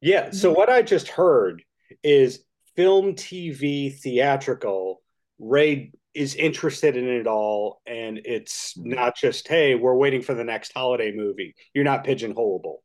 yeah. 0.04 0.32
So 0.32 0.52
what 0.52 0.70
I 0.70 0.82
just 0.82 1.08
heard 1.08 1.64
is 2.04 2.44
film, 2.76 3.14
TV, 3.14 3.98
theatrical, 3.98 5.02
Ray 5.40 5.94
is 6.14 6.36
interested 6.36 6.98
in 6.98 7.08
it 7.08 7.26
all. 7.26 7.82
And 7.88 8.20
it's 8.26 8.74
mm-hmm. 8.74 8.90
not 8.90 9.16
just, 9.16 9.48
hey, 9.48 9.76
we're 9.76 9.96
waiting 9.96 10.22
for 10.22 10.34
the 10.34 10.44
next 10.44 10.74
holiday 10.74 11.14
movie. 11.16 11.56
You're 11.74 11.86
not 11.86 12.04
pigeonholable. 12.04 12.80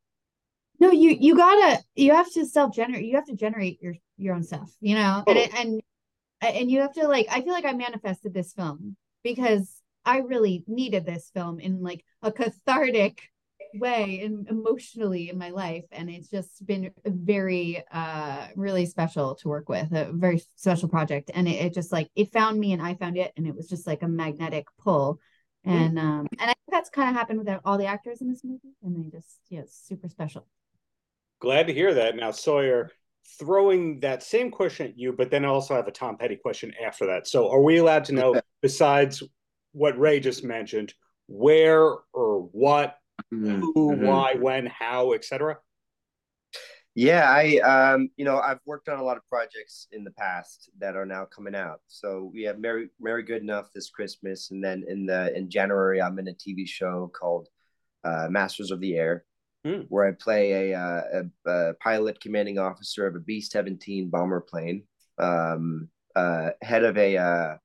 No, 0.79 0.91
you 0.91 1.09
you 1.09 1.35
gotta 1.35 1.83
you 1.93 2.13
have 2.13 2.31
to 2.31 2.45
self 2.45 2.73
generate. 2.73 3.03
You 3.03 3.17
have 3.17 3.25
to 3.25 3.35
generate 3.35 3.81
your 3.81 3.95
your 4.15 4.33
own 4.33 4.43
stuff, 4.43 4.73
you 4.79 4.95
know, 4.95 5.25
oh. 5.27 5.29
and 5.29 5.37
it, 5.37 5.53
and 5.53 5.81
and 6.41 6.71
you 6.71 6.79
have 6.79 6.93
to 6.93 7.05
like. 7.05 7.27
I 7.29 7.41
feel 7.41 7.51
like 7.51 7.65
I 7.65 7.73
manifested 7.73 8.33
this 8.33 8.53
film 8.53 8.95
because 9.21 9.78
I 10.09 10.17
really 10.17 10.63
needed 10.65 11.05
this 11.05 11.29
film 11.35 11.59
in 11.59 11.83
like 11.83 12.03
a 12.23 12.31
cathartic 12.31 13.21
way 13.75 14.21
and 14.23 14.47
emotionally 14.47 15.29
in 15.29 15.37
my 15.37 15.51
life 15.51 15.85
and 15.91 16.09
it's 16.09 16.27
just 16.27 16.65
been 16.65 16.89
very 17.05 17.83
uh 17.91 18.47
really 18.55 18.87
special 18.87 19.35
to 19.35 19.47
work 19.47 19.69
with 19.69 19.91
a 19.91 20.11
very 20.11 20.41
special 20.55 20.89
project 20.89 21.29
and 21.35 21.47
it, 21.47 21.65
it 21.65 21.73
just 21.75 21.91
like 21.91 22.09
it 22.15 22.33
found 22.33 22.59
me 22.59 22.73
and 22.73 22.81
i 22.81 22.95
found 22.95 23.15
it 23.15 23.31
and 23.37 23.45
it 23.45 23.55
was 23.55 23.69
just 23.69 23.85
like 23.85 24.01
a 24.01 24.07
magnetic 24.07 24.65
pull. 24.79 25.19
Mm. 25.67 25.71
and 25.71 25.99
um 25.99 26.27
and 26.39 26.49
i 26.49 26.53
think 26.53 26.71
that's 26.71 26.89
kind 26.89 27.09
of 27.09 27.15
happened 27.15 27.37
with 27.45 27.59
all 27.63 27.77
the 27.77 27.85
actors 27.85 28.21
in 28.21 28.29
this 28.29 28.43
movie 28.43 28.73
and 28.81 28.95
they 28.95 29.15
just 29.15 29.37
yeah 29.49 29.59
it's 29.59 29.77
super 29.77 30.09
special. 30.09 30.47
Glad 31.39 31.67
to 31.67 31.73
hear 31.73 31.93
that. 31.93 32.15
Now 32.15 32.31
sawyer 32.31 32.89
throwing 33.37 33.99
that 33.99 34.23
same 34.23 34.49
question 34.49 34.87
at 34.87 34.97
you 34.97 35.13
but 35.13 35.29
then 35.29 35.45
i 35.45 35.47
also 35.47 35.75
have 35.75 35.87
a 35.87 35.91
tom 35.91 36.17
petty 36.17 36.37
question 36.37 36.73
after 36.83 37.05
that. 37.05 37.27
So 37.27 37.51
are 37.51 37.61
we 37.61 37.77
allowed 37.77 38.05
to 38.05 38.13
know 38.13 38.41
besides 38.63 39.21
what 39.79 39.97
ray 39.97 40.19
just 40.19 40.43
mentioned 40.43 40.93
where 41.27 41.95
or 42.13 42.49
what 42.51 42.97
mm-hmm. 43.33 43.61
who, 43.61 43.93
mm-hmm. 43.93 44.05
why, 44.05 44.33
when, 44.33 44.65
how, 44.65 45.13
etc. 45.13 45.57
Yeah, 46.95 47.29
I 47.29 47.59
um, 47.59 48.09
you 48.17 48.25
know, 48.25 48.39
I've 48.39 48.59
worked 48.65 48.89
on 48.89 48.99
a 48.99 49.03
lot 49.03 49.15
of 49.15 49.23
projects 49.29 49.87
in 49.91 50.03
the 50.03 50.11
past 50.11 50.69
that 50.79 50.97
are 50.97 51.05
now 51.05 51.25
coming 51.25 51.55
out. 51.55 51.79
So 51.87 52.29
we 52.33 52.43
have 52.43 52.59
Mary 52.59 52.89
Merry 52.99 53.23
Good 53.23 53.41
Enough 53.41 53.69
this 53.73 53.89
Christmas, 53.89 54.51
and 54.51 54.61
then 54.61 54.83
in 54.87 55.05
the 55.05 55.33
in 55.37 55.49
January 55.49 56.01
I'm 56.01 56.19
in 56.19 56.27
a 56.27 56.33
TV 56.33 56.67
show 56.67 57.09
called 57.17 57.47
uh, 58.03 58.27
Masters 58.29 58.71
of 58.71 58.81
the 58.81 58.95
Air, 58.95 59.23
mm. 59.65 59.85
where 59.87 60.07
I 60.07 60.11
play 60.11 60.71
a, 60.71 60.77
uh, 60.77 61.01
a, 61.45 61.49
a, 61.49 61.73
pilot 61.75 62.19
commanding 62.19 62.57
officer 62.57 63.07
of 63.07 63.15
a 63.15 63.19
B 63.19 63.39
seventeen 63.39 64.09
bomber 64.09 64.41
plane, 64.41 64.83
um, 65.19 65.89
uh, 66.15 66.49
head 66.61 66.83
of 66.83 66.97
a 66.97 67.17
uh, 67.17 67.57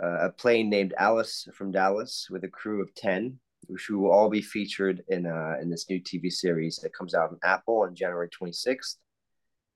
a 0.00 0.30
plane 0.30 0.70
named 0.70 0.94
Alice 0.98 1.48
from 1.54 1.72
Dallas 1.72 2.28
with 2.30 2.44
a 2.44 2.48
crew 2.48 2.82
of 2.82 2.94
ten 2.94 3.38
which 3.68 3.90
will 3.90 4.10
all 4.10 4.30
be 4.30 4.40
featured 4.40 5.02
in 5.08 5.26
uh, 5.26 5.54
in 5.60 5.70
this 5.70 5.88
new 5.88 6.00
TV 6.00 6.32
series 6.32 6.76
that 6.78 6.94
comes 6.94 7.14
out 7.14 7.30
on 7.30 7.38
Apple 7.44 7.82
on 7.82 7.94
January 7.94 8.28
26th. 8.28 8.96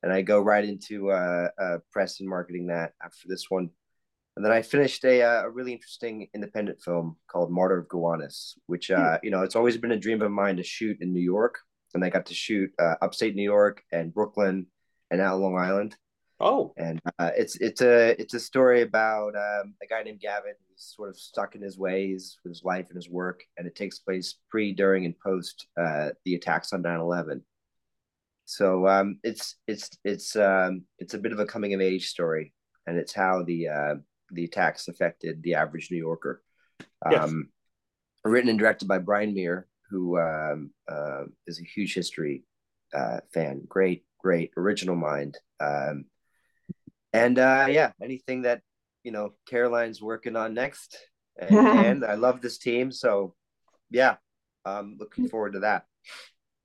And 0.03 0.12
I 0.12 0.23
go 0.23 0.41
right 0.41 0.64
into 0.64 1.11
uh, 1.11 1.49
uh, 1.61 1.79
press 1.93 2.20
and 2.20 2.29
marketing 2.29 2.66
that 2.68 2.93
after 3.03 3.29
this 3.29 3.51
one. 3.51 3.70
And 4.35 4.45
then 4.45 4.51
I 4.51 4.62
finished 4.62 5.05
a, 5.05 5.23
uh, 5.23 5.43
a 5.43 5.51
really 5.51 5.75
interesting 5.75 6.27
independent 6.35 6.83
film 6.83 7.16
called 7.31 7.53
Martyr 7.53 7.79
of 7.79 7.89
Gowanus, 7.89 8.55
which, 8.66 8.91
uh, 8.91 9.18
you 9.23 9.31
know, 9.31 9.43
it's 9.43 9.55
always 9.55 9.77
been 9.77 9.93
a 9.93 9.99
dream 9.99 10.23
of 10.23 10.31
mine 10.31 10.57
to 10.57 10.62
shoot 10.62 10.97
in 11.03 11.12
New 11.12 11.20
York. 11.20 11.59
And 11.95 12.03
I 12.03 12.09
got 12.09 12.27
to 12.27 12.35
shoot 12.35 12.70
uh, 12.81 12.95
upstate 13.03 13.37
New 13.37 13.43
York 13.43 13.85
and 13.93 14.12
Brooklyn 14.12 14.66
and 15.11 15.20
out 15.20 15.39
Long 15.39 15.59
Island. 15.59 15.95
Oh, 16.45 16.74
and 16.76 17.01
uh, 17.20 17.30
it's 17.36 17.57
it's 17.57 17.82
a 17.82 18.20
it's 18.20 18.34
a 18.34 18.40
story 18.40 18.82
about 18.82 19.36
um, 19.36 19.74
a 19.80 19.86
guy 19.88 20.03
named 20.03 20.18
Gavin 20.18 20.55
who's 20.68 20.93
sort 20.97 21.09
of 21.09 21.16
stuck 21.16 21.55
in 21.55 21.62
his 21.62 21.78
ways 21.78 22.36
with 22.43 22.51
his 22.51 22.64
life 22.64 22.86
and 22.88 22.97
his 22.97 23.09
work, 23.09 23.45
and 23.57 23.66
it 23.66 23.76
takes 23.76 24.01
place 24.01 24.34
pre, 24.51 24.72
during, 24.72 25.05
and 25.05 25.14
post 25.20 25.68
uh, 25.80 26.09
the 26.24 26.34
attacks 26.34 26.72
on 26.72 26.82
9-11. 26.82 27.43
So 28.45 28.88
um, 28.88 29.20
it's 29.22 29.55
it's 29.68 29.88
it's 30.05 30.34
um, 30.34 30.82
it's 30.99 31.14
a 31.14 31.18
bit 31.18 31.32
of 31.32 31.38
a 31.38 31.47
coming 31.47 31.74
of 31.74 31.80
age 31.80 32.09
story, 32.09 32.53
and 32.88 32.99
it's 32.99 33.14
how 33.14 33.45
the 33.45 33.68
uh, 33.68 33.95
the 34.32 34.45
attacks 34.45 34.88
affected 34.88 35.45
the 35.45 35.55
average 35.55 35.93
New 35.93 35.99
Yorker. 35.99 36.43
Yes. 37.09 37.22
Um, 37.22 37.51
written 38.24 38.51
and 38.51 38.59
directed 38.59 38.88
by 38.88 38.99
Brian 38.99 39.32
Mier, 39.32 39.68
who 39.88 40.18
um, 40.18 40.72
uh, 40.90 41.24
is 41.47 41.61
a 41.61 41.64
huge 41.64 41.95
history 41.95 42.43
uh, 42.93 43.20
fan. 43.32 43.62
Great, 43.68 44.05
great 44.18 44.51
original 44.57 44.97
mind. 44.97 45.38
Um, 45.61 46.07
and 47.13 47.39
uh, 47.39 47.67
yeah, 47.69 47.93
anything 48.03 48.43
that 48.43 48.63
you 49.05 49.13
know 49.13 49.35
Caroline's 49.49 50.01
working 50.01 50.37
on 50.37 50.55
next, 50.55 50.97
and, 51.39 51.57
and 51.57 52.05
I 52.05 52.15
love 52.15 52.41
this 52.41 52.59
team, 52.59 52.93
so 52.93 53.35
yeah, 53.91 54.17
I'm 54.65 54.97
looking 54.99 55.29
forward 55.29 55.55
to 55.55 55.61
that. 55.61 55.85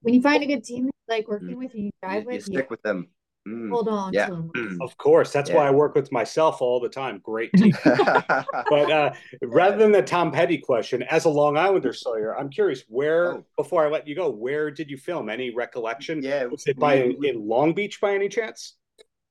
When 0.01 0.13
you 0.13 0.21
find 0.21 0.43
a 0.43 0.45
good 0.47 0.63
team 0.63 0.89
like 1.07 1.27
working 1.27 1.55
mm. 1.55 1.57
with 1.57 1.75
you, 1.75 1.89
drive 2.01 2.23
you, 2.23 2.27
with 2.27 2.35
you, 2.35 2.41
stick 2.41 2.65
you. 2.65 2.67
with 2.69 2.81
them. 2.81 3.09
Mm. 3.47 3.69
Hold 3.69 3.87
on 3.87 4.13
yeah. 4.13 4.27
Mm. 4.29 4.77
Of 4.81 4.97
course. 4.97 5.31
That's 5.31 5.49
yeah. 5.49 5.55
why 5.55 5.67
I 5.67 5.71
work 5.71 5.95
with 5.95 6.11
myself 6.11 6.61
all 6.61 6.79
the 6.79 6.89
time. 6.89 7.21
Great 7.23 7.51
team. 7.53 7.73
but 7.83 8.91
uh, 8.91 9.13
rather 9.41 9.77
than 9.77 9.91
the 9.91 10.01
Tom 10.01 10.31
Petty 10.31 10.57
question, 10.57 11.03
as 11.03 11.25
a 11.25 11.29
Long 11.29 11.57
Islander 11.57 11.93
Sawyer, 11.93 12.37
I'm 12.37 12.49
curious 12.49 12.83
where, 12.89 13.35
oh. 13.35 13.45
before 13.55 13.85
I 13.85 13.89
let 13.89 14.07
you 14.07 14.15
go, 14.15 14.29
where 14.29 14.69
did 14.69 14.89
you 14.89 14.97
film? 14.97 15.29
Any 15.29 15.53
recollection? 15.53 16.21
Yeah. 16.21 16.45
Was 16.45 16.67
it 16.67 16.77
by 16.77 17.13
we, 17.17 17.29
in 17.29 17.47
Long 17.47 17.73
Beach 17.73 18.01
by 18.01 18.13
any 18.13 18.27
chance? 18.27 18.75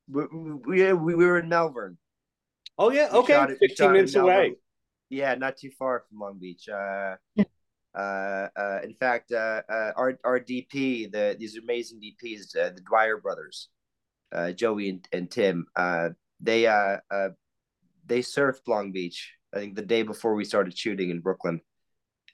We, 0.08 0.24
we, 0.66 0.92
we 0.92 1.14
were 1.14 1.38
in 1.38 1.48
Malverne. 1.48 1.96
Oh 2.78 2.90
yeah, 2.90 3.08
okay, 3.12 3.42
it, 3.42 3.58
15 3.70 3.92
minutes 3.92 4.14
away. 4.14 4.54
Yeah, 5.08 5.34
not 5.34 5.56
too 5.56 5.70
far 5.70 6.04
from 6.08 6.18
Long 6.18 6.38
Beach. 6.38 6.68
Uh, 6.68 7.16
uh, 7.96 8.48
uh, 8.56 8.80
in 8.84 8.92
fact, 8.94 9.32
uh, 9.32 9.62
uh, 9.68 9.92
our 9.96 10.18
our 10.24 10.40
DP, 10.40 11.10
the 11.10 11.36
these 11.38 11.56
amazing 11.56 12.00
DPs, 12.00 12.56
uh, 12.56 12.70
the 12.70 12.82
Dwyer 12.82 13.16
brothers, 13.18 13.68
uh, 14.32 14.52
Joey 14.52 14.90
and, 14.90 15.08
and 15.12 15.30
Tim, 15.30 15.66
uh, 15.74 16.10
they 16.40 16.66
uh, 16.66 16.98
uh, 17.10 17.28
they 18.04 18.20
surfed 18.20 18.68
Long 18.68 18.92
Beach. 18.92 19.32
I 19.54 19.58
think 19.58 19.74
the 19.74 19.82
day 19.82 20.02
before 20.02 20.34
we 20.34 20.44
started 20.44 20.76
shooting 20.76 21.10
in 21.10 21.20
Brooklyn, 21.20 21.60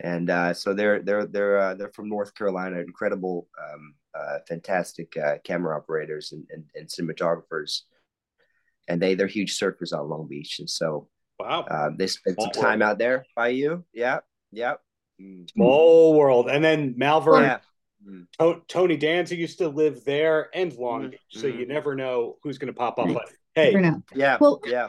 and 0.01 0.31
uh, 0.31 0.55
so 0.55 0.75
they're 0.75 1.01
they're 1.01 1.27
they're 1.27 1.59
uh, 1.59 1.75
they're 1.75 1.93
from 1.93 2.09
North 2.09 2.35
Carolina. 2.35 2.79
Incredible 2.81 3.49
um, 3.63 3.95
uh, 4.15 4.39
fantastic 4.49 5.17
uh, 5.17 5.37
camera 5.45 5.77
operators 5.77 6.33
and, 6.33 6.45
and, 6.51 6.65
and, 6.75 6.89
cinematographers, 6.89 7.83
and 8.89 9.01
they 9.01 9.15
they're 9.15 9.27
huge 9.27 9.59
surfers 9.59 9.97
on 9.97 10.09
Long 10.09 10.27
Beach, 10.29 10.59
and 10.59 10.69
so 10.69 11.09
wow, 11.39 11.63
uh, 11.63 11.91
they 11.97 12.07
spent 12.07 12.37
Small 12.37 12.53
some 12.53 12.63
time 12.63 12.81
world. 12.81 12.91
out 12.91 12.99
there 12.99 13.27
by 13.37 13.49
you. 13.49 13.85
Yeah, 13.93 14.21
yeah. 14.51 14.75
Mm. 15.21 15.51
Small 15.51 16.15
world, 16.15 16.49
and 16.49 16.65
then 16.65 16.95
Malverne. 16.99 17.43
Yeah. 17.43 17.59
Mm. 18.41 18.61
Tony 18.67 18.97
Danza 18.97 19.37
used 19.37 19.59
to 19.59 19.69
live 19.69 20.05
there 20.05 20.51
and 20.55 20.73
Long 20.75 21.03
mm. 21.03 21.11
Beach, 21.13 21.21
so 21.31 21.47
you 21.47 21.65
mm. 21.65 21.69
never 21.69 21.95
know 21.95 22.37
who's 22.43 22.59
going 22.59 22.73
to 22.73 22.77
pop 22.77 22.99
up. 22.99 23.07
But 23.13 23.29
hey, 23.55 23.93
yeah, 24.15 24.39
well, 24.41 24.61
yeah. 24.67 24.89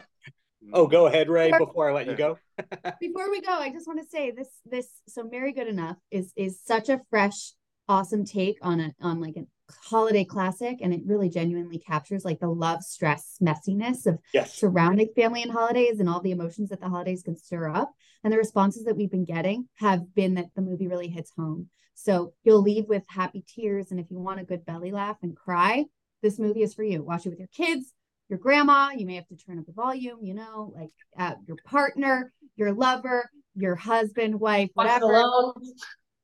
Oh, 0.72 0.88
go 0.88 1.08
ahead, 1.08 1.30
Ray, 1.30 1.52
before 1.58 1.90
I 1.90 1.94
let 1.94 2.08
you 2.08 2.16
go. 2.16 2.38
before 3.00 3.30
we 3.30 3.42
go, 3.42 3.52
I 3.52 3.72
just 3.72 3.88
want 3.88 4.02
to 4.02 4.08
say 4.08 4.32
this 4.32 4.50
this 4.66 4.88
so 5.08 5.24
Merry 5.24 5.52
Good 5.52 5.68
Enough 5.68 5.98
is 6.12 6.32
is 6.36 6.62
such 6.64 6.90
a 6.90 7.02
fresh, 7.10 7.54
awesome 7.88 8.26
take 8.26 8.58
on 8.62 8.80
a 8.80 8.94
on 9.02 9.20
like 9.20 9.36
a 9.36 9.46
holiday 9.86 10.24
classic 10.24 10.80
and 10.82 10.94
it 10.94 11.02
really 11.06 11.30
genuinely 11.30 11.80
captures 11.80 12.26
like 12.26 12.40
the 12.40 12.50
love, 12.50 12.84
stress, 12.84 13.38
messiness 13.42 14.06
of 14.06 14.20
yes. 14.34 14.54
surrounding 14.54 15.10
family 15.16 15.42
and 15.42 15.52
holidays 15.52 16.00
and 16.00 16.10
all 16.10 16.22
the 16.22 16.32
emotions 16.32 16.70
that 16.70 16.80
the 16.80 16.90
holidays 16.90 17.24
can 17.24 17.36
stir 17.36 17.70
up. 17.70 17.92
And 18.24 18.32
the 18.32 18.38
responses 18.38 18.84
that 18.86 18.96
we've 18.96 19.12
been 19.12 19.26
getting 19.26 19.68
have 19.76 20.14
been 20.14 20.36
that 20.36 20.48
the 20.56 20.62
movie 20.62 20.88
really 20.88 21.08
hits 21.08 21.32
home. 21.38 21.70
So 21.94 22.34
you'll 22.44 22.62
leave 22.62 22.88
with 22.88 23.04
happy 23.08 23.44
tears. 23.48 23.92
And 23.92 24.00
if 24.00 24.10
you 24.10 24.20
want 24.20 24.40
a 24.40 24.46
good 24.46 24.66
belly 24.66 24.92
laugh 24.92 25.18
and 25.22 25.36
cry, 25.36 25.86
this 26.22 26.40
movie 26.40 26.64
is 26.64 26.74
for 26.74 26.84
you. 26.84 27.04
Watch 27.04 27.26
it 27.26 27.30
with 27.30 27.40
your 27.40 27.50
kids, 27.50 27.94
your 28.34 28.40
grandma. 28.40 28.90
You 28.90 29.06
may 29.06 29.14
have 29.16 29.28
to 29.28 29.36
turn 29.36 29.60
up 29.60 29.68
the 29.68 29.74
volume, 29.74 30.18
you 30.24 30.34
know, 30.34 30.74
like 30.76 30.90
uh, 31.20 31.36
your 31.48 31.58
partner, 31.66 32.34
your 32.56 32.74
lover, 32.74 33.30
your 33.56 33.76
husband, 33.76 34.40
wife, 34.40 34.72
whatever. 34.74 35.54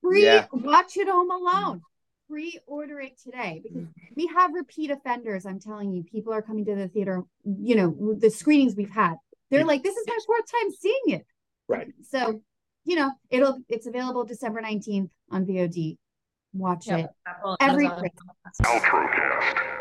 Free, 0.02 0.24
yeah. 0.26 0.48
watch 0.52 0.98
it 0.98 1.08
home 1.08 1.30
alone. 1.30 1.82
Pre-order 2.28 3.00
it 3.00 3.20
today 3.24 3.62
because 3.64 3.88
we 4.16 4.26
have 4.28 4.54
repeat 4.56 4.90
offenders. 4.90 5.46
I'm 5.46 5.60
telling 5.60 5.92
you, 5.92 6.04
people 6.04 6.34
are 6.34 6.42
coming 6.42 6.66
to 6.66 6.76
the 6.76 6.88
theater. 6.88 7.24
You 7.44 7.76
know, 7.76 8.16
the 8.16 8.32
screenings 8.32 8.76
we've 8.76 8.90
had. 8.90 9.16
They're 9.52 9.66
like, 9.66 9.84
"This 9.84 9.96
is 9.96 10.06
my 10.08 10.18
fourth 10.26 10.46
time 10.52 10.72
seeing 10.72 11.20
it." 11.20 11.26
Right. 11.68 11.88
So, 12.08 12.42
you 12.86 12.96
know, 12.96 13.12
it'll 13.30 13.60
it's 13.68 13.88
available 13.88 14.26
December 14.26 14.62
19th 14.62 15.10
on 15.32 15.46
VOD. 15.46 15.98
Watch 16.54 16.88
yep. 16.88 17.16
it 17.28 17.58
every 17.60 17.88
Paltrocast. 17.88 19.76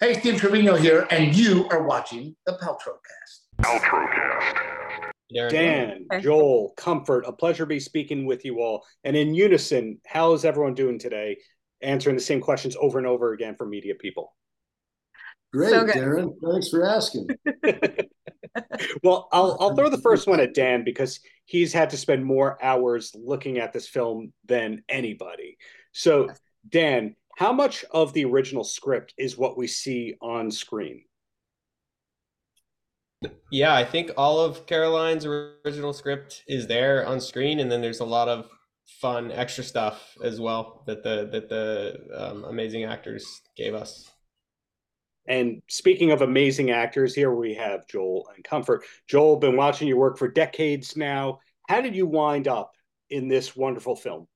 Hey, 0.00 0.14
Steve 0.20 0.38
Trevino 0.38 0.76
here, 0.76 1.08
and 1.10 1.34
you 1.34 1.68
are 1.70 1.82
watching 1.82 2.36
the 2.46 2.52
Paltrocast. 2.52 3.46
Paltrocast. 3.60 5.50
Dan, 5.50 6.06
Joel, 6.20 6.72
Comfort, 6.76 7.24
a 7.26 7.32
pleasure 7.32 7.64
to 7.64 7.66
be 7.66 7.80
speaking 7.80 8.24
with 8.24 8.44
you 8.44 8.60
all. 8.60 8.86
And 9.02 9.16
in 9.16 9.34
unison, 9.34 10.00
how 10.06 10.34
is 10.34 10.44
everyone 10.44 10.74
doing 10.74 11.00
today? 11.00 11.38
Answering 11.82 12.14
the 12.14 12.22
same 12.22 12.40
questions 12.40 12.76
over 12.80 12.98
and 12.98 13.08
over 13.08 13.32
again 13.32 13.56
for 13.56 13.66
media 13.66 13.96
people. 13.96 14.36
Great, 15.52 15.70
so 15.70 15.84
Darren. 15.84 16.32
Thanks 16.48 16.68
for 16.68 16.84
asking. 16.84 17.26
well, 19.02 19.28
I'll 19.32 19.56
I'll 19.58 19.74
throw 19.74 19.88
the 19.88 20.00
first 20.00 20.28
one 20.28 20.38
at 20.38 20.54
Dan 20.54 20.84
because 20.84 21.18
he's 21.44 21.72
had 21.72 21.90
to 21.90 21.96
spend 21.96 22.24
more 22.24 22.62
hours 22.62 23.16
looking 23.18 23.58
at 23.58 23.72
this 23.72 23.88
film 23.88 24.32
than 24.46 24.84
anybody. 24.88 25.56
So, 25.90 26.28
Dan, 26.68 27.16
how 27.38 27.52
much 27.52 27.84
of 27.92 28.12
the 28.14 28.24
original 28.24 28.64
script 28.64 29.14
is 29.16 29.38
what 29.38 29.56
we 29.56 29.68
see 29.68 30.16
on 30.20 30.50
screen? 30.50 31.04
Yeah, 33.52 33.72
I 33.72 33.84
think 33.84 34.10
all 34.16 34.40
of 34.40 34.66
Caroline's 34.66 35.24
original 35.24 35.92
script 35.92 36.42
is 36.48 36.66
there 36.66 37.06
on 37.06 37.20
screen, 37.20 37.60
and 37.60 37.70
then 37.70 37.80
there's 37.80 38.00
a 38.00 38.04
lot 38.04 38.28
of 38.28 38.48
fun 39.00 39.30
extra 39.30 39.62
stuff 39.62 40.16
as 40.24 40.40
well 40.40 40.82
that 40.88 41.04
the 41.04 41.28
that 41.30 41.48
the 41.48 42.00
um, 42.12 42.42
amazing 42.42 42.82
actors 42.82 43.40
gave 43.56 43.72
us. 43.72 44.10
And 45.28 45.62
speaking 45.68 46.10
of 46.10 46.22
amazing 46.22 46.72
actors, 46.72 47.14
here 47.14 47.32
we 47.32 47.54
have 47.54 47.86
Joel 47.86 48.28
and 48.34 48.42
Comfort. 48.42 48.82
Joel, 49.06 49.36
been 49.36 49.56
watching 49.56 49.86
your 49.86 49.98
work 49.98 50.18
for 50.18 50.26
decades 50.26 50.96
now. 50.96 51.38
How 51.68 51.82
did 51.82 51.94
you 51.94 52.06
wind 52.06 52.48
up 52.48 52.72
in 53.10 53.28
this 53.28 53.54
wonderful 53.54 53.94
film? 53.94 54.26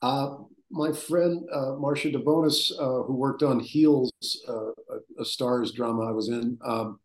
Uh, 0.00 0.36
my 0.74 0.90
friend 0.92 1.48
uh, 1.52 1.76
Marcia 1.78 2.10
DeBonis, 2.10 2.72
uh, 2.80 3.04
who 3.04 3.14
worked 3.14 3.44
on 3.44 3.60
Heels, 3.60 4.12
uh, 4.48 4.72
a, 4.90 5.20
a, 5.20 5.24
Starz 5.24 5.72
drama 5.72 6.02
I 6.02 6.10
was 6.10 6.28
in, 6.28 6.58
um, 6.64 6.98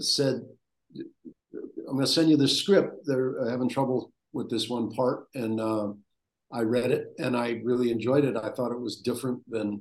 said, 0.00 0.42
"I'm 0.96 1.94
going 1.94 2.00
to 2.00 2.06
send 2.08 2.28
you 2.28 2.36
this 2.36 2.58
script. 2.58 3.06
They're 3.06 3.48
having 3.48 3.68
trouble 3.68 4.12
with 4.32 4.50
this 4.50 4.68
one 4.68 4.90
part," 4.90 5.28
and 5.34 5.60
uh, 5.60 5.92
I 6.52 6.62
read 6.62 6.90
it 6.90 7.14
and 7.18 7.36
I 7.36 7.60
really 7.62 7.92
enjoyed 7.92 8.24
it. 8.24 8.36
I 8.36 8.50
thought 8.50 8.72
it 8.72 8.80
was 8.80 8.96
different 8.96 9.48
than 9.48 9.80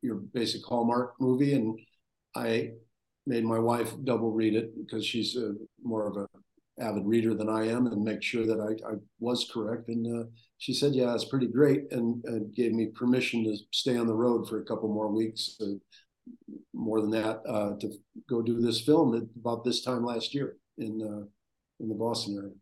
your 0.00 0.16
basic 0.16 0.64
Hallmark 0.64 1.14
movie, 1.20 1.52
and 1.52 1.78
I 2.34 2.70
made 3.26 3.44
my 3.44 3.58
wife 3.58 3.92
double 4.04 4.32
read 4.32 4.54
it 4.54 4.74
because 4.76 5.04
she's 5.04 5.36
a, 5.36 5.54
more 5.82 6.06
of 6.06 6.16
a 6.16 6.28
avid 6.82 7.04
reader 7.04 7.34
than 7.34 7.50
I 7.50 7.68
am, 7.68 7.86
and 7.86 8.02
make 8.02 8.22
sure 8.22 8.46
that 8.46 8.58
I, 8.58 8.92
I 8.92 8.94
was 9.20 9.50
correct. 9.52 9.88
And 9.88 10.06
uh, 10.06 10.26
she 10.58 10.72
said, 10.72 10.94
"Yeah, 10.94 11.14
it's 11.14 11.24
pretty 11.24 11.48
great," 11.48 11.92
and, 11.92 12.24
and, 12.24 12.54
gave 12.54 12.72
me 12.72 12.86
permission 12.86 13.44
to 13.44 13.56
stay 13.72 13.96
on 13.96 14.06
the 14.06 14.14
road 14.14 14.48
for 14.48 14.60
a 14.60 14.64
couple 14.64 14.88
more 14.88 15.08
weeks, 15.08 15.56
uh, 15.60 15.74
more 16.72 17.00
than 17.00 17.10
that, 17.10 17.42
uh, 17.46 17.76
to 17.78 17.92
go 18.28 18.42
do 18.42 18.60
this 18.60 18.80
film 18.80 19.14
at 19.14 19.22
about 19.36 19.64
this 19.64 19.82
time 19.82 20.04
last 20.04 20.34
year 20.34 20.56
in 20.78 21.02
uh, 21.02 21.26
in 21.80 21.88
the 21.88 21.94
Boston 21.94 22.36
area. 22.36 22.54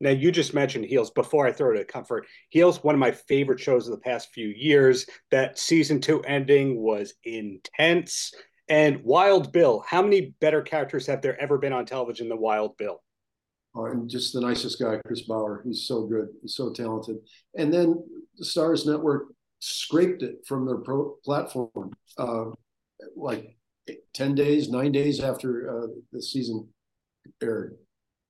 Now 0.00 0.10
you 0.10 0.32
just 0.32 0.54
mentioned 0.54 0.84
Heels. 0.86 1.10
Before 1.10 1.46
I 1.46 1.52
throw 1.52 1.74
it 1.74 1.80
at 1.80 1.88
Comfort, 1.88 2.26
Heels, 2.50 2.82
one 2.82 2.94
of 2.94 2.98
my 2.98 3.12
favorite 3.12 3.60
shows 3.60 3.86
of 3.86 3.92
the 3.92 4.00
past 4.00 4.32
few 4.32 4.48
years. 4.48 5.06
That 5.30 5.58
season 5.58 6.00
two 6.00 6.22
ending 6.24 6.80
was 6.80 7.14
intense. 7.24 8.34
And 8.68 9.04
Wild 9.04 9.52
Bill, 9.52 9.84
how 9.86 10.02
many 10.02 10.34
better 10.40 10.62
characters 10.62 11.06
have 11.06 11.22
there 11.22 11.40
ever 11.40 11.58
been 11.58 11.72
on 11.72 11.86
television 11.86 12.28
than 12.28 12.40
Wild 12.40 12.76
Bill? 12.76 13.02
Oh, 13.74 13.86
and 13.86 14.08
just 14.08 14.32
the 14.32 14.40
nicest 14.40 14.78
guy, 14.80 14.98
Chris 15.04 15.22
Bauer. 15.22 15.62
He's 15.64 15.82
so 15.86 16.06
good. 16.06 16.28
He's 16.42 16.54
so 16.54 16.70
talented. 16.72 17.16
And 17.56 17.74
then 17.74 18.04
the 18.38 18.44
Starz 18.44 18.86
Network 18.86 19.26
scraped 19.58 20.22
it 20.22 20.46
from 20.46 20.64
their 20.66 20.76
pro 20.76 21.16
platform, 21.24 21.92
uh, 22.18 22.46
like 23.16 23.56
ten 24.12 24.34
days, 24.34 24.68
nine 24.68 24.92
days 24.92 25.20
after 25.20 25.82
uh, 25.82 25.86
the 26.12 26.22
season 26.22 26.68
aired. 27.42 27.76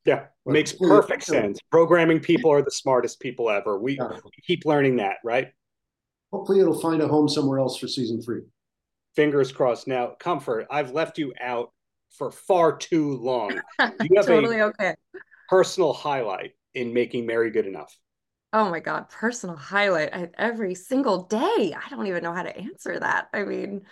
Yeah, 0.07 0.27
makes 0.47 0.73
perfect 0.73 1.25
sense. 1.25 1.59
Programming 1.71 2.21
people 2.21 2.51
are 2.51 2.63
the 2.63 2.71
smartest 2.71 3.21
people 3.21 3.51
ever. 3.51 3.79
We, 3.79 3.97
yeah. 3.97 4.19
keep 4.47 4.65
learning 4.67 4.97
that, 4.97 5.17
right? 5.25 5.49
Hopefully, 6.33 6.61
it'll 6.61 6.81
find 6.81 7.03
a 7.03 7.09
home 7.09 7.29
somewhere 7.29 7.59
else 7.59 7.79
for 7.79 7.89
season 7.89 8.21
three. 8.21 8.43
Fingers 9.15 9.53
crossed. 9.53 9.89
Now, 9.89 10.09
comfort. 10.19 10.67
I've 10.71 10.91
left 10.91 11.19
you 11.19 11.33
out 11.41 11.73
for 12.11 12.31
far 12.31 12.77
too 12.77 13.17
long. 13.17 13.61
You 13.81 14.17
have 14.17 14.27
totally 14.27 14.59
a 14.61 14.67
okay. 14.67 14.95
Personal 15.49 15.93
highlight 15.93 16.53
in 16.75 16.93
making 16.93 17.27
Merry 17.27 17.51
Good 17.51 17.67
Enough. 17.67 17.97
Oh 18.53 18.71
my 18.71 18.81
God, 18.81 19.09
personal 19.09 19.57
highlight 19.57 20.15
I, 20.15 20.31
every 20.39 20.75
single 20.75 21.25
day. 21.25 21.75
I 21.77 21.89
don't 21.91 22.07
even 22.07 22.23
know 22.23 22.33
how 22.33 22.45
to 22.45 22.57
answer 22.57 22.99
that. 23.01 23.29
I 23.33 23.43
mean, 23.43 23.83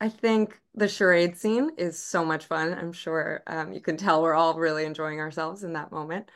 I 0.00 0.08
think 0.08 0.58
the 0.74 0.88
charade 0.88 1.36
scene 1.36 1.70
is 1.78 2.02
so 2.02 2.24
much 2.24 2.46
fun. 2.46 2.74
I'm 2.74 2.92
sure 2.92 3.42
um, 3.46 3.72
you 3.72 3.80
can 3.80 3.96
tell 3.96 4.22
we're 4.22 4.34
all 4.34 4.54
really 4.54 4.84
enjoying 4.84 5.20
ourselves 5.20 5.62
in 5.62 5.74
that 5.74 5.92
moment. 5.92 6.30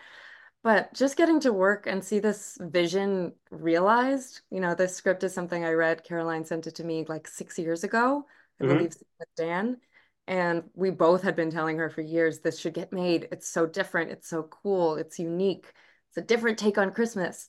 But 0.63 0.95
just 0.95 1.17
getting 1.17 1.41
to 1.41 1.53
work 1.53 1.87
and 1.87 2.03
see 2.03 2.21
this 2.21 2.57
vision 2.61 3.33
realized, 3.51 4.41
you 4.51 4.61
know, 4.61 4.75
this 4.75 4.95
script 4.95 5.23
is 5.25 5.35
something 5.35 5.65
I 5.65 5.73
read. 5.73 6.05
Caroline 6.05 6.45
sent 6.45 6.67
it 6.67 6.77
to 6.77 6.85
me 6.85 7.05
like 7.07 7.29
six 7.29 7.59
years 7.59 7.85
ago, 7.85 8.25
I 8.61 8.65
mm-hmm. 8.65 8.75
believe, 8.75 8.97
with 9.19 9.29
Dan. 9.37 9.79
And 10.27 10.65
we 10.75 10.91
both 10.91 11.23
had 11.23 11.37
been 11.37 11.51
telling 11.51 11.79
her 11.79 11.91
for 11.91 12.01
years, 12.01 12.41
this 12.41 12.59
should 12.59 12.75
get 12.75 12.93
made. 12.93 13.29
It's 13.31 13.49
so 13.49 13.67
different. 13.67 14.11
It's 14.11 14.29
so 14.29 14.45
cool. 14.45 14.97
It's 14.97 15.19
unique. 15.19 15.67
It's 16.09 16.17
a 16.17 16.23
different 16.23 16.59
take 16.59 16.79
on 16.79 16.93
Christmas. 16.93 17.49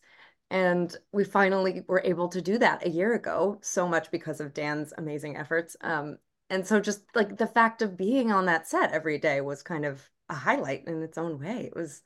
And 0.52 0.96
we 1.12 1.24
finally 1.24 1.84
were 1.88 2.02
able 2.04 2.28
to 2.30 2.42
do 2.42 2.58
that 2.60 2.86
a 2.86 2.90
year 2.90 3.14
ago, 3.14 3.60
so 3.62 3.88
much 3.88 4.12
because 4.12 4.40
of 4.40 4.54
Dan's 4.54 4.94
amazing 4.98 5.38
efforts. 5.38 5.76
Um, 5.82 6.18
and 6.50 6.68
so 6.68 6.80
just 6.80 7.02
like 7.16 7.38
the 7.38 7.48
fact 7.48 7.82
of 7.82 7.98
being 7.98 8.32
on 8.32 8.46
that 8.46 8.68
set 8.68 8.92
every 8.92 9.18
day 9.18 9.42
was 9.42 9.64
kind 9.64 9.86
of 9.86 10.08
a 10.30 10.36
highlight 10.36 10.88
in 10.88 11.02
its 11.02 11.18
own 11.18 11.40
way. 11.40 11.66
It 11.66 11.76
was 11.76 12.02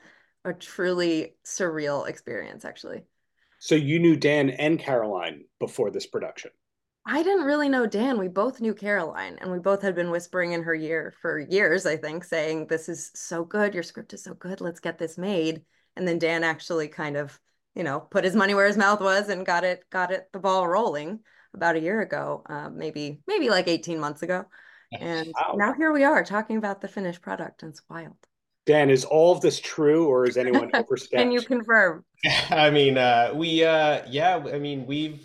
a 0.46 0.54
truly 0.54 1.36
surreal 1.46 2.08
experience, 2.08 2.64
actually. 2.64 3.04
So 3.60 3.76
you 3.76 4.00
knew 4.00 4.16
Dan 4.16 4.50
and 4.52 4.80
Caroline 4.80 5.44
before 5.60 5.92
this 5.92 6.06
production? 6.06 6.52
I 7.06 7.24
didn't 7.24 7.46
really 7.46 7.70
know 7.70 7.88
Dan. 7.88 8.20
We 8.20 8.28
both 8.28 8.62
knew 8.62 8.74
Caroline, 8.74 9.38
and 9.42 9.52
we 9.52 9.60
both 9.60 9.82
had 9.82 9.96
been 9.96 10.12
whispering 10.12 10.52
in 10.52 10.64
her 10.64 10.76
ear 10.76 11.14
for 11.22 11.40
years, 11.40 11.86
I 11.86 11.98
think, 11.98 12.24
saying, 12.24 12.68
This 12.68 12.88
is 12.88 13.12
so 13.16 13.44
good. 13.44 13.74
Your 13.74 13.84
script 13.84 14.14
is 14.14 14.24
so 14.24 14.34
good. 14.34 14.62
Let's 14.62 14.80
get 14.80 14.98
this 14.98 15.18
made. 15.18 15.64
And 15.96 16.08
then 16.08 16.20
Dan 16.20 16.44
actually 16.44 16.88
kind 16.88 17.18
of 17.18 17.40
you 17.76 17.84
know, 17.84 18.00
put 18.00 18.24
his 18.24 18.36
money 18.36 18.54
where 18.54 18.68
his 18.68 18.78
mouth 18.78 19.00
was 19.00 19.30
and 19.30 19.46
got 19.46 19.64
it, 19.64 19.84
got 19.90 20.12
it, 20.12 20.28
the 20.34 20.40
ball 20.40 20.68
rolling 20.68 21.20
about 21.54 21.76
a 21.76 21.80
year 21.80 22.02
ago, 22.02 22.44
uh, 22.50 22.70
maybe, 22.70 23.22
maybe 23.26 23.50
like 23.50 23.68
18 23.68 24.00
months 24.00 24.22
ago. 24.22 24.46
And 25.00 25.32
wow. 25.36 25.56
now 25.56 25.74
here 25.74 25.92
we 25.92 26.04
are 26.04 26.24
talking 26.24 26.58
about 26.58 26.82
the 26.82 26.88
finished 26.88 27.22
product 27.22 27.64
and 27.64 27.72
it's 27.72 27.82
wild. 27.90 28.18
Dan, 28.66 28.90
is 28.90 29.06
all 29.06 29.34
of 29.34 29.42
this 29.42 29.60
true 29.60 30.08
or 30.08 30.28
is 30.28 30.38
anyone 30.38 30.70
overstepped? 30.74 31.14
Can 31.24 31.32
you 31.32 31.42
confirm? 31.42 32.04
I 32.50 32.70
mean, 32.70 32.98
uh, 32.98 33.32
we, 33.34 33.64
uh, 33.64 34.02
yeah, 34.10 34.44
I 34.52 34.60
mean, 34.60 34.86
we've, 34.86 35.22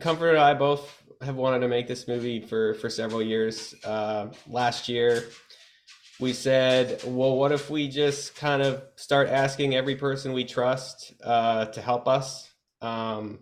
Comfort 0.00 0.30
and 0.30 0.38
I 0.38 0.54
both 0.54 1.02
have 1.22 1.36
wanted 1.36 1.60
to 1.60 1.68
make 1.68 1.86
this 1.86 2.06
movie 2.06 2.40
for, 2.40 2.74
for 2.74 2.88
several 2.88 3.22
years. 3.22 3.74
Uh, 3.84 4.28
last 4.48 4.88
year, 4.88 5.24
we 6.20 6.32
said, 6.32 7.00
well, 7.04 7.36
what 7.36 7.52
if 7.52 7.70
we 7.70 7.88
just 7.88 8.34
kind 8.34 8.62
of 8.62 8.82
start 8.96 9.28
asking 9.28 9.74
every 9.74 9.96
person 9.96 10.32
we 10.32 10.44
trust 10.44 11.12
uh, 11.24 11.66
to 11.66 11.80
help 11.80 12.08
us 12.08 12.50
um, 12.82 13.40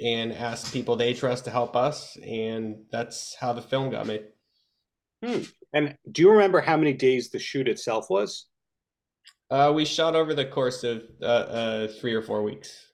and 0.00 0.32
ask 0.32 0.72
people 0.72 0.96
they 0.96 1.14
trust 1.14 1.44
to 1.44 1.50
help 1.50 1.76
us? 1.76 2.16
And 2.18 2.84
that's 2.90 3.36
how 3.38 3.52
the 3.52 3.62
film 3.62 3.90
got 3.90 4.06
made. 4.06 4.24
Hmm. 5.24 5.42
And 5.72 5.96
do 6.10 6.22
you 6.22 6.30
remember 6.30 6.60
how 6.60 6.76
many 6.76 6.92
days 6.92 7.30
the 7.30 7.38
shoot 7.38 7.68
itself 7.68 8.10
was? 8.10 8.46
Uh, 9.50 9.72
we 9.74 9.84
shot 9.84 10.16
over 10.16 10.34
the 10.34 10.44
course 10.44 10.82
of 10.82 11.04
uh, 11.22 11.24
uh, 11.24 11.88
three 11.88 12.14
or 12.14 12.22
four 12.22 12.42
weeks. 12.42 12.86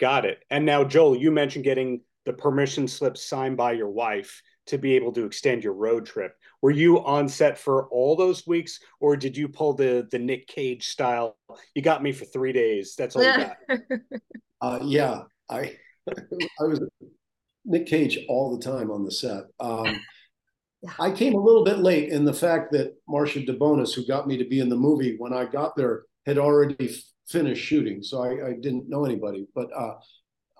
Got 0.00 0.24
it. 0.24 0.42
And 0.50 0.64
now, 0.64 0.82
Joel, 0.82 1.16
you 1.16 1.30
mentioned 1.30 1.64
getting 1.64 2.00
the 2.30 2.36
permission 2.36 2.86
slip 2.86 3.16
signed 3.16 3.56
by 3.56 3.72
your 3.72 3.88
wife 3.88 4.40
to 4.66 4.78
be 4.78 4.94
able 4.94 5.12
to 5.12 5.24
extend 5.24 5.64
your 5.64 5.72
road 5.72 6.06
trip. 6.06 6.36
Were 6.62 6.70
you 6.70 7.04
on 7.04 7.28
set 7.28 7.58
for 7.58 7.88
all 7.88 8.14
those 8.14 8.46
weeks, 8.46 8.78
or 9.00 9.16
did 9.16 9.36
you 9.36 9.48
pull 9.48 9.72
the 9.72 10.06
the 10.12 10.18
Nick 10.18 10.46
Cage 10.46 10.86
style? 10.86 11.36
You 11.74 11.82
got 11.82 12.04
me 12.04 12.12
for 12.12 12.24
three 12.26 12.52
days. 12.52 12.94
That's 12.96 13.16
all 13.16 13.24
you 13.24 13.36
got. 13.36 13.56
uh, 14.60 14.78
yeah, 14.82 15.22
I 15.48 15.76
I 16.08 16.64
was 16.64 16.80
Nick 17.64 17.86
Cage 17.86 18.20
all 18.28 18.56
the 18.56 18.62
time 18.62 18.92
on 18.92 19.04
the 19.04 19.10
set. 19.10 19.44
Um, 19.58 20.00
I 21.00 21.10
came 21.10 21.34
a 21.34 21.42
little 21.42 21.64
bit 21.64 21.78
late 21.78 22.10
in 22.10 22.24
the 22.24 22.32
fact 22.32 22.70
that 22.72 22.94
Marcia 23.08 23.40
DeBonis, 23.40 23.92
who 23.92 24.06
got 24.06 24.28
me 24.28 24.36
to 24.36 24.44
be 24.44 24.60
in 24.60 24.68
the 24.68 24.76
movie, 24.76 25.16
when 25.18 25.32
I 25.32 25.46
got 25.46 25.74
there, 25.76 26.04
had 26.26 26.38
already 26.38 26.96
finished 27.26 27.64
shooting, 27.64 28.04
so 28.04 28.22
I, 28.22 28.50
I 28.50 28.52
didn't 28.52 28.88
know 28.88 29.04
anybody. 29.04 29.48
But 29.52 29.68
uh, 29.76 29.94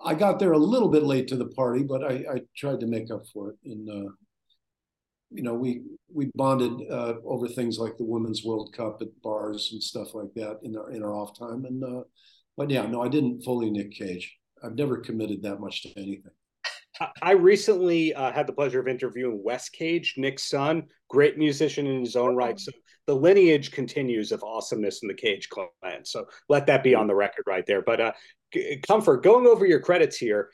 I 0.03 0.13
got 0.13 0.39
there 0.39 0.53
a 0.53 0.57
little 0.57 0.89
bit 0.89 1.03
late 1.03 1.27
to 1.29 1.37
the 1.37 1.47
party, 1.47 1.83
but 1.83 2.03
I, 2.03 2.13
I 2.33 2.41
tried 2.55 2.79
to 2.81 2.87
make 2.87 3.11
up 3.11 3.23
for 3.33 3.51
it. 3.51 3.57
And 3.65 3.89
uh, 3.89 4.11
you 5.29 5.43
know, 5.43 5.53
we 5.53 5.83
we 6.13 6.29
bonded 6.35 6.73
uh, 6.91 7.15
over 7.25 7.47
things 7.47 7.79
like 7.79 7.97
the 7.97 8.03
Women's 8.03 8.43
World 8.43 8.73
Cup 8.73 9.01
at 9.01 9.07
bars 9.21 9.69
and 9.71 9.81
stuff 9.81 10.13
like 10.13 10.33
that 10.35 10.59
in 10.63 10.75
our 10.75 10.91
in 10.91 11.03
our 11.03 11.13
off 11.13 11.37
time. 11.37 11.65
And 11.65 11.83
uh, 11.83 12.03
but 12.57 12.69
yeah, 12.69 12.85
no, 12.85 13.01
I 13.01 13.07
didn't 13.07 13.43
fully 13.43 13.69
Nick 13.69 13.91
Cage. 13.91 14.37
I've 14.63 14.75
never 14.75 14.97
committed 14.97 15.41
that 15.43 15.59
much 15.59 15.83
to 15.83 15.89
anything. 15.97 16.31
I 17.21 17.31
recently 17.31 18.13
uh, 18.13 18.31
had 18.31 18.47
the 18.47 18.53
pleasure 18.53 18.79
of 18.79 18.87
interviewing 18.87 19.41
Wes 19.43 19.69
Cage, 19.69 20.15
Nick's 20.17 20.47
son, 20.49 20.83
great 21.09 21.37
musician 21.37 21.87
in 21.87 22.01
his 22.01 22.15
own 22.15 22.35
right. 22.35 22.59
So 22.59 22.71
the 23.07 23.15
lineage 23.15 23.71
continues 23.71 24.31
of 24.31 24.43
awesomeness 24.43 25.01
in 25.01 25.07
the 25.07 25.13
Cage 25.13 25.49
clan. 25.49 26.05
So 26.05 26.25
let 26.49 26.67
that 26.67 26.83
be 26.83 26.95
on 26.95 27.07
the 27.07 27.15
record 27.15 27.45
right 27.47 27.65
there. 27.65 27.81
But 27.81 28.01
uh, 28.01 28.11
Comfort, 28.87 29.23
going 29.23 29.47
over 29.47 29.65
your 29.65 29.79
credits 29.79 30.17
here, 30.17 30.49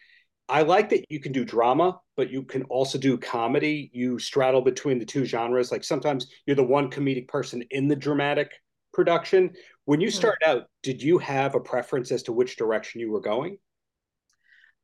I 0.49 0.61
like 0.61 0.89
that 0.89 1.05
you 1.09 1.19
can 1.19 1.31
do 1.31 1.43
drama, 1.43 1.99
but 2.15 2.31
you 2.31 2.43
can 2.43 2.63
also 2.63 2.97
do 2.97 3.17
comedy. 3.17 3.89
You 3.93 4.17
straddle 4.17 4.61
between 4.61 4.99
the 4.99 5.05
two 5.05 5.25
genres. 5.25 5.71
Like 5.71 5.83
sometimes 5.83 6.27
you're 6.45 6.55
the 6.55 6.63
one 6.63 6.89
comedic 6.89 7.27
person 7.27 7.63
in 7.71 7.87
the 7.87 7.95
dramatic 7.95 8.51
production. 8.93 9.51
When 9.85 9.99
you 9.99 10.07
hmm. 10.07 10.15
started 10.15 10.45
out, 10.45 10.63
did 10.83 11.01
you 11.01 11.17
have 11.17 11.55
a 11.55 11.59
preference 11.59 12.11
as 12.11 12.23
to 12.23 12.33
which 12.33 12.55
direction 12.55 13.01
you 13.01 13.11
were 13.11 13.21
going? 13.21 13.57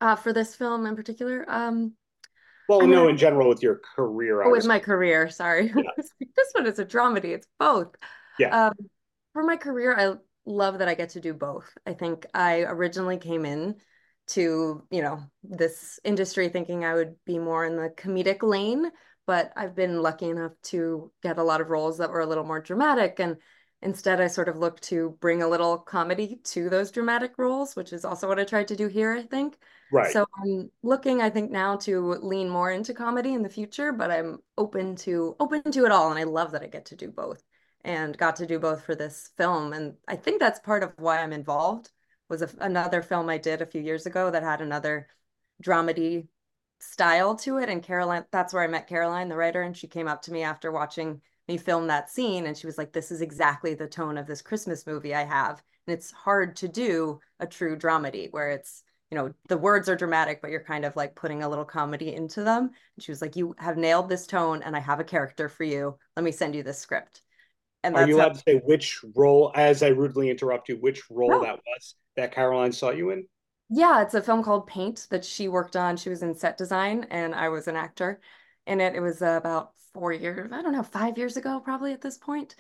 uh, 0.04 0.18
for 0.18 0.34
this 0.34 0.54
film 0.54 0.86
in 0.86 0.96
particular. 0.98 1.46
Um, 1.48 1.94
well, 2.70 2.84
I 2.84 2.86
no, 2.86 3.08
in 3.08 3.18
general 3.18 3.50
with 3.50 3.62
your 3.62 3.82
career. 3.96 4.44
Oh, 4.44 4.52
with 4.52 4.66
my 4.66 4.80
career, 4.80 5.30
sorry. 5.30 5.68
Yeah. 5.76 5.84
this 5.98 6.50
one 6.54 6.66
is 6.66 6.80
a 6.80 6.86
dramedy. 6.86 7.34
It's 7.34 7.48
both. 7.60 7.96
Yeah. 8.40 8.68
Um, 8.68 8.74
for 9.34 9.44
my 9.44 9.58
career, 9.58 9.96
I 9.98 10.16
love 10.46 10.80
that 10.80 10.88
I 10.88 10.96
get 10.96 11.10
to 11.10 11.22
do 11.22 11.34
both. 11.34 11.70
I 11.86 11.94
think 11.94 12.26
I 12.34 12.62
originally 12.62 13.18
came 13.18 13.46
in 13.46 13.76
to, 14.28 14.84
you 14.90 15.02
know, 15.02 15.20
this 15.44 16.00
industry 16.04 16.50
thinking 16.50 16.86
I 16.86 16.94
would 16.94 17.16
be 17.26 17.40
more 17.40 17.66
in 17.66 17.76
the 17.76 17.90
comedic 17.90 18.42
lane, 18.42 18.92
but 19.28 19.52
I've 19.56 19.76
been 19.76 20.02
lucky 20.02 20.30
enough 20.30 20.54
to 20.64 21.12
get 21.22 21.38
a 21.38 21.44
lot 21.44 21.62
of 21.62 21.70
roles 21.70 21.98
that 21.98 22.10
were 22.10 22.22
a 22.22 22.26
little 22.26 22.46
more 22.46 22.62
dramatic 22.62 23.20
and 23.20 23.38
Instead, 23.84 24.22
I 24.22 24.28
sort 24.28 24.48
of 24.48 24.58
look 24.58 24.80
to 24.82 25.18
bring 25.20 25.44
a 25.44 25.48
little 25.48 25.78
comedy 25.78 26.40
to 26.46 26.70
those 26.70 26.90
dramatic 26.90 27.34
roles, 27.38 27.76
which 27.76 27.92
is 27.92 28.06
also 28.06 28.30
what 28.30 28.40
I 28.40 28.46
tried 28.46 28.70
to 28.70 28.78
do 28.78 28.88
here, 28.88 29.12
I 29.12 29.24
think. 29.24 29.58
Right. 29.94 30.12
So 30.12 30.26
I'm 30.42 30.72
looking, 30.82 31.22
I 31.22 31.30
think, 31.30 31.52
now 31.52 31.76
to 31.78 32.14
lean 32.16 32.50
more 32.50 32.72
into 32.72 32.94
comedy 32.94 33.34
in 33.34 33.44
the 33.44 33.50
future, 33.50 33.92
but 33.92 34.10
I'm 34.10 34.40
open 34.58 34.96
to 34.98 35.36
open 35.40 35.72
to 35.72 35.86
it 35.86 35.92
all. 35.92 36.10
And 36.10 36.20
I 36.20 36.24
love 36.24 36.52
that 36.52 36.64
I 36.64 36.68
get 36.68 36.86
to 36.86 36.96
do 36.96 37.12
both 37.12 37.44
and 37.84 38.18
got 38.18 38.38
to 38.38 38.48
do 38.48 38.58
both 38.58 38.84
for 38.84 38.96
this 38.96 39.30
film. 39.38 39.72
And 39.72 39.94
I 40.08 40.16
think 40.16 40.40
that's 40.40 40.60
part 40.60 40.82
of 40.82 40.94
why 40.98 41.20
I'm 41.20 41.32
involved 41.32 41.92
was 42.28 42.42
a, 42.42 42.50
another 42.60 43.02
film 43.04 43.30
I 43.30 43.38
did 43.38 43.62
a 43.62 43.68
few 43.68 43.82
years 43.82 44.06
ago 44.06 44.32
that 44.32 44.42
had 44.42 44.62
another 44.62 45.08
dramedy 45.64 46.28
style 46.80 47.36
to 47.36 47.60
it. 47.60 47.70
And 47.70 47.84
Caroline, 47.84 48.26
that's 48.32 48.54
where 48.54 48.64
I 48.64 48.68
met 48.68 48.88
Caroline, 48.88 49.30
the 49.30 49.38
writer, 49.38 49.62
and 49.62 49.78
she 49.78 49.88
came 49.88 50.08
up 50.08 50.24
to 50.24 50.32
me 50.32 50.42
after 50.42 50.72
watching 50.72 51.22
me 51.48 51.58
film 51.58 51.88
that 51.88 52.10
scene 52.10 52.46
and 52.46 52.58
she 52.58 52.66
was 52.66 52.78
like 52.78 52.94
this 52.94 53.12
is 53.12 53.22
exactly 53.22 53.74
the 53.74 53.88
tone 53.88 54.18
of 54.18 54.26
this 54.26 54.42
christmas 54.42 54.88
movie 54.88 55.14
i 55.14 55.24
have 55.24 55.62
and 55.86 55.94
it's 55.94 56.12
hard 56.12 56.56
to 56.56 56.68
do 56.68 57.20
a 57.40 57.48
true 57.48 57.78
dramedy 57.78 58.32
where 58.32 58.50
it's 58.50 58.84
you 59.14 59.20
know 59.20 59.32
the 59.48 59.58
words 59.60 59.88
are 59.90 59.96
dramatic 59.96 60.42
but 60.42 60.50
you're 60.50 60.64
kind 60.64 60.84
of 60.84 60.96
like 60.96 61.14
putting 61.14 61.44
a 61.44 61.48
little 61.48 61.64
comedy 61.64 62.16
into 62.16 62.44
them. 62.44 62.72
And 62.96 63.04
she 63.04 63.12
was 63.12 63.22
like 63.22 63.36
you 63.36 63.54
have 63.60 63.78
nailed 63.78 64.10
this 64.10 64.26
tone 64.26 64.64
and 64.64 64.76
i 64.76 64.80
have 64.80 65.00
a 65.00 65.04
character 65.04 65.48
for 65.48 65.64
you. 65.64 66.00
Let 66.18 66.24
me 66.24 66.32
send 66.32 66.56
you 66.56 66.64
this 66.64 66.80
script. 66.80 67.22
And 67.84 67.96
are 67.96 68.08
you 68.08 68.16
allowed 68.16 68.30
how- 68.30 68.34
to 68.34 68.44
say 68.48 68.62
which 68.66 69.02
role 69.16 69.52
as 69.54 69.84
i 69.84 69.90
rudely 69.90 70.32
interrupt 70.32 70.68
you 70.68 70.78
which 70.78 71.04
role 71.12 71.30
no. 71.30 71.44
that 71.44 71.60
was 71.68 71.94
that 72.16 72.34
caroline 72.34 72.72
saw 72.72 72.90
you 72.90 73.12
in? 73.12 73.28
Yeah 73.70 74.02
it's 74.02 74.16
a 74.16 74.22
film 74.22 74.42
called 74.42 74.66
paint 74.66 75.06
that 75.12 75.24
she 75.24 75.48
worked 75.48 75.76
on. 75.76 75.96
She 75.96 76.10
was 76.10 76.24
in 76.24 76.34
set 76.34 76.58
design 76.58 77.06
and 77.12 77.36
i 77.36 77.50
was 77.50 77.68
an 77.68 77.76
actor 77.76 78.20
in 78.66 78.82
it. 78.82 78.96
It 78.96 79.02
was 79.02 79.22
about 79.22 79.74
four 79.94 80.12
years, 80.12 80.52
I 80.52 80.64
don't 80.64 80.74
know, 80.74 80.82
five 80.82 81.20
years 81.20 81.38
ago, 81.38 81.60
probably 81.60 81.94
at 81.94 82.02
this 82.02 82.18
point. 82.18 82.56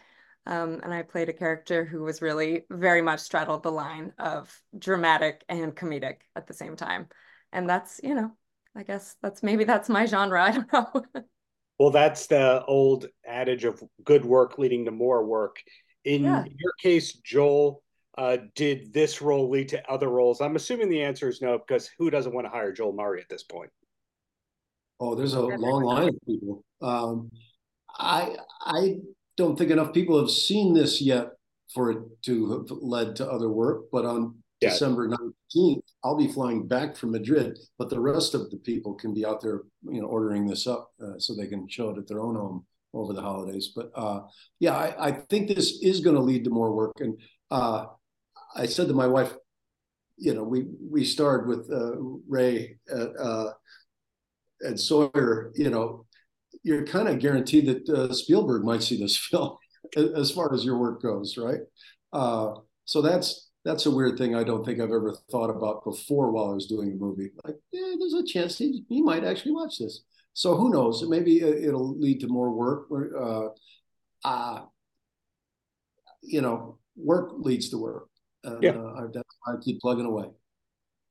Um, 0.45 0.81
and 0.83 0.93
I 0.93 1.03
played 1.03 1.29
a 1.29 1.33
character 1.33 1.85
who 1.85 2.03
was 2.03 2.21
really 2.21 2.63
very 2.69 3.01
much 3.01 3.21
straddled 3.21 3.63
the 3.63 3.71
line 3.71 4.11
of 4.19 4.53
dramatic 4.77 5.43
and 5.47 5.73
comedic 5.75 6.17
at 6.35 6.47
the 6.47 6.53
same 6.53 6.75
time. 6.75 7.07
And 7.53 7.69
that's, 7.69 8.01
you 8.03 8.13
know, 8.13 8.31
I 8.75 8.83
guess 8.83 9.15
that's 9.21 9.41
maybe 9.41 9.63
that's 9.63 9.87
my 9.89 10.05
genre. 10.05 10.43
I 10.45 10.51
don't 10.51 10.73
know. 10.73 11.03
well, 11.79 11.91
that's 11.91 12.27
the 12.27 12.63
old 12.65 13.07
adage 13.25 13.63
of 13.63 13.81
good 14.03 14.25
work 14.25 14.57
leading 14.57 14.85
to 14.85 14.91
more 14.91 15.25
work. 15.25 15.57
In 16.03 16.23
yeah. 16.23 16.43
your 16.43 16.73
case, 16.81 17.13
Joel, 17.13 17.81
uh, 18.17 18.37
did 18.55 18.93
this 18.93 19.21
role 19.21 19.49
lead 19.49 19.69
to 19.69 19.89
other 19.89 20.09
roles? 20.09 20.41
I'm 20.41 20.57
assuming 20.57 20.89
the 20.89 21.03
answer 21.03 21.29
is 21.29 21.41
no, 21.41 21.57
because 21.57 21.89
who 21.97 22.09
doesn't 22.09 22.33
want 22.33 22.45
to 22.45 22.51
hire 22.51 22.73
Joel 22.73 22.93
Murray 22.93 23.21
at 23.21 23.29
this 23.29 23.43
point? 23.43 23.71
Oh, 24.99 25.15
there's 25.15 25.33
a 25.33 25.41
long 25.41 25.83
line 25.83 26.09
of 26.09 26.15
people. 26.27 26.63
Um, 26.81 27.31
I 27.89 28.35
I 28.61 28.95
don't 29.37 29.57
think 29.57 29.71
enough 29.71 29.93
people 29.93 30.19
have 30.19 30.29
seen 30.29 30.73
this 30.73 31.01
yet 31.01 31.29
for 31.73 31.91
it 31.91 31.97
to 32.23 32.51
have 32.51 32.77
led 32.81 33.15
to 33.17 33.29
other 33.29 33.49
work. 33.49 33.85
But 33.91 34.05
on 34.05 34.35
yeah. 34.61 34.69
December 34.69 35.09
19th, 35.09 35.81
I'll 36.03 36.17
be 36.17 36.31
flying 36.31 36.67
back 36.67 36.95
from 36.95 37.11
Madrid. 37.11 37.57
But 37.77 37.89
the 37.89 37.99
rest 37.99 38.33
of 38.33 38.49
the 38.49 38.57
people 38.57 38.93
can 38.93 39.13
be 39.13 39.25
out 39.25 39.41
there, 39.41 39.61
you 39.83 40.01
know, 40.01 40.07
ordering 40.07 40.45
this 40.47 40.67
up 40.67 40.91
uh, 41.03 41.17
so 41.17 41.33
they 41.33 41.47
can 41.47 41.67
show 41.67 41.89
it 41.89 41.97
at 41.97 42.07
their 42.07 42.21
own 42.21 42.35
home 42.35 42.65
over 42.93 43.13
the 43.13 43.21
holidays. 43.21 43.71
But 43.75 43.91
uh, 43.95 44.21
yeah, 44.59 44.75
I, 44.75 45.07
I, 45.07 45.11
think 45.11 45.47
this 45.47 45.79
is 45.81 46.01
going 46.01 46.15
to 46.15 46.21
lead 46.21 46.43
to 46.43 46.51
more 46.51 46.73
work. 46.75 46.93
And 46.99 47.19
uh, 47.49 47.87
I 48.55 48.67
said 48.67 48.87
to 48.87 48.93
my 48.93 49.07
wife, 49.07 49.33
you 50.17 50.35
know, 50.35 50.43
we 50.43 50.67
we 50.79 51.03
started 51.03 51.47
with 51.47 51.71
uh, 51.71 51.95
Ray 52.27 52.77
uh, 52.93 53.49
and 54.61 54.79
Sawyer, 54.79 55.51
you 55.55 55.71
know, 55.71 56.05
you're 56.63 56.85
kind 56.85 57.07
of 57.07 57.19
guaranteed 57.19 57.67
that 57.67 57.89
uh, 57.89 58.13
Spielberg 58.13 58.63
might 58.63 58.83
see 58.83 58.97
this 58.97 59.17
film 59.29 59.57
as 59.97 60.31
far 60.31 60.53
as 60.53 60.65
your 60.65 60.77
work 60.77 61.01
goes, 61.01 61.37
right? 61.37 61.59
Uh, 62.11 62.53
so 62.85 63.01
that's 63.01 63.49
that's 63.65 63.85
a 63.85 63.91
weird 63.91 64.17
thing 64.17 64.35
I 64.35 64.43
don't 64.43 64.65
think 64.65 64.79
I've 64.79 64.91
ever 64.91 65.15
thought 65.31 65.49
about 65.49 65.85
before 65.85 66.31
while 66.31 66.51
I 66.51 66.53
was 66.53 66.67
doing 66.67 66.89
the 66.89 66.95
movie. 66.95 67.31
Like, 67.45 67.55
yeah, 67.71 67.93
there's 67.97 68.13
a 68.13 68.25
chance 68.25 68.57
he, 68.57 68.83
he 68.89 69.01
might 69.01 69.23
actually 69.23 69.53
watch 69.53 69.79
this. 69.79 70.03
So 70.33 70.55
who 70.55 70.69
knows? 70.69 71.03
Maybe 71.07 71.39
it'll 71.39 71.97
lead 71.97 72.19
to 72.21 72.27
more 72.27 72.51
work. 72.51 72.87
Uh, 72.91 73.47
uh, 74.27 74.65
you 76.21 76.41
know, 76.41 76.77
work 76.97 77.31
leads 77.37 77.69
to 77.69 77.77
work. 77.77 78.07
And, 78.43 78.61
yeah. 78.61 78.71
Uh, 78.71 79.07
I, 79.47 79.51
I 79.51 79.55
keep 79.63 79.79
plugging 79.79 80.05
away. 80.05 80.25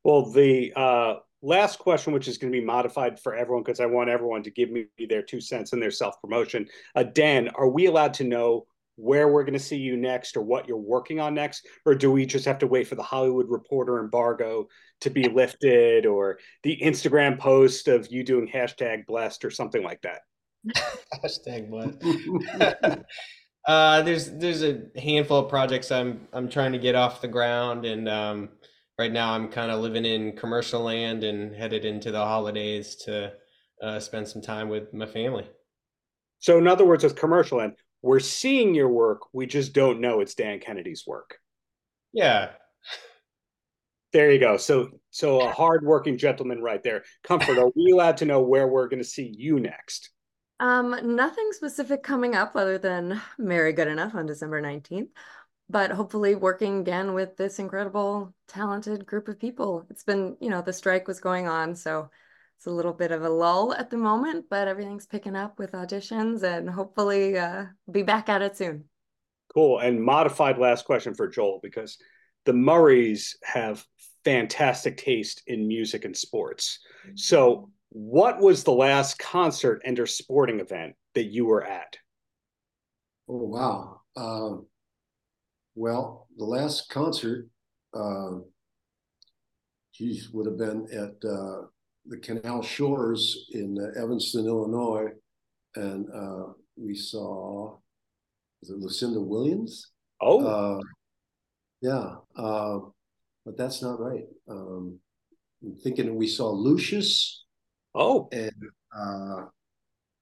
Well, 0.04 0.30
the 0.30 0.72
uh, 0.76 1.14
last 1.42 1.78
question, 1.78 2.12
which 2.12 2.28
is 2.28 2.38
going 2.38 2.52
to 2.52 2.58
be 2.58 2.64
modified 2.64 3.20
for 3.20 3.34
everyone 3.34 3.64
because 3.64 3.80
I 3.80 3.86
want 3.86 4.08
everyone 4.08 4.42
to 4.44 4.50
give 4.50 4.70
me 4.70 4.86
their 5.08 5.22
two 5.22 5.40
cents 5.40 5.72
and 5.72 5.82
their 5.82 5.90
self 5.90 6.20
promotion. 6.20 6.66
Uh, 6.94 7.02
Dan, 7.02 7.48
are 7.54 7.68
we 7.68 7.86
allowed 7.86 8.14
to 8.14 8.24
know 8.24 8.66
where 8.96 9.28
we're 9.28 9.42
going 9.42 9.54
to 9.54 9.58
see 9.58 9.76
you 9.76 9.96
next 9.96 10.36
or 10.36 10.42
what 10.42 10.68
you're 10.68 10.76
working 10.76 11.18
on 11.18 11.34
next? 11.34 11.66
Or 11.84 11.94
do 11.94 12.10
we 12.10 12.26
just 12.26 12.44
have 12.44 12.58
to 12.58 12.66
wait 12.66 12.86
for 12.86 12.94
the 12.94 13.02
Hollywood 13.02 13.48
Reporter 13.48 13.98
embargo 13.98 14.68
to 15.00 15.10
be 15.10 15.28
lifted 15.28 16.06
or 16.06 16.38
the 16.62 16.78
Instagram 16.82 17.38
post 17.38 17.88
of 17.88 18.10
you 18.12 18.22
doing 18.22 18.48
hashtag 18.48 19.06
blessed 19.06 19.44
or 19.44 19.50
something 19.50 19.82
like 19.82 20.00
that? 20.02 20.20
hashtag 21.24 21.68
blessed. 21.68 23.02
uh, 23.66 24.02
there's 24.02 24.30
there's 24.30 24.62
a 24.62 24.82
handful 24.96 25.40
of 25.40 25.48
projects 25.48 25.90
I'm 25.90 26.28
I'm 26.32 26.48
trying 26.48 26.72
to 26.72 26.78
get 26.78 26.94
off 26.94 27.20
the 27.20 27.28
ground 27.28 27.84
and 27.84 28.08
um, 28.08 28.50
right 29.02 29.12
now 29.12 29.32
I'm 29.32 29.48
kind 29.48 29.72
of 29.72 29.80
living 29.80 30.04
in 30.04 30.36
commercial 30.36 30.80
land 30.80 31.24
and 31.24 31.52
headed 31.52 31.84
into 31.84 32.12
the 32.12 32.24
holidays 32.24 32.94
to 33.04 33.32
uh, 33.82 33.98
spend 33.98 34.28
some 34.28 34.40
time 34.40 34.68
with 34.68 34.94
my 34.94 35.06
family. 35.06 35.44
So, 36.38 36.56
in 36.58 36.68
other 36.68 36.84
words, 36.84 37.02
with 37.02 37.16
commercial 37.16 37.58
land, 37.58 37.72
we're 38.00 38.20
seeing 38.20 38.76
your 38.76 38.88
work. 38.88 39.22
We 39.32 39.46
just 39.46 39.72
don't 39.72 40.00
know 40.00 40.20
it's 40.20 40.34
Dan 40.34 40.60
Kennedy's 40.60 41.02
work. 41.04 41.38
Yeah. 42.12 42.50
There 44.12 44.30
you 44.30 44.38
go. 44.38 44.56
So, 44.56 44.90
so 45.10 45.40
a 45.40 45.50
hardworking 45.50 46.16
gentleman 46.16 46.62
right 46.62 46.82
there. 46.84 47.02
Comfort. 47.24 47.58
Are 47.58 47.72
we 47.74 47.90
allowed 47.90 48.18
to 48.18 48.24
know 48.24 48.42
where 48.42 48.68
we're 48.68 48.88
going 48.88 49.02
to 49.02 49.08
see 49.08 49.34
you 49.36 49.58
next? 49.58 50.10
Um, 50.60 51.16
nothing 51.16 51.48
specific 51.50 52.04
coming 52.04 52.36
up 52.36 52.54
other 52.54 52.78
than 52.78 53.20
Merry 53.36 53.72
Good 53.72 53.88
Enough 53.88 54.14
on 54.14 54.26
December 54.26 54.62
19th, 54.62 55.08
but 55.68 55.90
hopefully 55.90 56.34
working 56.34 56.80
again 56.80 57.14
with 57.14 57.36
this 57.36 57.58
incredible, 57.58 58.34
talented 58.48 59.06
group 59.06 59.28
of 59.28 59.38
people. 59.38 59.86
It's 59.90 60.04
been, 60.04 60.36
you 60.40 60.50
know, 60.50 60.62
the 60.62 60.72
strike 60.72 61.08
was 61.08 61.20
going 61.20 61.48
on, 61.48 61.74
so 61.74 62.10
it's 62.56 62.66
a 62.66 62.70
little 62.70 62.92
bit 62.92 63.10
of 63.10 63.22
a 63.22 63.28
lull 63.28 63.74
at 63.74 63.90
the 63.90 63.96
moment, 63.96 64.46
but 64.48 64.68
everything's 64.68 65.06
picking 65.06 65.34
up 65.34 65.58
with 65.58 65.72
auditions 65.72 66.42
and 66.42 66.68
hopefully 66.68 67.38
uh, 67.38 67.64
be 67.90 68.02
back 68.02 68.28
at 68.28 68.42
it 68.42 68.56
soon. 68.56 68.84
Cool. 69.52 69.80
And 69.80 70.02
modified 70.02 70.58
last 70.58 70.84
question 70.84 71.14
for 71.14 71.28
Joel 71.28 71.60
because 71.62 71.98
the 72.44 72.52
Murrays 72.52 73.36
have 73.42 73.84
fantastic 74.24 74.96
taste 74.96 75.42
in 75.46 75.66
music 75.66 76.04
and 76.04 76.16
sports. 76.16 76.78
So, 77.14 77.70
what 77.90 78.40
was 78.40 78.64
the 78.64 78.72
last 78.72 79.18
concert 79.18 79.82
and 79.84 79.98
or 79.98 80.06
sporting 80.06 80.60
event 80.60 80.94
that 81.14 81.24
you 81.24 81.44
were 81.44 81.64
at? 81.64 81.96
Oh 83.28 83.44
wow! 83.44 84.00
Uh, 84.16 84.62
well, 85.74 86.28
the 86.36 86.44
last 86.44 86.88
concert, 86.88 87.48
uh, 87.94 88.38
geez, 89.94 90.30
would 90.30 90.46
have 90.46 90.58
been 90.58 90.86
at 90.92 91.28
uh, 91.28 91.66
the 92.06 92.18
Canal 92.18 92.62
Shores 92.62 93.48
in 93.52 93.78
uh, 93.78 94.00
Evanston, 94.00 94.46
Illinois, 94.46 95.08
and 95.76 96.08
uh, 96.14 96.52
we 96.76 96.94
saw 96.94 97.78
was 98.60 98.70
it 98.70 98.78
Lucinda 98.78 99.20
Williams? 99.20 99.90
Oh, 100.20 100.44
uh, 100.46 100.80
yeah, 101.80 102.14
uh, 102.36 102.78
but 103.44 103.56
that's 103.56 103.82
not 103.82 103.98
right. 103.98 104.24
Um, 104.48 104.98
I'm 105.64 105.74
thinking 105.76 106.14
we 106.14 106.28
saw 106.28 106.50
Lucius. 106.50 107.44
Oh, 107.94 108.28
and 108.32 108.52
uh, 108.96 109.46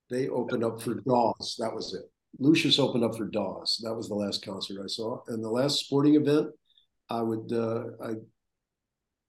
they 0.08 0.28
opened 0.28 0.64
up 0.64 0.80
for 0.80 0.94
Dawes. 0.94 1.56
That 1.58 1.74
was 1.74 1.94
it. 1.94 2.10
Lucius 2.38 2.78
opened 2.78 3.04
up 3.04 3.16
for 3.16 3.26
Dawes. 3.26 3.80
That 3.82 3.94
was 3.94 4.08
the 4.08 4.14
last 4.14 4.44
concert 4.44 4.82
I 4.82 4.86
saw, 4.86 5.20
and 5.28 5.42
the 5.42 5.50
last 5.50 5.80
sporting 5.80 6.14
event 6.14 6.48
I 7.10 7.22
would 7.22 7.52
uh, 7.52 7.84
I 8.02 8.14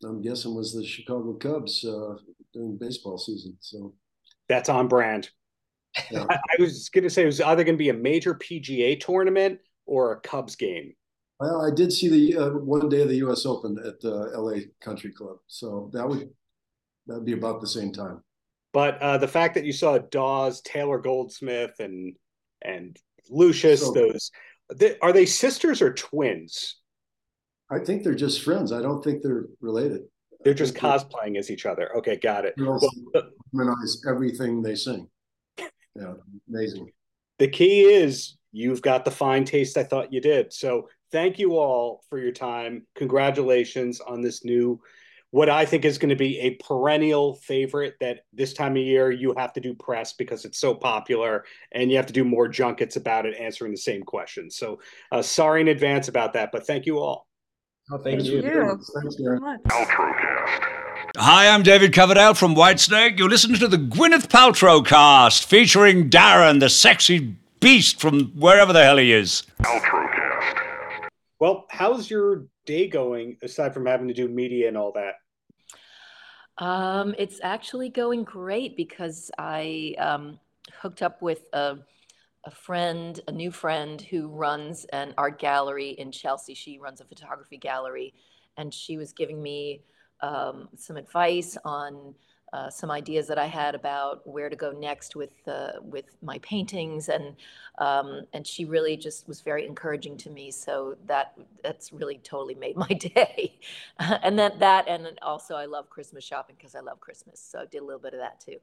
I'm 0.04 0.22
guessing 0.22 0.56
was 0.56 0.74
the 0.74 0.86
Chicago 0.86 1.34
Cubs 1.34 1.84
uh, 1.86 2.16
during 2.54 2.78
baseball 2.78 3.18
season. 3.18 3.58
So 3.60 3.94
that's 4.50 4.70
on 4.70 4.88
brand. 4.88 5.30
Yeah. 6.10 6.26
I, 6.30 6.36
I, 6.36 6.62
was 6.62 6.90
going 6.90 7.04
to 7.04 7.10
say 7.10 7.24
it 7.24 7.28
was 7.28 7.42
either 7.42 7.64
going 7.64 7.76
to 7.76 7.84
be 7.84 7.90
a 7.90 7.94
major 7.94 8.36
PGA 8.36 9.00
tournament 9.00 9.60
or 9.86 10.14
a 10.14 10.20
Cubs 10.22 10.56
game. 10.56 10.94
Well, 11.40 11.66
I 11.66 11.74
did 11.74 11.92
see 11.92 12.08
the 12.08 12.38
uh, 12.38 12.50
one 12.52 12.88
day 12.88 13.02
of 13.02 13.10
the 13.10 13.18
U.S. 13.18 13.46
Open 13.46 13.78
at 13.86 14.00
the 14.00 14.32
L.A. 14.36 14.68
Country 14.84 15.12
Club, 15.12 15.38
so 15.48 15.90
that 15.94 16.08
would 16.08 16.30
that'd 17.08 17.26
be 17.26 17.34
about 17.34 17.62
the 17.62 17.68
same 17.68 17.92
time. 17.92 18.24
But 18.74 19.02
uh, 19.02 19.18
the 19.18 19.28
fact 19.28 19.56
that 19.56 19.66
you 19.66 19.74
saw 19.74 19.98
Dawes, 19.98 20.62
Taylor 20.62 21.00
Goldsmith, 21.00 21.80
and 21.80 22.16
and 22.64 22.98
Lucius, 23.30 23.82
so, 23.82 23.92
those 23.92 24.32
they, 24.76 24.98
are 25.00 25.14
they 25.14 25.26
sisters 25.26 25.82
or 25.82 25.94
twins? 25.94 26.78
I 27.70 27.80
think 27.80 28.04
they're 28.04 28.16
just 28.16 28.42
friends. 28.42 28.72
I 28.72 28.82
don't 28.82 29.04
think 29.04 29.22
they're 29.22 29.46
related. 29.62 30.02
They're 30.44 30.54
just 30.54 30.74
cosplaying 30.74 31.38
as 31.38 31.52
each 31.52 31.66
other. 31.66 31.96
Okay, 31.98 32.18
got 32.18 32.46
it. 32.46 32.58
Girls 32.58 32.86
harmonize 33.54 34.02
everything 34.08 34.62
they 34.62 34.76
sing. 34.76 35.08
Yeah, 35.94 36.14
amazing. 36.48 36.90
The 37.38 37.50
key 37.50 37.82
is 37.82 38.38
you've 38.54 38.82
got 38.82 39.04
the 39.04 39.12
fine 39.12 39.44
taste 39.44 39.78
I 39.78 39.84
thought 39.84 40.14
you 40.14 40.22
did. 40.22 40.54
So 40.54 40.88
thank 41.12 41.38
you 41.38 41.58
all 41.58 42.06
for 42.10 42.18
your 42.18 42.32
time. 42.32 42.88
Congratulations 42.96 44.00
on 44.00 44.22
this 44.22 44.46
new, 44.46 44.80
what 45.32 45.50
I 45.50 45.66
think 45.66 45.86
is 45.86 45.98
going 45.98 46.10
to 46.10 46.16
be 46.16 46.40
a 46.40 46.52
perennial 46.56 47.36
favorite 47.36 47.96
that 48.02 48.26
this 48.34 48.54
time 48.54 48.74
of 48.74 48.84
year 48.84 49.12
you 49.12 49.34
have 49.38 49.54
to 49.54 49.62
do 49.62 49.74
press 49.74 50.14
because 50.14 50.44
it's 50.44 50.60
so 50.60 50.76
popular 50.76 51.46
and 51.72 51.90
you 51.90 51.96
have 51.96 52.06
to 52.08 52.14
do 52.14 52.26
more 52.26 52.50
junkets 52.50 52.98
about 52.98 53.26
it 53.26 53.36
answering 53.38 53.72
the 53.72 53.78
same 53.78 54.04
questions. 54.04 54.58
So 54.58 54.80
uh, 55.12 55.22
sorry 55.22 55.62
in 55.62 55.70
advance 55.70 56.10
about 56.10 56.34
that, 56.34 56.52
but 56.52 56.68
thank 56.68 56.86
you 56.86 57.00
all. 57.00 57.28
Oh, 57.92 57.98
thank, 57.98 58.22
thank 58.22 58.32
you. 58.32 58.44
you. 58.44 58.80
Thanks 58.94 59.18
so 59.18 59.36
much. 59.40 59.60
Hi, 61.18 61.50
I'm 61.50 61.64
David 61.64 61.94
Coverdale 61.94 62.34
from 62.34 62.54
Whitesnake. 62.54 63.18
You're 63.18 63.30
listening 63.30 63.60
to 63.60 63.68
the 63.68 63.78
Gwyneth 63.78 64.28
Paltrow 64.28 64.86
cast 64.86 65.46
featuring 65.46 66.10
Darren, 66.10 66.60
the 66.60 66.70
sexy 66.70 67.36
beast 67.60 68.00
from 68.02 68.28
wherever 68.38 68.72
the 68.74 68.84
hell 68.84 68.98
he 68.98 69.14
is. 69.14 69.44
Well, 71.40 71.66
how's 71.70 72.10
your 72.10 72.46
day 72.66 72.88
going 72.88 73.38
aside 73.42 73.74
from 73.74 73.86
having 73.86 74.08
to 74.10 74.14
do 74.14 74.28
media 74.28 74.68
and 74.68 74.78
all 74.78 74.92
that? 74.94 75.16
Um, 76.62 77.16
it's 77.18 77.40
actually 77.42 77.90
going 77.90 78.24
great 78.24 78.78
because 78.78 79.32
I 79.40 79.96
um, 79.98 80.40
hooked 80.80 81.02
up 81.02 81.22
with 81.22 81.44
a 81.52 81.78
a 82.46 82.52
friend, 82.52 83.20
a 83.28 83.32
new 83.32 83.52
friend 83.52 84.02
who 84.02 84.28
runs 84.28 84.86
an 84.86 85.14
art 85.16 85.38
gallery 85.38 85.90
in 85.90 86.12
Chelsea. 86.12 86.56
She 86.56 86.80
runs 86.80 87.00
a 87.00 87.06
photography 87.06 87.58
gallery, 87.58 88.14
and 88.58 88.74
she 88.74 88.98
was 88.98 89.12
giving 89.14 89.42
me 89.42 89.84
um, 90.22 90.70
some 90.76 90.98
advice 90.98 91.58
on 91.66 92.16
uh, 92.54 92.70
some 92.70 92.92
ideas 92.92 93.28
that 93.28 93.38
I 93.38 93.46
had 93.46 93.76
about 93.76 94.28
where 94.28 94.50
to 94.50 94.56
go 94.56 94.72
next 94.72 95.16
with 95.16 95.48
uh, 95.48 95.74
with 95.82 96.06
my 96.22 96.38
paintings, 96.40 97.10
and 97.10 97.36
um, 97.78 98.24
and 98.34 98.46
she 98.46 98.66
really 98.66 98.98
just 98.98 99.28
was 99.28 99.42
very 99.42 99.66
encouraging 99.66 100.18
to 100.18 100.30
me. 100.30 100.52
So 100.52 100.98
that 101.08 101.38
that's 101.64 101.94
really 101.94 102.20
totally 102.24 102.56
made 102.56 102.76
my 102.88 102.88
day. 102.88 103.60
and 104.00 104.38
then 104.38 104.52
that, 104.60 104.88
and 104.88 105.08
also 105.22 105.56
I 105.56 105.66
love 105.66 105.90
Christmas 105.90 106.24
shopping 106.24 106.56
because 106.58 106.76
I 106.76 106.82
love 106.82 107.00
Christmas, 107.00 107.40
so 107.40 107.60
I 107.60 107.66
did 107.66 107.82
a 107.82 107.86
little 107.86 108.02
bit 108.02 108.14
of 108.14 108.20
that 108.20 108.42
too. 108.42 108.58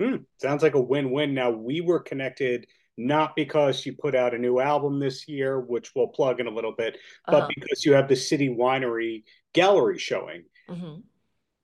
Mm, 0.00 0.24
sounds 0.40 0.62
like 0.62 0.74
a 0.74 0.80
win-win. 0.80 1.34
Now 1.34 1.50
we 1.50 1.80
were 1.80 2.00
connected 2.00 2.66
not 2.96 3.34
because 3.34 3.80
she 3.80 3.90
put 3.90 4.14
out 4.14 4.34
a 4.34 4.38
new 4.38 4.60
album 4.60 5.00
this 5.00 5.26
year, 5.26 5.60
which 5.60 5.94
we'll 5.94 6.06
plug 6.06 6.40
in 6.40 6.46
a 6.46 6.50
little 6.50 6.72
bit, 6.72 6.98
but 7.26 7.34
uh-huh. 7.34 7.48
because 7.54 7.84
you 7.84 7.92
have 7.92 8.08
the 8.08 8.16
City 8.16 8.48
Winery 8.48 9.24
gallery 9.52 9.98
showing. 9.98 10.44
Mm-hmm. 10.68 11.00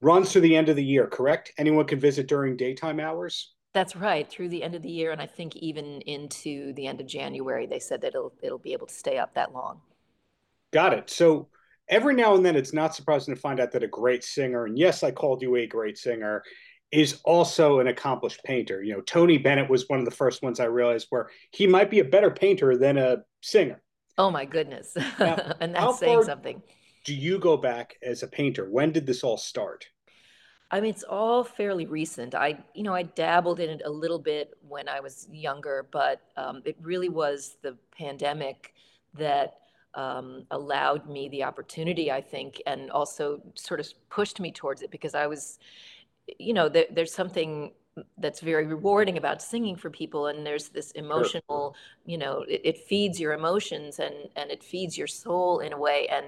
Runs 0.01 0.32
to 0.32 0.40
the 0.40 0.57
end 0.57 0.68
of 0.68 0.76
the 0.76 0.84
year, 0.84 1.07
correct? 1.07 1.53
Anyone 1.59 1.86
can 1.86 2.01
visit 2.01 2.26
during 2.26 2.57
daytime 2.57 3.01
hours? 3.01 3.53
That's 3.72 3.94
right, 3.94 4.28
through 4.28 4.48
the 4.48 4.62
end 4.62 4.74
of 4.74 4.82
the 4.82 4.90
year, 4.90 5.12
and 5.12 5.20
I 5.20 5.26
think 5.26 5.55
even 5.57 6.01
into 6.03 6.72
the 6.72 6.86
end 6.86 7.01
of 7.01 7.07
January. 7.07 7.66
They 7.66 7.78
said 7.78 8.01
that 8.01 8.09
it'll 8.09 8.32
it'll 8.42 8.59
be 8.59 8.72
able 8.72 8.86
to 8.86 8.94
stay 8.94 9.18
up 9.18 9.34
that 9.34 9.53
long. 9.53 9.80
Got 10.72 10.94
it. 10.94 11.11
So 11.11 11.48
every 11.88 12.14
now 12.14 12.34
and 12.34 12.44
then, 12.44 12.57
it's 12.57 12.72
not 12.72 12.94
surprising 12.94 13.34
to 13.34 13.40
find 13.40 13.61
out 13.61 13.72
that 13.72 13.82
a 13.84 13.88
great 13.88 14.24
singer, 14.24 14.64
and 14.64 14.78
yes, 14.78 15.03
I 15.03 15.11
called 15.11 15.42
you 15.42 15.57
a 15.57 15.66
great 15.66 15.98
singer, 15.98 16.42
is 16.90 17.20
also 17.24 17.78
an 17.78 17.86
accomplished 17.86 18.42
painter. 18.42 18.82
You 18.82 18.94
know, 18.94 19.01
Tony 19.03 19.38
Bennett 19.38 19.70
was 19.70 19.88
one 19.88 20.01
of 20.01 20.05
the 20.05 20.11
first 20.11 20.42
ones 20.42 20.59
I 20.59 20.64
realized 20.64 21.07
where 21.11 21.28
he 21.53 21.66
might 21.66 21.90
be 21.90 22.01
a 22.01 22.05
better 22.05 22.30
painter 22.30 22.76
than 22.76 22.98
a 22.98 23.18
singer. 23.42 23.80
Oh 24.18 24.30
my 24.30 24.44
goodness. 24.44 24.96
Now, 25.18 25.55
and 25.61 25.74
that's 25.74 25.98
saying 25.98 26.24
something. 26.24 26.62
Do 27.11 27.16
you 27.16 27.40
go 27.40 27.56
back 27.56 27.96
as 28.04 28.22
a 28.22 28.28
painter? 28.28 28.70
When 28.70 28.92
did 28.92 29.04
this 29.04 29.24
all 29.24 29.36
start? 29.36 29.84
I 30.70 30.80
mean, 30.80 30.90
it's 30.90 31.02
all 31.02 31.42
fairly 31.42 31.84
recent. 31.84 32.36
I, 32.36 32.56
you 32.72 32.84
know, 32.84 32.94
I 32.94 33.02
dabbled 33.02 33.58
in 33.58 33.68
it 33.68 33.82
a 33.84 33.90
little 33.90 34.20
bit 34.20 34.54
when 34.68 34.88
I 34.88 35.00
was 35.00 35.26
younger, 35.32 35.88
but 35.90 36.20
um, 36.36 36.62
it 36.64 36.76
really 36.80 37.08
was 37.08 37.56
the 37.62 37.76
pandemic 37.90 38.74
that 39.14 39.54
um, 39.94 40.46
allowed 40.52 41.08
me 41.08 41.28
the 41.30 41.42
opportunity, 41.42 42.12
I 42.12 42.20
think, 42.20 42.62
and 42.64 42.92
also 42.92 43.42
sort 43.56 43.80
of 43.80 43.88
pushed 44.08 44.38
me 44.38 44.52
towards 44.52 44.82
it 44.82 44.92
because 44.92 45.16
I 45.16 45.26
was, 45.26 45.58
you 46.38 46.54
know, 46.54 46.68
there, 46.68 46.86
there's 46.92 47.12
something 47.12 47.72
that's 48.18 48.40
very 48.40 48.66
rewarding 48.66 49.18
about 49.18 49.42
singing 49.42 49.76
for 49.76 49.90
people 49.90 50.26
and 50.26 50.46
there's 50.46 50.68
this 50.68 50.90
emotional 50.92 51.74
you 52.07 52.18
know 52.18 52.44
it, 52.48 52.61
it, 52.64 52.78
feeds 52.78 53.18
your 53.20 53.32
emotions 53.32 53.98
and 53.98 54.14
and 54.36 54.51
it 54.51 54.62
feeds 54.62 54.96
your 54.96 55.07
soul 55.07 55.61
in 55.61 55.72
a 55.72 55.78
way 55.78 56.09
and 56.11 56.26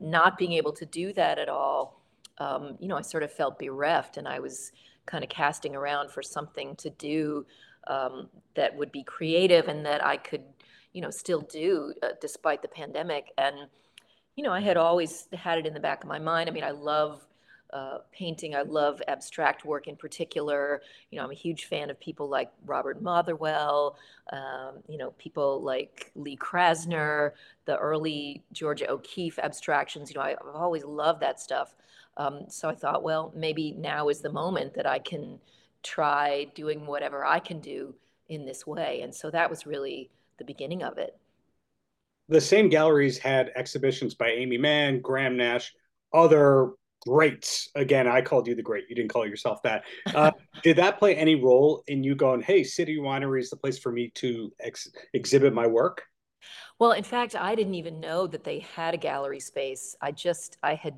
not 0.00 0.36
being 0.38 0.52
able 0.52 0.72
to 0.72 0.86
do 0.86 1.12
that 1.12 1.38
at 1.38 1.48
all 1.48 2.00
um, 2.38 2.76
you 2.80 2.88
know 2.88 2.96
i 2.96 3.02
sort 3.02 3.22
of 3.22 3.32
felt 3.32 3.58
bereft 3.58 4.16
and 4.16 4.26
i 4.28 4.38
was 4.38 4.72
kind 5.06 5.22
of 5.22 5.30
casting 5.30 5.74
around 5.74 6.10
for 6.10 6.22
something 6.22 6.74
to 6.76 6.90
do 6.90 7.44
um, 7.86 8.28
that 8.54 8.74
would 8.76 8.90
be 8.90 9.02
creative 9.02 9.68
and 9.68 9.84
that 9.84 10.04
i 10.04 10.16
could 10.16 10.42
you 10.92 11.00
know 11.00 11.10
still 11.10 11.40
do 11.40 11.92
uh, 12.02 12.08
despite 12.20 12.62
the 12.62 12.68
pandemic 12.68 13.32
and 13.38 13.56
you 14.36 14.44
know 14.44 14.52
i 14.52 14.60
had 14.60 14.76
always 14.76 15.28
had 15.32 15.58
it 15.58 15.66
in 15.66 15.74
the 15.74 15.80
back 15.80 16.02
of 16.02 16.08
my 16.08 16.18
mind. 16.18 16.48
I 16.48 16.52
mean 16.52 16.64
i 16.64 16.70
love 16.70 17.24
painting. 18.12 18.54
I 18.54 18.62
love 18.62 19.02
abstract 19.08 19.64
work 19.64 19.88
in 19.88 19.96
particular. 19.96 20.82
You 21.10 21.18
know, 21.18 21.24
I'm 21.24 21.30
a 21.30 21.34
huge 21.34 21.64
fan 21.64 21.90
of 21.90 21.98
people 21.98 22.28
like 22.28 22.50
Robert 22.64 23.02
Motherwell, 23.02 23.96
um, 24.32 24.82
you 24.88 24.96
know, 24.96 25.10
people 25.18 25.60
like 25.62 26.10
Lee 26.14 26.36
Krasner, 26.36 27.32
the 27.64 27.76
early 27.76 28.42
Georgia 28.52 28.90
O'Keeffe 28.90 29.38
abstractions. 29.38 30.10
You 30.10 30.16
know, 30.16 30.22
I, 30.22 30.30
have 30.30 30.54
always 30.54 30.84
loved 30.84 31.20
that 31.22 31.40
stuff. 31.40 31.74
Um, 32.16 32.44
so 32.48 32.68
I 32.68 32.74
thought, 32.74 33.02
well, 33.02 33.32
maybe 33.34 33.72
now 33.72 34.08
is 34.08 34.20
the 34.20 34.32
moment 34.32 34.74
that 34.74 34.86
I 34.86 35.00
can 35.00 35.40
try 35.82 36.46
doing 36.54 36.86
whatever 36.86 37.24
I 37.24 37.40
can 37.40 37.60
do 37.60 37.94
in 38.28 38.46
this 38.46 38.66
way. 38.66 39.00
And 39.02 39.14
so 39.14 39.30
that 39.30 39.50
was 39.50 39.66
really 39.66 40.10
the 40.38 40.44
beginning 40.44 40.82
of 40.82 40.98
it. 40.98 41.16
The 42.28 42.40
same 42.40 42.68
galleries 42.68 43.18
had 43.18 43.50
exhibitions 43.54 44.14
by 44.14 44.30
Aimee 44.30 44.58
Mann, 44.58 45.00
Graham 45.00 45.36
Nash, 45.36 45.74
other 46.12 46.70
greats. 47.06 47.68
Again, 47.74 48.06
I 48.06 48.22
called 48.22 48.46
you 48.46 48.54
the 48.54 48.62
great. 48.62 48.84
You 48.88 48.96
didn't 48.96 49.10
call 49.10 49.26
yourself 49.26 49.62
that. 49.62 49.84
Uh, 50.14 50.30
did 50.62 50.76
that 50.76 50.98
play 50.98 51.14
any 51.16 51.34
role 51.34 51.82
in 51.86 52.02
you 52.02 52.14
going, 52.14 52.40
"Hey, 52.40 52.64
City 52.64 52.96
Winery 52.98 53.40
is 53.40 53.50
the 53.50 53.56
place 53.56 53.78
for 53.78 53.92
me 53.92 54.10
to 54.16 54.52
ex- 54.60 54.90
exhibit 55.12 55.52
my 55.52 55.66
work"? 55.66 56.02
Well, 56.78 56.92
in 56.92 57.04
fact, 57.04 57.34
I 57.36 57.54
didn't 57.54 57.74
even 57.74 58.00
know 58.00 58.26
that 58.26 58.44
they 58.44 58.60
had 58.60 58.94
a 58.94 58.98
gallery 58.98 59.40
space. 59.40 59.96
I 60.00 60.12
just 60.12 60.56
I 60.62 60.74
had 60.74 60.94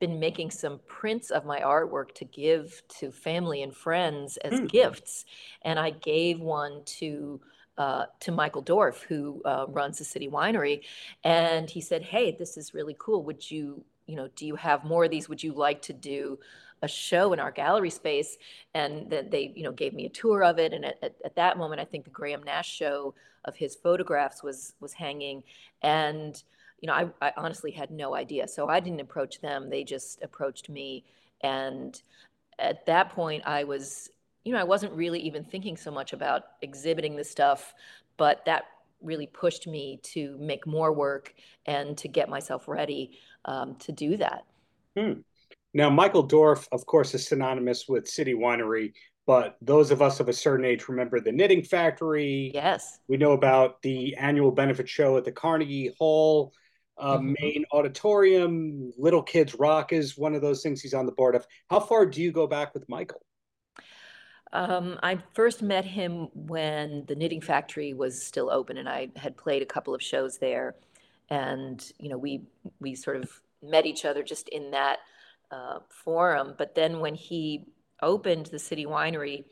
been 0.00 0.20
making 0.20 0.50
some 0.50 0.80
prints 0.86 1.30
of 1.30 1.44
my 1.44 1.60
artwork 1.60 2.14
to 2.14 2.24
give 2.24 2.82
to 3.00 3.10
family 3.10 3.62
and 3.62 3.74
friends 3.74 4.36
as 4.38 4.60
Hmm. 4.60 4.66
gifts, 4.66 5.24
and 5.62 5.78
I 5.78 5.90
gave 5.90 6.40
one 6.40 6.84
to 7.00 7.40
uh, 7.76 8.06
to 8.20 8.32
Michael 8.32 8.62
Dorf, 8.62 9.02
who 9.02 9.40
uh, 9.44 9.66
runs 9.68 9.98
the 9.98 10.04
City 10.04 10.28
Winery, 10.28 10.84
and 11.24 11.68
he 11.70 11.80
said, 11.80 12.02
"Hey, 12.02 12.32
this 12.32 12.56
is 12.56 12.74
really 12.74 12.96
cool. 12.98 13.22
Would 13.24 13.50
you, 13.50 13.84
you 14.08 14.16
know, 14.16 14.28
do 14.34 14.46
you 14.46 14.56
have 14.56 14.84
more 14.84 15.04
of 15.04 15.10
these? 15.10 15.28
Would 15.28 15.42
you 15.42 15.52
like 15.52 15.82
to 15.82 15.92
do 15.92 16.38
a 16.82 16.88
show 16.88 17.32
in 17.32 17.38
our 17.38 17.52
gallery 17.52 17.90
space?" 17.90 18.36
And 18.74 19.08
then 19.10 19.30
they, 19.30 19.52
you 19.54 19.62
know, 19.62 19.72
gave 19.72 19.94
me 19.94 20.06
a 20.06 20.10
tour 20.10 20.42
of 20.42 20.58
it. 20.58 20.72
And 20.72 20.84
at, 20.84 20.98
at, 21.02 21.14
at 21.24 21.36
that 21.36 21.58
moment, 21.58 21.80
I 21.80 21.84
think 21.84 22.04
the 22.04 22.10
Graham 22.10 22.42
Nash 22.42 22.70
show 22.74 23.14
of 23.44 23.54
his 23.54 23.76
photographs 23.76 24.42
was 24.42 24.74
was 24.80 24.92
hanging, 24.94 25.44
and 25.82 26.42
you 26.80 26.86
know, 26.86 26.94
I, 26.94 27.08
I 27.20 27.32
honestly 27.36 27.70
had 27.70 27.90
no 27.90 28.14
idea. 28.14 28.46
So 28.48 28.68
I 28.68 28.80
didn't 28.80 29.00
approach 29.00 29.40
them. 29.40 29.68
They 29.68 29.84
just 29.84 30.22
approached 30.22 30.68
me. 30.68 31.04
And 31.42 32.00
at 32.58 32.86
that 32.86 33.10
point, 33.10 33.42
I 33.46 33.64
was, 33.64 34.10
you 34.44 34.52
know, 34.52 34.60
I 34.60 34.64
wasn't 34.64 34.92
really 34.92 35.20
even 35.20 35.44
thinking 35.44 35.76
so 35.76 35.90
much 35.90 36.12
about 36.12 36.42
exhibiting 36.62 37.16
the 37.16 37.24
stuff, 37.24 37.74
but 38.16 38.44
that 38.46 38.64
really 39.00 39.26
pushed 39.26 39.66
me 39.66 40.00
to 40.02 40.36
make 40.38 40.66
more 40.66 40.92
work 40.92 41.34
and 41.66 41.96
to 41.98 42.08
get 42.08 42.28
myself 42.28 42.68
ready 42.68 43.18
um, 43.44 43.76
to 43.76 43.92
do 43.92 44.16
that. 44.16 44.44
Hmm. 44.96 45.20
Now, 45.74 45.90
Michael 45.90 46.22
Dorf, 46.22 46.66
of 46.72 46.86
course, 46.86 47.14
is 47.14 47.26
synonymous 47.26 47.86
with 47.88 48.08
City 48.08 48.34
Winery, 48.34 48.92
but 49.26 49.56
those 49.60 49.90
of 49.90 50.00
us 50.02 50.18
of 50.18 50.28
a 50.28 50.32
certain 50.32 50.64
age 50.64 50.88
remember 50.88 51.20
the 51.20 51.30
Knitting 51.30 51.62
Factory. 51.62 52.50
Yes. 52.54 52.98
We 53.08 53.16
know 53.18 53.32
about 53.32 53.80
the 53.82 54.16
annual 54.16 54.50
benefit 54.50 54.88
show 54.88 55.16
at 55.16 55.24
the 55.24 55.32
Carnegie 55.32 55.92
Hall 55.98 56.52
uh, 56.96 57.18
Mhm. 57.18 57.36
main 57.40 57.64
auditorium. 57.70 58.92
Little 58.98 59.22
Kids 59.22 59.54
Rock 59.54 59.92
is 59.92 60.18
one 60.18 60.34
of 60.34 60.42
those 60.42 60.62
things 60.64 60.80
he's 60.80 60.94
on 60.94 61.06
the 61.06 61.12
board 61.12 61.36
of. 61.36 61.46
How 61.70 61.78
far 61.78 62.06
do 62.06 62.20
you 62.20 62.32
go 62.32 62.48
back 62.48 62.74
with 62.74 62.88
Michael? 62.88 63.22
Um, 64.52 64.98
I 65.02 65.18
first 65.34 65.62
met 65.62 65.84
him 65.84 66.28
when 66.34 67.04
the 67.06 67.14
Knitting 67.14 67.40
Factory 67.40 67.92
was 67.92 68.22
still 68.22 68.50
open, 68.50 68.78
and 68.78 68.88
I 68.88 69.08
had 69.16 69.36
played 69.36 69.62
a 69.62 69.66
couple 69.66 69.94
of 69.94 70.02
shows 70.02 70.38
there. 70.38 70.74
And 71.30 71.84
you 71.98 72.08
know, 72.08 72.18
we 72.18 72.42
we 72.80 72.94
sort 72.94 73.16
of 73.16 73.40
met 73.62 73.86
each 73.86 74.04
other 74.04 74.22
just 74.22 74.48
in 74.48 74.70
that 74.70 74.98
uh, 75.50 75.80
forum. 75.88 76.54
But 76.56 76.74
then 76.74 77.00
when 77.00 77.14
he 77.14 77.66
opened 78.02 78.46
the 78.46 78.58
City 78.58 78.86
Winery, 78.86 79.44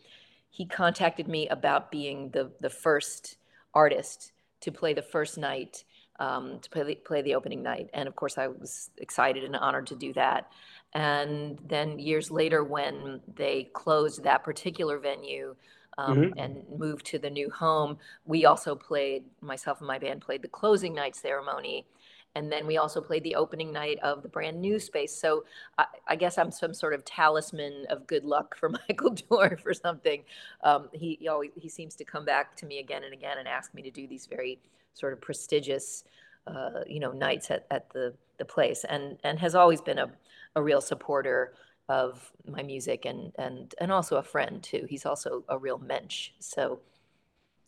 he 0.49 0.65
contacted 0.65 1.29
me 1.29 1.49
about 1.49 1.91
being 1.91 2.31
the 2.31 2.51
the 2.61 2.71
first 2.71 3.37
artist 3.75 4.33
to 4.61 4.73
play 4.73 4.95
the 4.95 5.03
first 5.03 5.37
night, 5.37 5.85
um, 6.19 6.59
to 6.61 6.71
play 6.71 6.83
the, 6.83 6.95
play 6.95 7.21
the 7.21 7.35
opening 7.35 7.63
night. 7.63 7.91
And 7.93 8.09
of 8.09 8.17
course, 8.17 8.39
I 8.39 8.49
was 8.49 8.91
excited 8.97 9.45
and 9.45 9.55
honored 9.55 9.89
to 9.89 9.97
do 9.97 10.15
that. 10.15 10.51
And 10.97 11.59
then 11.69 11.99
years 11.99 12.31
later, 12.31 12.65
when 12.65 13.21
they 13.37 13.71
closed 13.75 14.25
that 14.25 14.45
particular 14.45 14.99
venue 14.99 15.57
um, 15.99 16.19
Mhm. 16.19 16.33
and 16.39 16.65
moved 16.79 17.07
to 17.07 17.19
the 17.19 17.31
new 17.31 17.51
home, 17.51 17.99
we 18.25 18.47
also 18.47 18.75
played, 18.75 19.25
myself 19.43 19.81
and 19.81 19.89
my 19.89 19.99
band 19.99 20.23
played 20.23 20.43
the 20.43 20.49
closing 20.49 20.95
night 20.95 21.17
ceremony. 21.17 21.87
And 22.35 22.53
then 22.53 22.67
we 22.67 22.77
also 22.79 23.01
played 23.01 23.25
the 23.25 23.35
opening 23.37 23.73
night 23.73 23.99
of 24.03 24.23
the 24.23 24.29
brand 24.29 24.61
new 24.61 24.79
space. 24.79 25.15
So 25.19 25.45
I, 25.79 25.87
I 26.09 26.17
guess 26.17 26.39
I'm 26.39 26.51
some 26.51 26.75
sort 26.75 26.95
of 26.95 27.05
talisman 27.05 27.87
of 27.91 28.07
good 28.07 28.25
luck 28.25 28.57
for 28.57 28.69
Michael 28.89 29.13
Dorf 29.31 29.65
or 29.67 29.75
something. 29.75 30.25
Um, 30.63 30.89
he, 30.93 31.17
he 31.21 31.29
always 31.29 31.53
he 31.57 31.69
seems 31.71 31.97
to 31.97 32.05
come 32.05 32.27
back 32.27 32.57
to 32.59 32.67
me 32.67 32.79
again 32.79 33.05
and 33.05 33.15
again 33.15 33.39
and 33.39 33.49
ask 33.49 33.75
me 33.75 33.83
to 33.83 33.91
do 33.91 34.07
these 34.07 34.27
very 34.27 34.61
sort 34.95 35.15
of 35.15 35.21
prestigious, 35.23 36.05
uh, 36.47 36.83
you 36.87 37.01
know, 37.01 37.13
nights 37.13 37.51
at, 37.51 37.67
at 37.71 37.91
the 37.91 38.15
the 38.39 38.45
place, 38.45 38.85
and 38.87 39.19
and 39.25 39.39
has 39.41 39.55
always 39.55 39.81
been 39.81 39.99
a, 39.99 40.11
a 40.57 40.63
real 40.63 40.81
supporter 40.81 41.55
of 41.89 42.33
my 42.49 42.63
music 42.63 43.05
and 43.05 43.33
and 43.39 43.75
and 43.81 43.93
also 43.93 44.17
a 44.17 44.23
friend 44.23 44.63
too. 44.63 44.87
He's 44.89 45.07
also 45.07 45.45
a 45.49 45.57
real 45.57 45.79
mensch. 45.79 46.31
So 46.41 46.81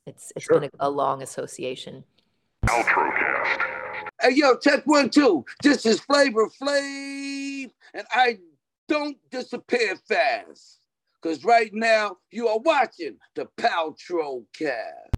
it's 0.06 0.32
it's 0.34 0.46
Sure. 0.46 0.58
been 0.58 0.70
a, 0.80 0.88
a 0.88 0.90
long 0.90 1.22
association. 1.22 2.02
Hey 4.20 4.30
yo, 4.32 4.56
check 4.56 4.82
one 4.86 5.10
two. 5.10 5.44
This 5.62 5.86
is 5.86 6.00
Flavor 6.00 6.48
Flav, 6.60 7.70
and 7.94 8.06
I 8.12 8.38
don't 8.88 9.16
disappear 9.30 9.94
fast. 10.08 10.80
Cause 11.20 11.44
right 11.44 11.70
now 11.72 12.16
you 12.30 12.48
are 12.48 12.58
watching 12.58 13.16
the 13.34 13.46
Paltrow 13.56 14.44
Cast. 14.56 15.10